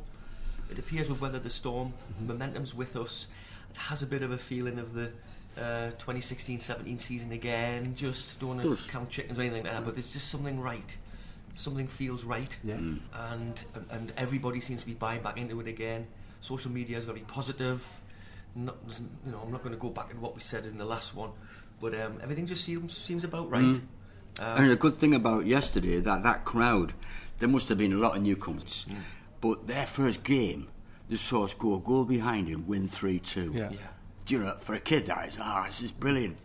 It 0.70 0.78
appears 0.78 1.08
we've 1.08 1.20
weathered 1.20 1.44
the 1.44 1.50
storm. 1.50 1.92
Momentum's 2.20 2.74
with 2.74 2.96
us. 2.96 3.28
It 3.70 3.76
has 3.76 4.02
a 4.02 4.06
bit 4.06 4.22
of 4.22 4.32
a 4.32 4.38
feeling 4.38 4.78
of 4.78 4.94
the 4.94 5.10
uh, 5.58 5.90
2016-17 5.98 7.00
season 7.00 7.32
again. 7.32 7.94
Just 7.94 8.40
don't 8.40 8.56
want 8.56 8.62
to 8.62 8.90
count 8.90 9.10
chickens 9.10 9.38
or 9.38 9.42
anything 9.42 9.64
like 9.64 9.72
that, 9.72 9.84
but 9.84 9.94
there's 9.94 10.12
just 10.12 10.28
something 10.28 10.60
right. 10.60 10.96
Something 11.54 11.86
feels 11.86 12.24
right, 12.24 12.56
Yeah. 12.64 12.76
Mm. 12.76 13.00
and, 13.14 13.64
and 13.74 13.86
and 13.90 14.12
everybody 14.16 14.60
seems 14.60 14.80
to 14.80 14.86
be 14.86 14.94
buying 14.94 15.22
back 15.22 15.36
into 15.36 15.60
it 15.60 15.66
again. 15.68 16.06
Social 16.40 16.70
media 16.70 16.96
is 16.96 17.04
very 17.04 17.20
positive. 17.20 17.86
Not, 18.54 18.76
you 19.26 19.32
know, 19.32 19.40
I'm 19.44 19.52
not 19.52 19.62
going 19.62 19.74
to 19.74 19.80
go 19.80 19.90
back 19.90 20.10
to 20.10 20.16
what 20.16 20.34
we 20.34 20.40
said 20.40 20.64
in 20.64 20.78
the 20.78 20.84
last 20.84 21.14
one, 21.14 21.30
but 21.80 21.94
um, 21.94 22.18
everything 22.22 22.46
just 22.46 22.64
seems 22.64 22.96
seems 22.96 23.22
about 23.24 23.50
right. 23.50 23.64
Mm. 23.64 23.82
Um, 24.40 24.58
and 24.62 24.70
the 24.70 24.76
good 24.76 24.94
thing 24.94 25.14
about 25.14 25.44
yesterday, 25.44 26.00
that 26.00 26.22
that 26.22 26.44
crowd, 26.46 26.94
there 27.38 27.48
must 27.50 27.68
have 27.68 27.76
been 27.76 27.92
a 27.92 27.96
lot 27.96 28.16
of 28.16 28.22
newcomers. 28.22 28.86
Mm. 28.88 28.96
But 29.42 29.66
their 29.66 29.86
first 29.86 30.24
game, 30.24 30.68
they 31.10 31.16
saw 31.16 31.44
us 31.44 31.52
go 31.52 31.74
a 31.74 31.80
goal 31.80 32.04
behind 32.04 32.48
and 32.48 32.66
win 32.66 32.88
3 32.88 33.18
2. 33.18 33.52
Yeah. 33.54 33.70
yeah. 33.70 33.76
Do 34.26 34.34
you 34.34 34.44
know, 34.44 34.54
for 34.60 34.74
a 34.74 34.80
kid, 34.80 35.06
that 35.06 35.28
is, 35.28 35.38
ah, 35.40 35.64
this 35.66 35.82
is 35.82 35.90
brilliant. 35.92 36.38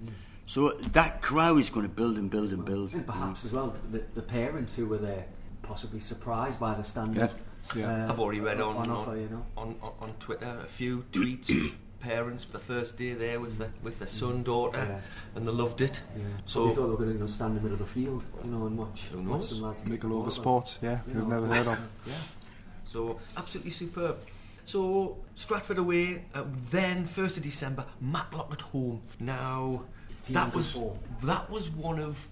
So 0.45 0.69
that 0.71 1.21
crowd 1.21 1.59
is 1.59 1.69
going 1.69 1.85
to 1.85 1.91
build 1.93 2.17
and 2.17 2.29
build 2.29 2.51
and 2.51 2.63
build. 2.65 2.93
And 2.93 3.05
perhaps 3.05 3.45
as 3.45 3.51
well 3.51 3.75
the, 3.91 4.03
the 4.13 4.21
parents 4.21 4.75
who 4.75 4.85
were 4.85 4.97
there 4.97 5.25
possibly 5.61 5.99
surprised 5.99 6.59
by 6.59 6.73
the 6.73 6.83
standard. 6.83 7.31
Yeah. 7.75 8.05
uh, 8.05 8.11
I've 8.11 8.19
already 8.19 8.39
read 8.39 8.61
on 8.61 8.77
on 8.77 8.89
on, 8.89 8.97
offer, 8.97 9.17
you 9.17 9.27
know. 9.29 9.45
on, 9.57 9.75
on, 9.81 9.91
on 9.99 10.13
Twitter 10.19 10.61
a 10.63 10.67
few 10.67 11.03
tweets 11.11 11.73
parents 11.99 12.45
the 12.45 12.59
first 12.59 12.97
day 12.97 13.11
there 13.13 13.41
with 13.41 13.57
the 13.57 13.67
with 13.83 13.99
their 13.99 14.07
son 14.07 14.41
daughter, 14.43 14.77
Yeah. 14.89 15.01
and 15.35 15.45
they 15.45 15.51
loved 15.51 15.81
it. 15.81 16.01
Yeah. 16.15 16.23
So- 16.45 16.59
So 16.61 16.65
we 16.67 16.73
thought 16.73 16.83
they 16.85 16.89
were 16.91 16.95
going 16.95 17.09
to 17.09 17.13
you 17.15 17.19
know, 17.19 17.27
stand 17.27 17.49
in 17.51 17.55
the 17.57 17.61
middle 17.63 17.73
of 17.73 17.79
the 17.79 17.93
field, 17.99 18.23
you 18.45 18.49
know, 18.51 18.65
and 18.67 18.77
watch, 18.77 19.01
Who 19.11 19.17
watch 19.17 19.27
knows? 19.27 19.49
some 19.49 19.61
lads. 19.63 19.83
Mickleover 19.83 20.31
Sports, 20.31 20.79
yeah, 20.81 20.99
You 21.07 21.13
we've 21.15 21.27
know. 21.27 21.41
never 21.41 21.47
heard 21.53 21.67
of. 21.67 21.87
Yeah. 22.05 22.13
So 22.87 23.19
absolutely 23.35 23.71
superb. 23.71 24.17
So 24.67 25.17
Stratford 25.35 25.77
away, 25.77 26.25
uh, 26.35 26.43
then 26.69 27.05
first 27.05 27.37
of 27.37 27.43
December, 27.43 27.85
Matlock 28.01 28.49
at 28.51 28.61
home. 28.61 29.01
Now 29.17 29.85
Team 30.23 30.33
that 30.33 30.53
was 30.53 30.71
form. 30.73 30.99
that 31.23 31.49
was 31.49 31.69
one 31.69 31.99
of 31.99 32.27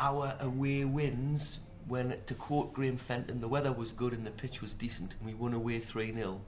our 0.00 0.34
away 0.40 0.84
wins 0.84 1.60
when, 1.86 2.16
to 2.26 2.34
quote 2.34 2.72
Graham 2.74 2.96
Fenton, 2.96 3.40
the 3.40 3.46
weather 3.46 3.72
was 3.72 3.92
good 3.92 4.12
and 4.12 4.26
the 4.26 4.32
pitch 4.32 4.60
was 4.60 4.74
decent. 4.74 5.14
and 5.18 5.26
We 5.26 5.34
won 5.34 5.54
away 5.54 5.78
three 5.78 6.12
0 6.12 6.40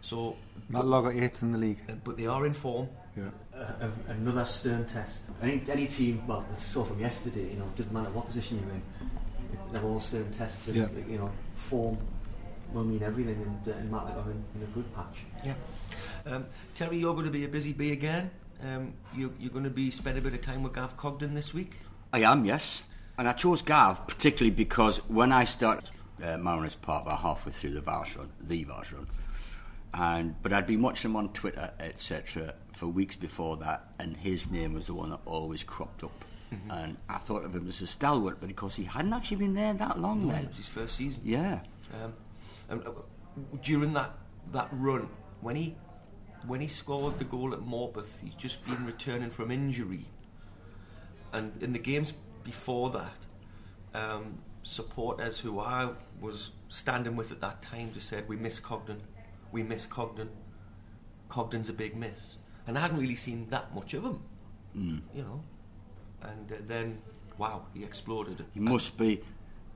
So, 0.00 0.34
Matlock 0.68 1.04
are 1.04 1.12
eighth 1.12 1.42
in 1.44 1.52
the 1.52 1.58
league. 1.58 1.78
uh, 1.88 1.92
but 2.02 2.16
they 2.16 2.26
are 2.26 2.44
in 2.44 2.52
form. 2.52 2.88
Yeah. 3.16 3.30
Uh, 3.54 3.84
of 3.86 4.10
another 4.10 4.44
stern 4.44 4.84
test. 4.84 5.24
Any, 5.40 5.62
any 5.70 5.86
team, 5.86 6.26
well, 6.26 6.44
it's 6.52 6.64
saw 6.64 6.82
from 6.84 6.98
yesterday, 6.98 7.50
you 7.52 7.56
know, 7.56 7.66
it 7.66 7.76
doesn't 7.76 7.92
matter 7.92 8.10
what 8.10 8.26
position 8.26 8.58
you're 8.58 8.74
in, 8.74 8.82
they're 9.72 9.84
all 9.88 10.00
stern 10.00 10.28
tests. 10.32 10.66
And, 10.66 10.76
Yeah. 10.76 10.88
You 11.08 11.18
know, 11.18 11.30
form 11.54 11.98
will 12.72 12.84
mean 12.84 13.02
everything, 13.02 13.34
and, 13.42 13.74
uh, 13.74 13.78
and 13.78 13.90
Matlock 13.90 14.16
are 14.26 14.30
in, 14.30 14.44
in 14.56 14.62
a 14.62 14.66
good 14.74 14.94
patch. 14.94 15.22
Yeah. 15.44 15.54
Um, 16.26 16.46
Terry, 16.74 16.98
you're 16.98 17.14
going 17.14 17.26
to 17.26 17.30
be 17.32 17.44
a 17.44 17.48
busy 17.48 17.72
bee 17.72 17.92
again. 17.92 18.30
Um, 18.62 18.92
you, 19.16 19.32
you're 19.40 19.50
going 19.52 19.64
to 19.64 19.70
be 19.70 19.90
spend 19.90 20.18
a 20.18 20.20
bit 20.20 20.34
of 20.34 20.42
time 20.42 20.62
with 20.62 20.74
Gav 20.74 20.96
Cogdon 20.96 21.34
this 21.34 21.54
week. 21.54 21.76
I 22.12 22.20
am, 22.22 22.44
yes. 22.44 22.82
And 23.16 23.28
I 23.28 23.32
chose 23.32 23.62
Gav 23.62 24.06
particularly 24.06 24.50
because 24.50 24.98
when 25.08 25.32
I 25.32 25.44
started 25.44 25.90
uh, 26.22 26.36
Mariners 26.38 26.74
Park 26.74 27.04
about 27.04 27.20
halfway 27.20 27.52
through 27.52 27.70
the 27.70 27.80
Vase 27.80 28.16
run, 28.16 28.30
the 28.40 28.64
Vase 28.64 28.92
run, 28.92 29.06
and 29.94 30.34
but 30.42 30.52
I'd 30.52 30.66
been 30.66 30.82
watching 30.82 31.10
him 31.10 31.16
on 31.16 31.32
Twitter, 31.32 31.70
etc., 31.80 32.54
for 32.76 32.86
weeks 32.86 33.16
before 33.16 33.56
that, 33.58 33.84
and 33.98 34.16
his 34.16 34.50
name 34.50 34.74
was 34.74 34.86
the 34.86 34.94
one 34.94 35.10
that 35.10 35.20
always 35.26 35.62
cropped 35.64 36.04
up. 36.04 36.24
And 36.68 36.96
I 37.08 37.18
thought 37.18 37.44
of 37.44 37.54
him 37.54 37.68
as 37.68 37.80
a 37.80 37.86
stalwart, 37.86 38.38
but 38.40 38.48
because 38.48 38.74
he 38.74 38.82
hadn't 38.82 39.12
actually 39.12 39.36
been 39.36 39.54
there 39.54 39.72
that 39.74 40.00
long 40.00 40.28
It 40.28 40.32
then. 40.32 40.48
was 40.48 40.56
his 40.56 40.66
first 40.68 40.96
season. 40.96 41.22
Yeah. 41.24 41.60
Um, 41.94 42.12
and, 42.70 42.86
uh, 42.86 42.92
during 43.62 43.92
that 43.92 44.12
that 44.52 44.68
run, 44.72 45.08
when 45.42 45.56
he 45.56 45.76
when 46.46 46.60
he 46.60 46.68
scored 46.68 47.18
the 47.18 47.24
goal 47.24 47.52
at 47.52 47.60
Morpeth, 47.60 48.20
he'd 48.22 48.38
just 48.38 48.64
been 48.64 48.86
returning 48.86 49.30
from 49.30 49.50
injury, 49.50 50.06
and 51.32 51.62
in 51.62 51.72
the 51.72 51.78
games 51.78 52.14
before 52.44 52.90
that, 52.90 53.18
um, 53.94 54.38
supporters 54.62 55.38
who 55.38 55.60
I 55.60 55.90
was 56.20 56.50
standing 56.68 57.16
with 57.16 57.30
at 57.30 57.40
that 57.42 57.60
time 57.62 57.92
just 57.92 58.08
said, 58.08 58.26
"We 58.28 58.36
miss 58.36 58.58
Cogdon, 58.60 59.00
we 59.52 59.62
miss 59.62 59.84
Cogdon. 59.86 60.28
Cogdon's 61.28 61.68
a 61.68 61.72
big 61.74 61.94
miss," 61.96 62.36
and 62.66 62.78
I 62.78 62.80
hadn't 62.80 62.98
really 62.98 63.14
seen 63.16 63.48
that 63.50 63.74
much 63.74 63.94
of 63.94 64.04
him, 64.04 64.22
Mm. 64.76 65.00
you 65.14 65.22
know. 65.22 65.42
And 66.22 66.50
uh, 66.52 66.56
then, 66.66 67.00
wow, 67.38 67.66
he 67.74 67.82
exploded. 67.84 68.44
He 68.52 68.60
must 68.60 68.96
be, 68.98 69.22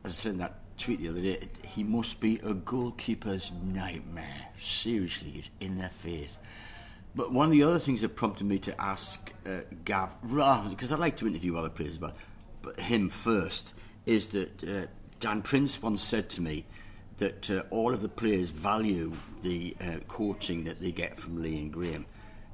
as 0.05 0.11
I 0.13 0.15
said 0.15 0.33
in 0.33 0.39
that 0.39 0.61
tweet 0.85 1.01
the 1.01 1.09
other 1.09 1.23
day, 1.23 1.49
he 1.63 1.83
must 1.83 2.21
be 2.21 2.39
a 2.45 2.53
goalkeeper's 2.53 3.51
nightmare. 3.63 4.49
Seriously, 4.59 5.31
he's 5.31 5.51
in 5.61 5.79
their 5.79 5.89
face. 5.89 6.39
But 7.15 7.33
one 7.33 7.47
of 7.47 7.53
the 7.53 7.63
other 7.63 7.79
things 7.79 8.03
that 8.03 8.17
prompted 8.17 8.45
me 8.47 8.59
to 8.59 8.79
ask 8.81 9.33
uh, 9.47 9.61
Gav, 9.85 10.11
rather 10.23 10.69
because 10.69 10.93
I 10.93 10.97
like 10.97 11.17
to 11.19 11.27
interview 11.27 11.57
other 11.57 11.71
players, 11.71 11.97
but, 11.97 12.17
but 12.61 12.79
him 12.79 13.09
first, 13.09 13.73
is 14.05 14.27
that 14.29 14.65
uh, 14.65 14.87
Dan 15.21 15.41
Prince 15.41 15.81
once 15.81 16.03
said 16.03 16.29
to 16.31 16.43
me 16.43 16.67
that 17.19 17.51
uh, 17.51 17.63
all 17.71 17.95
of 17.95 18.03
the 18.03 18.09
players 18.09 18.51
value 18.51 19.13
the 19.43 19.77
uh, 19.81 19.97
coaching 20.09 20.65
that 20.65 20.81
they 20.83 20.91
get 20.93 21.19
from 21.19 21.41
Lee 21.41 21.61
and 21.61 21.73
Graham. 21.73 22.05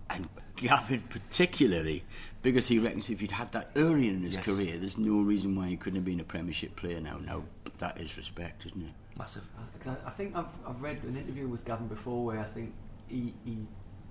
And 0.09 0.29
Gavin 0.57 1.03
particularly, 1.09 2.05
because 2.43 2.69
he 2.69 2.79
reckons 2.79 3.09
if 3.11 3.21
he'd 3.21 3.31
had 3.33 3.53
that 3.53 3.71
earlier 3.77 4.11
in 4.11 4.23
his 4.23 4.35
Yes. 4.35 4.45
career, 4.45 4.79
there's 4.79 4.99
no 4.99 5.21
reason 5.23 5.57
why 5.57 5.69
he 5.69 5.77
couldn't 5.77 5.97
have 5.97 6.05
been 6.05 6.21
a 6.21 6.25
Premiership 6.25 6.77
player 6.77 7.01
now. 7.01 7.19
Now, 7.25 7.45
that 7.81 8.01
is 8.01 8.17
respect, 8.17 8.65
isn't 8.67 8.83
it? 8.83 8.93
massive. 9.19 9.43
I, 9.87 9.91
I 10.07 10.11
think 10.11 10.35
I've, 10.35 10.47
I've 10.67 10.81
read 10.81 11.03
an 11.03 11.15
interview 11.17 11.47
with 11.47 11.65
Gavin 11.67 11.89
before 11.89 12.25
where 12.25 12.39
I 12.41 12.45
think 12.45 12.73
he, 13.09 13.35
he 13.45 13.59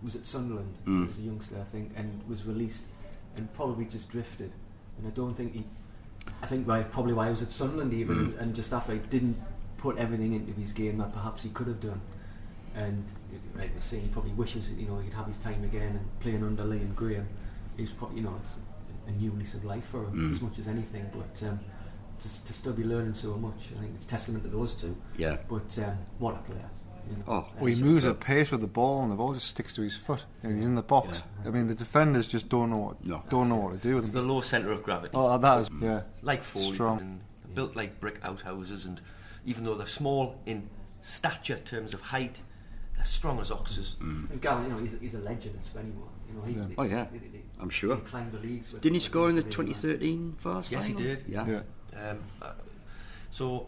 was 0.03 0.15
at 0.15 0.25
Sunderland 0.25 0.75
Mm. 0.85 1.09
as 1.09 1.17
a 1.17 1.21
youngster, 1.21 1.55
I 1.59 1.63
think, 1.63 1.93
and 1.95 2.21
was 2.27 2.45
released 2.45 2.85
and 3.35 3.51
probably 3.53 3.85
just 3.85 4.07
drifted. 4.09 4.51
And 4.97 5.07
I 5.07 5.11
don't 5.11 5.33
think 5.33 5.53
he. 5.55 5.63
I 6.43 6.45
think 6.45 6.67
why, 6.67 6.83
probably 6.83 7.13
why 7.13 7.25
he 7.25 7.31
was 7.31 7.41
at 7.41 7.51
Sunderland 7.51 7.93
even, 7.93 8.15
Mm. 8.17 8.19
and, 8.19 8.33
and 8.35 8.55
just 8.55 8.71
after 8.73 8.93
he 8.93 8.99
didn't 8.99 9.37
put 9.77 9.97
everything 9.97 10.33
into 10.33 10.51
his 10.53 10.71
game 10.73 10.97
that 10.99 11.11
perhaps 11.13 11.41
he 11.43 11.49
could 11.49 11.67
have 11.67 11.79
done. 11.79 12.01
And 12.75 13.03
like 13.57 13.73
we 13.73 13.79
saying, 13.79 14.03
he 14.03 14.09
probably 14.09 14.33
wishes 14.33 14.69
you 14.73 14.87
know 14.87 14.99
he'd 14.99 15.13
have 15.13 15.25
his 15.27 15.37
time 15.37 15.63
again 15.63 15.95
and 15.95 16.19
playing 16.19 16.43
under 16.43 16.63
Lee 16.65 16.77
and 16.77 16.95
Graham. 16.95 17.27
He's 17.77 17.89
probably 17.89 18.17
you 18.17 18.23
know 18.23 18.35
it's 18.41 18.59
a 19.07 19.11
new 19.11 19.31
lease 19.31 19.53
of 19.55 19.65
life 19.65 19.85
for 19.85 20.03
him 20.03 20.13
Mm. 20.29 20.31
as 20.33 20.41
much 20.41 20.59
as 20.59 20.67
anything. 20.67 21.09
But 21.11 21.47
um, 21.47 21.59
to, 22.19 22.45
to 22.45 22.53
still 22.53 22.73
be 22.73 22.83
learning 22.83 23.13
so 23.13 23.35
much, 23.37 23.69
I 23.77 23.81
think 23.81 23.93
it's 23.95 24.05
testament 24.05 24.43
to 24.43 24.49
those 24.49 24.73
two. 24.73 24.95
Yeah. 25.17 25.37
But 25.49 25.77
um, 25.79 25.97
what 26.19 26.35
a 26.35 26.39
player! 26.39 26.69
You 27.09 27.15
know. 27.17 27.23
Oh, 27.27 27.47
Well, 27.57 27.65
he 27.65 27.73
Superb. 27.75 27.91
moves 27.91 28.05
at 28.05 28.19
pace 28.19 28.51
with 28.51 28.61
the 28.61 28.67
ball, 28.67 29.01
and 29.01 29.11
the 29.11 29.15
ball 29.15 29.33
just 29.33 29.47
sticks 29.47 29.73
to 29.75 29.81
his 29.81 29.95
foot, 29.97 30.25
and 30.43 30.55
he's 30.55 30.65
in 30.67 30.75
the 30.75 30.83
box. 30.83 31.23
I 31.45 31.49
mean, 31.49 31.67
the 31.67 31.73
defenders 31.75 32.27
just 32.27 32.49
don't 32.49 32.69
know 32.69 32.77
what 32.77 33.05
No. 33.05 33.23
don't 33.29 33.49
know 33.49 33.55
what 33.55 33.71
to 33.71 33.77
do 33.77 33.95
with 33.95 34.05
him. 34.05 34.11
the 34.11 34.21
low 34.21 34.41
centre 34.41 34.71
of 34.71 34.83
gravity. 34.83 35.11
Oh, 35.15 35.37
that 35.37 35.59
is 35.59 35.69
yeah. 35.81 36.01
like 36.21 36.43
Foley 36.43 36.73
Strong. 36.73 37.01
and 37.01 37.21
built 37.55 37.75
like 37.75 37.99
brick 37.99 38.19
outhouses 38.23 38.85
and 38.85 39.01
even 39.45 39.63
though 39.63 39.73
they're 39.73 39.87
small 39.87 40.39
in 40.45 40.69
stature 41.01 41.57
terms 41.57 41.93
of 41.95 42.01
height 42.01 42.41
they're 42.95 43.03
strong 43.05 43.39
as 43.39 43.49
oxes 43.51 43.95
And 44.01 44.39
Gavin, 44.41 44.65
you 44.65 44.69
know, 44.69 44.77
he's, 44.77 44.95
he's 44.99 45.15
a 45.15 45.19
legend 45.19 45.55
at 45.55 45.61
Spennymoor. 45.63 46.09
You 46.27 46.33
know, 46.35 46.41
he, 46.45 46.53
Yeah. 46.53 46.67
he- 46.67 46.75
Oh, 46.77 46.83
yeah. 46.83 47.07
he- 47.11 47.17
he- 47.37 47.43
I'm 47.59 47.69
sure. 47.69 47.95
He 47.95 48.01
climbed 48.01 48.33
the 48.33 48.39
leagues. 48.39 48.71
With 48.71 48.81
Didn't 48.83 48.95
he 48.95 48.99
score 48.99 49.29
in 49.29 49.35
the 49.37 49.41
Leeds 49.41 49.55
and 49.57 49.67
England. 49.69 49.81
2013 49.81 50.35
first 50.37 50.71
Yes, 50.71 50.85
he 50.85 50.93
final? 50.93 51.07
did. 51.15 51.25
Yeah. 51.27 51.61
Yeah. 51.93 52.11
um, 52.11 52.19
uh, 52.41 52.51
so 53.31 53.67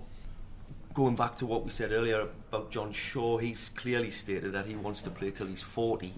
going 0.93 1.15
back 1.15 1.38
to 1.38 1.45
what 1.45 1.63
we 1.63 1.69
said 1.72 1.91
earlier 1.91 2.28
about 2.51 2.72
Jon 2.72 2.91
Shaw 2.91 3.38
he's 3.38 3.69
clearly 3.69 4.11
stated 4.11 4.51
that 4.53 4.65
he 4.65 4.76
wants 4.76 5.01
to 5.03 5.09
play 5.09 5.32
till 5.32 5.47
he's 5.47 5.61
40 5.63 6.13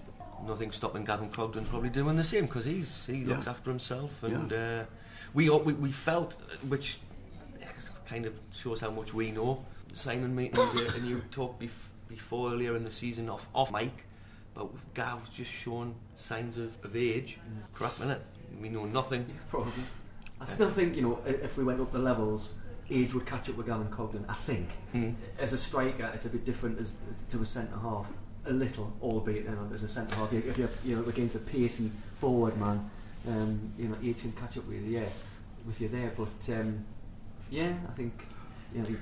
nothing 0.46 0.72
stopping 0.72 1.04
Gavin 1.04 1.30
Cogdon 1.30 1.68
probably 1.68 1.90
doing 1.90 2.16
the 2.16 2.24
same 2.24 2.46
because 2.46 2.64
he's 2.64 3.06
he 3.06 3.24
looks 3.24 3.46
after 3.46 3.70
himself 3.70 4.22
and 4.22 4.52
uh, 4.52 4.84
we, 5.32 5.48
we 5.50 5.72
we 5.74 5.92
felt 5.92 6.36
which 6.68 6.98
kind 8.06 8.26
of 8.26 8.34
shows 8.52 8.80
how 8.80 8.90
much 8.90 9.14
we 9.14 9.30
know. 9.30 9.64
Simon 9.94 10.34
me 10.34 10.48
and, 10.48 10.58
uh, 10.58 10.92
and 10.96 11.06
you 11.06 11.22
talked 11.30 11.60
bef- 11.62 11.88
before 12.08 12.52
earlier 12.52 12.76
in 12.76 12.84
the 12.84 12.90
season 12.90 13.28
off 13.30 13.48
off 13.54 13.72
mic 13.72 14.04
but 14.54 14.68
Gav 14.94 15.32
just 15.32 15.50
shown 15.50 15.94
signs 16.16 16.58
of, 16.58 16.76
of 16.84 16.94
age. 16.94 17.38
Crap 17.72 17.94
innit? 17.96 18.20
We 18.60 18.68
know 18.68 18.84
nothing. 18.84 19.24
Yeah, 19.28 19.34
probably. 19.48 19.82
I 20.44 20.46
still 20.46 20.68
think, 20.68 20.94
you 20.94 21.02
know, 21.02 21.18
if 21.24 21.56
we 21.56 21.64
went 21.64 21.80
up 21.80 21.90
the 21.90 21.98
levels, 21.98 22.54
age 22.90 23.14
would 23.14 23.24
catch 23.24 23.48
up 23.48 23.56
with 23.56 23.66
Gavin 23.66 23.88
Cogdon, 23.88 24.24
I 24.28 24.34
think. 24.34 24.72
Hmm. 24.92 25.12
As 25.38 25.54
a 25.54 25.58
striker, 25.58 26.10
it's 26.14 26.26
a 26.26 26.28
bit 26.28 26.44
different 26.44 26.78
as 26.78 26.94
to 27.30 27.40
a 27.40 27.46
centre 27.46 27.78
half. 27.78 28.06
A 28.46 28.52
little, 28.52 28.92
albeit, 29.00 29.44
you 29.44 29.50
know, 29.52 29.70
as 29.72 29.82
a 29.82 29.88
centre 29.88 30.14
half. 30.16 30.30
If 30.34 30.58
you're, 30.58 30.68
you 30.84 30.96
know, 30.96 31.08
against 31.08 31.34
a 31.34 31.38
pacey 31.38 31.90
forward 32.14 32.58
man, 32.58 32.90
um, 33.26 33.72
you 33.78 33.88
know, 33.88 33.96
age 34.04 34.20
can 34.20 34.32
catch 34.32 34.58
up 34.58 34.66
with 34.66 34.84
you, 34.84 34.98
yeah, 34.98 35.08
with 35.66 35.80
you 35.80 35.88
there. 35.88 36.12
But, 36.14 36.54
um, 36.54 36.84
yeah, 37.50 37.72
I 37.88 37.92
think, 37.92 38.26
you 38.74 38.82
know, 38.82 38.86
he's 38.86 38.98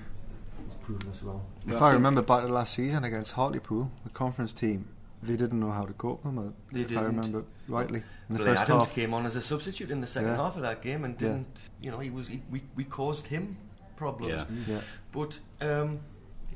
proven 0.80 1.10
us 1.10 1.20
wrong. 1.24 1.44
If 1.66 1.82
I 1.82 1.88
I 1.88 1.92
remember 1.92 2.22
back 2.22 2.42
to 2.42 2.52
last 2.52 2.74
season 2.74 3.02
against 3.02 3.32
Hartlepool, 3.32 3.90
the 4.04 4.10
conference 4.10 4.52
team, 4.52 4.86
they 5.22 5.36
didn't 5.36 5.60
know 5.60 5.70
how 5.70 5.84
to 5.86 5.92
cope 5.92 6.24
with 6.24 6.34
them. 6.34 6.54
They 6.72 6.80
if 6.80 6.88
didn't. 6.88 7.02
I 7.02 7.06
remember 7.06 7.44
rightly, 7.68 8.00
in 8.28 8.34
the 8.36 8.38
Blair 8.42 8.54
first 8.54 8.62
Adams 8.64 8.84
half. 8.86 8.94
came 8.94 9.14
on 9.14 9.24
as 9.26 9.36
a 9.36 9.40
substitute 9.40 9.90
in 9.90 10.00
the 10.00 10.06
second 10.06 10.30
Yeah. 10.30 10.36
half 10.36 10.56
of 10.56 10.62
that 10.62 10.82
game 10.82 11.04
and 11.04 11.16
didn't, 11.16 11.70
you 11.80 11.90
know, 11.90 11.98
he 12.00 12.10
was 12.10 12.28
he, 12.28 12.42
we 12.50 12.62
we 12.74 12.84
caused 12.84 13.26
him 13.28 13.56
problems. 13.96 14.32
Yeah. 14.66 14.74
Yeah. 14.74 14.80
But 15.12 15.38
um, 15.60 16.00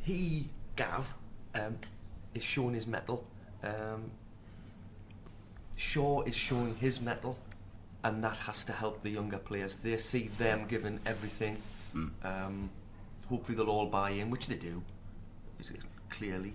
he, 0.03 0.49
Gav, 0.77 1.14
um, 1.55 1.79
is 2.35 2.43
showing 2.43 2.75
his 2.75 2.87
mettle. 2.87 3.25
Um, 3.62 4.11
Shaw 5.77 6.23
is 6.23 6.35
showing 6.35 6.75
his 6.77 7.01
mettle, 7.01 7.37
and 8.03 8.23
that 8.25 8.37
has 8.39 8.64
to 8.64 8.73
help 8.73 9.03
the 9.03 9.11
younger 9.11 9.39
players. 9.39 9.77
They 9.77 9.97
see 9.99 10.29
them 10.29 10.67
giving 10.67 11.01
everything. 11.05 11.59
Mm. 11.95 12.11
Um, 12.25 12.71
hopefully, 13.29 13.57
they'll 13.57 13.69
all 13.71 13.87
buy 13.87 14.11
in, 14.11 14.31
which 14.31 14.47
they 14.47 14.57
do, 14.57 14.83
is- 15.61 15.71
is 15.71 15.83
clearly. 16.09 16.55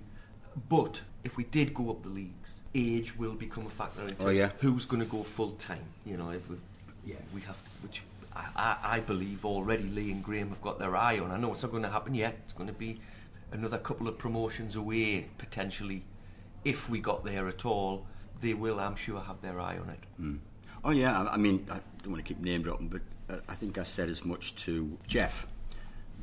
But 0.70 1.04
if 1.24 1.38
we 1.38 1.44
did 1.46 1.74
go 1.74 1.90
up 1.92 2.04
the 2.04 2.10
leagues, 2.10 2.60
age 2.74 3.18
will 3.18 3.34
become 3.34 3.66
a 3.66 3.70
factor 3.70 4.02
in 4.02 4.08
terms 4.10 4.18
Oh, 4.22 4.30
yeah. 4.30 4.46
of 4.46 4.62
who's 4.62 4.86
going 4.86 5.02
to 5.04 5.10
go 5.10 5.24
full 5.24 5.52
time. 5.52 5.84
You 6.06 6.18
know, 6.18 6.30
if 6.32 6.50
we 6.50 6.58
Yeah. 7.06 7.16
we 7.34 7.42
have, 7.42 7.58
which 7.84 8.02
I, 8.36 8.46
I, 8.56 8.78
I 8.96 9.00
believe 9.02 9.44
already 9.46 9.84
Lee 9.84 10.12
and 10.12 10.24
Graham 10.24 10.50
have 10.50 10.62
got 10.62 10.80
their 10.80 10.96
eye 10.96 11.20
on. 11.20 11.32
I 11.32 11.38
know 11.38 11.54
it's 11.54 11.64
not 11.64 11.72
going 11.72 11.84
to 11.84 11.90
happen 11.90 12.14
yet. 12.16 12.38
It's 12.46 12.54
going 12.54 12.68
to 12.68 12.74
be 12.74 13.00
another 13.52 13.78
couple 13.78 14.08
of 14.08 14.18
promotions 14.18 14.76
away 14.76 15.28
potentially. 15.38 16.04
If 16.64 16.90
we 16.90 17.00
got 17.00 17.26
there 17.26 17.48
at 17.48 17.66
all, 17.66 18.06
they 18.40 18.54
will, 18.54 18.80
I'm 18.80 18.96
sure, 18.96 19.20
have 19.20 19.42
their 19.42 19.60
eye 19.60 19.78
on 19.78 19.90
it. 19.90 20.00
Mm. 20.22 20.38
Oh 20.84 20.92
yeah, 20.92 21.22
I, 21.22 21.34
I 21.34 21.38
mean, 21.38 21.66
I 21.70 21.80
don't 22.04 22.14
want 22.14 22.26
to 22.26 22.34
keep 22.34 22.42
name 22.42 22.64
dropping, 22.64 22.88
but 22.88 23.02
uh, 23.30 23.40
I 23.50 23.54
think 23.56 23.78
I 23.78 23.84
said 23.84 24.10
as 24.10 24.24
much 24.26 24.56
to 24.66 24.98
Jeff 25.08 25.46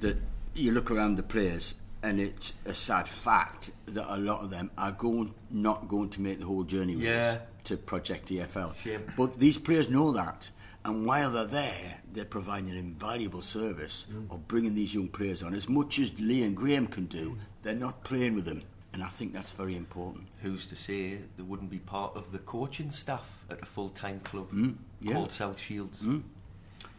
that 0.01 0.17
you 0.55 0.73
look 0.73 0.91
around 0.91 1.17
the 1.17 1.23
players 1.23 1.75
and 2.03 2.21
it's 2.21 2.55
a 2.65 2.75
sad 2.75 3.09
fact 3.09 3.71
that 3.87 4.13
a 4.13 4.17
lot 4.19 4.41
of 4.43 4.51
them 4.51 4.71
are 4.79 4.93
going 4.93 5.35
not 5.51 5.89
going 5.89 6.09
to 6.11 6.21
make 6.21 6.39
the 6.39 6.47
whole 6.47 6.65
journey 6.65 6.95
with 6.97 7.05
Yeah. 7.05 7.21
us 7.21 7.39
to 7.65 7.77
Project 7.77 8.31
EFL. 8.31 8.75
Shame. 8.75 9.03
But 9.17 9.39
these 9.39 9.59
players 9.59 9.89
know 9.91 10.13
that, 10.13 10.51
and 10.85 11.05
while 11.07 11.31
they're 11.31 11.45
there, 11.45 12.01
they're 12.13 12.25
providing 12.25 12.71
an 12.71 12.77
invaluable 12.77 13.43
service 13.43 14.07
Mm. 14.11 14.31
of 14.31 14.47
bringing 14.49 14.75
these 14.75 14.95
young 14.95 15.09
players 15.09 15.43
on. 15.43 15.55
As 15.55 15.69
much 15.69 15.99
as 15.99 16.19
Lee 16.21 16.43
and 16.45 16.57
Graham 16.57 16.87
can 16.87 17.07
do, 17.07 17.37
they're 17.63 17.75
not 17.75 18.05
playing 18.05 18.35
with 18.35 18.45
them, 18.45 18.63
and 18.93 19.03
I 19.03 19.09
think 19.09 19.33
that's 19.33 19.53
very 19.53 19.77
important. 19.77 20.29
Who's 20.43 20.67
to 20.67 20.77
say 20.77 21.19
they 21.37 21.43
wouldn't 21.43 21.71
be 21.71 21.79
part 21.81 22.15
of 22.17 22.31
the 22.33 22.39
coaching 22.39 22.91
staff 22.91 23.45
at 23.51 23.61
a 23.61 23.67
full-time 23.67 24.21
club 24.21 24.51
Mm, 24.53 24.77
yeah. 25.01 25.15
called 25.15 25.33
South 25.33 25.59
Shields? 25.59 26.03
Mm. 26.03 26.23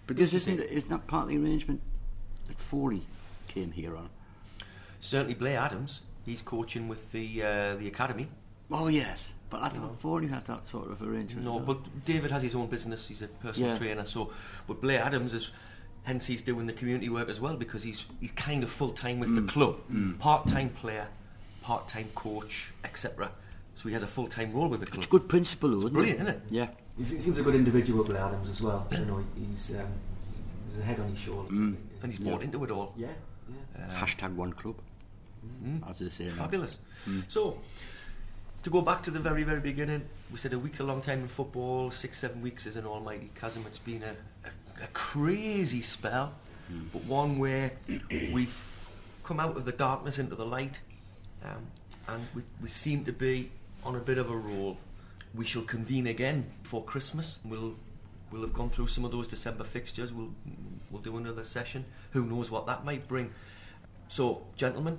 Because 0.08 0.32
Who's 0.34 0.48
isn't 0.48 0.60
isn't 0.62 0.90
that 0.90 1.08
part 1.08 1.24
of 1.24 1.30
the 1.30 1.38
arrangement 1.38 1.82
that 2.48 2.60
Foley 2.60 3.04
came 3.48 3.72
here 3.72 3.96
on? 3.96 4.10
Certainly, 5.00 5.36
Blair 5.36 5.60
Adams. 5.60 6.02
He's 6.26 6.42
coaching 6.42 6.88
with 6.88 7.12
the 7.12 7.44
uh, 7.44 7.76
the 7.76 7.88
academy. 7.88 8.28
Oh 8.72 8.88
yes, 8.88 9.34
but 9.50 9.64
I 9.64 9.70
thought 9.70 10.00
Foley 10.00 10.28
had 10.28 10.46
that 10.46 10.68
sort 10.68 10.92
of 10.92 11.02
arrangement. 11.02 11.46
No, 11.46 11.56
well. 11.56 11.66
but 11.66 12.06
David 12.06 12.30
has 12.32 12.44
his 12.44 12.54
own 12.56 12.68
business. 12.68 13.08
He's 13.08 13.22
a 13.24 13.28
personal 13.28 13.72
Yeah. 13.72 13.78
trainer. 13.78 14.06
So, 14.06 14.32
but 14.68 14.80
Blair 14.82 15.02
Adams 15.02 15.34
is, 15.34 15.50
hence 16.04 16.28
he's 16.28 16.42
doing 16.44 16.68
the 16.68 16.74
community 16.74 17.10
work 17.10 17.30
as 17.30 17.40
well 17.42 17.56
because 17.56 17.82
he's 17.82 18.06
he's 18.20 18.32
kind 18.32 18.64
of 18.64 18.70
full 18.70 18.92
time 18.92 19.20
with 19.20 19.34
the 19.36 19.42
club, 19.42 19.78
part 20.20 20.46
time 20.48 20.70
player, 20.70 21.08
part 21.64 21.88
time 21.88 22.10
coach, 22.14 22.72
etc. 22.84 23.32
So 23.76 23.88
he 23.88 23.94
has 23.94 24.04
a 24.04 24.08
full 24.08 24.28
time 24.28 24.52
role 24.54 24.68
with 24.68 24.82
the 24.82 24.86
club. 24.86 24.98
it's 25.00 25.08
a 25.08 25.10
good 25.10 25.28
principle, 25.30 25.70
though, 25.70 25.78
isn't 25.80 25.94
brilliant, 25.94 26.20
it? 26.20 26.24
isn't 26.24 26.36
it? 26.36 26.42
Yeah. 26.50 26.68
He's, 26.98 27.10
he 27.12 27.20
seems 27.20 27.40
a 27.40 27.42
good 27.42 27.56
individual, 27.56 28.04
Blair 28.04 28.22
Adams, 28.24 28.50
as 28.50 28.62
well. 28.62 28.86
You 28.92 29.06
know, 29.06 29.24
he's, 29.36 29.72
um, 29.72 29.88
he's 30.70 30.80
a 30.82 30.84
head 30.84 31.00
on 31.00 31.08
his 31.10 31.18
shoulders. 31.20 31.54
I 31.58 31.62
think. 31.62 31.80
And 32.04 32.12
he's 32.12 32.20
Yeah. 32.20 32.32
bought 32.34 32.44
into 32.44 32.64
it 32.66 32.72
all. 32.72 32.94
yeah, 32.98 33.08
yeah. 33.50 33.86
It's 33.86 33.96
hashtag 33.96 34.36
one 34.36 34.52
club, 34.54 34.76
Mm-hmm. 35.46 35.90
as 35.90 36.00
they 36.00 36.10
say. 36.10 36.26
now. 36.26 36.32
Fabulous. 36.32 36.78
So, 37.28 37.60
to 38.64 38.70
go 38.70 38.82
back 38.82 39.04
to 39.04 39.12
the 39.12 39.20
very, 39.20 39.44
very 39.44 39.62
beginning, 39.62 40.04
we 40.32 40.38
said 40.38 40.54
a 40.54 40.60
week's 40.60 40.80
a 40.80 40.84
long 40.84 41.02
time 41.02 41.22
in 41.22 41.28
football, 41.28 41.92
six, 41.92 42.20
seven 42.20 42.42
weeks 42.42 42.66
is 42.66 42.76
an 42.76 42.86
almighty 42.86 43.30
chasm. 43.40 43.64
It's 43.68 43.80
been 43.80 44.04
a, 44.04 44.16
a, 44.48 44.84
a 44.84 44.88
crazy 44.94 45.82
spell, 45.82 46.34
but 46.94 47.04
one 47.06 47.40
where 47.40 47.72
we've 48.10 48.66
come 49.24 49.40
out 49.40 49.56
of 49.56 49.66
the 49.66 49.72
darkness 49.72 50.20
into 50.20 50.36
the 50.36 50.46
light, 50.46 50.82
um, 51.44 51.68
and 52.08 52.28
we, 52.36 52.42
we 52.62 52.68
seem 52.68 53.06
to 53.06 53.14
be 53.14 53.52
on 53.86 53.96
a 53.96 54.00
bit 54.00 54.18
of 54.18 54.30
a 54.30 54.36
roll. 54.36 54.78
We 55.34 55.46
shall 55.46 55.62
convene 55.62 56.08
again 56.08 56.50
before 56.64 56.84
Christmas. 56.84 57.40
We'll 57.46 57.76
we'll 58.32 58.42
have 58.42 58.54
gone 58.54 58.70
through 58.70 58.88
some 58.88 59.06
of 59.06 59.12
those 59.12 59.28
December 59.28 59.64
fixtures. 59.64 60.12
We'll 60.12 60.32
we'll 60.90 61.02
do 61.02 61.18
another 61.18 61.44
session. 61.44 61.86
Who 62.12 62.26
knows 62.26 62.50
what 62.52 62.66
that 62.66 62.84
might 62.84 63.08
bring? 63.08 63.32
So, 64.08 64.42
gentlemen, 64.56 64.98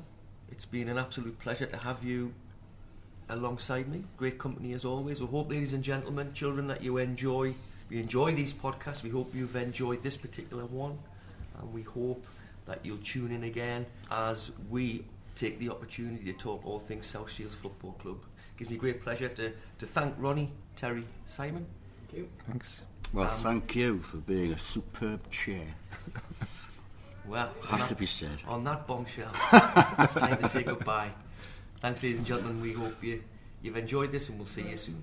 it's 0.51 0.65
been 0.65 0.89
an 0.89 0.99
absolute 0.99 1.39
pleasure 1.39 1.67
to 1.67 1.77
have 1.77 2.03
you 2.05 2.33
alongside 3.29 3.89
me. 3.89 4.05
Great 4.17 4.39
company 4.39 4.73
as 4.73 4.85
always. 4.85 5.21
We 5.21 5.27
hope, 5.27 5.51
ladies 5.51 5.73
and 5.73 5.83
gentlemen, 5.85 6.33
children, 6.35 6.67
that 6.69 6.83
you 6.83 6.99
enjoy. 6.99 7.55
We 7.89 7.99
enjoy 8.01 8.35
these 8.35 8.53
podcasts. 8.53 9.03
We 9.03 9.11
hope 9.11 9.35
you've 9.35 9.57
enjoyed 9.57 10.03
this 10.03 10.17
particular 10.17 10.65
one, 10.67 10.99
and 11.61 11.73
we 11.73 11.83
hope 11.83 12.25
that 12.67 12.81
you'll 12.85 12.99
tune 12.99 13.33
in 13.33 13.45
again 13.45 13.87
as 14.11 14.53
we 14.69 15.05
take 15.37 15.59
the 15.59 15.71
opportunity 15.71 16.25
to 16.25 16.33
talk 16.33 16.65
all 16.67 16.79
things 16.79 17.07
South 17.07 17.31
Shields 17.31 17.57
Football 17.57 17.93
Club. 17.93 18.19
It 18.55 18.59
gives 18.59 18.71
me 18.71 18.77
great 18.77 19.03
pleasure 19.03 19.29
to, 19.29 19.53
to 19.79 19.87
thank 19.87 20.15
Ronnie, 20.19 20.51
Terry, 20.77 21.03
Simon. 21.27 21.67
Thank 21.99 22.19
you. 22.19 22.29
Thanks. 22.47 22.83
Well, 23.13 23.29
Um, 23.29 23.37
thank 23.37 23.75
you 23.75 24.01
for 24.01 24.19
being 24.19 24.53
a 24.53 24.59
superb 24.59 25.31
chair. 25.31 25.67
Well, 27.27 27.53
on 27.63 27.69
Has 27.69 27.81
that, 27.81 27.89
to 27.91 27.95
be 27.95 28.07
said. 28.07 28.39
on 28.49 28.65
that 28.65 28.87
bombshell, 28.87 29.31
it's 29.99 30.15
time 30.15 30.37
to 30.39 30.49
say 30.49 30.63
goodbye. 30.63 31.11
Thanks, 31.81 32.03
ladies 32.03 32.19
and 32.19 32.27
gentlemen. 32.27 32.61
We 32.61 32.73
hope 32.73 33.03
you, 33.03 33.23
you've 33.63 33.77
enjoyed 33.77 34.11
this, 34.13 34.29
and 34.29 34.39
we'll 34.39 34.47
see 34.47 34.63
you 34.69 34.77
soon. 34.77 35.03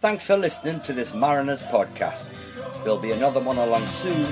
Thanks 0.00 0.24
for 0.24 0.36
listening 0.36 0.80
to 0.80 0.92
this 0.92 1.12
Mariners 1.14 1.62
podcast. 1.62 2.26
There'll 2.82 2.98
be 2.98 3.12
another 3.12 3.40
one 3.40 3.58
along 3.58 3.86
soon 3.86 4.22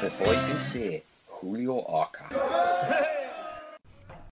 before 0.00 0.32
you 0.34 0.40
can 0.40 0.60
say 0.60 1.02
Julio 1.28 1.84
Arca. 1.86 2.26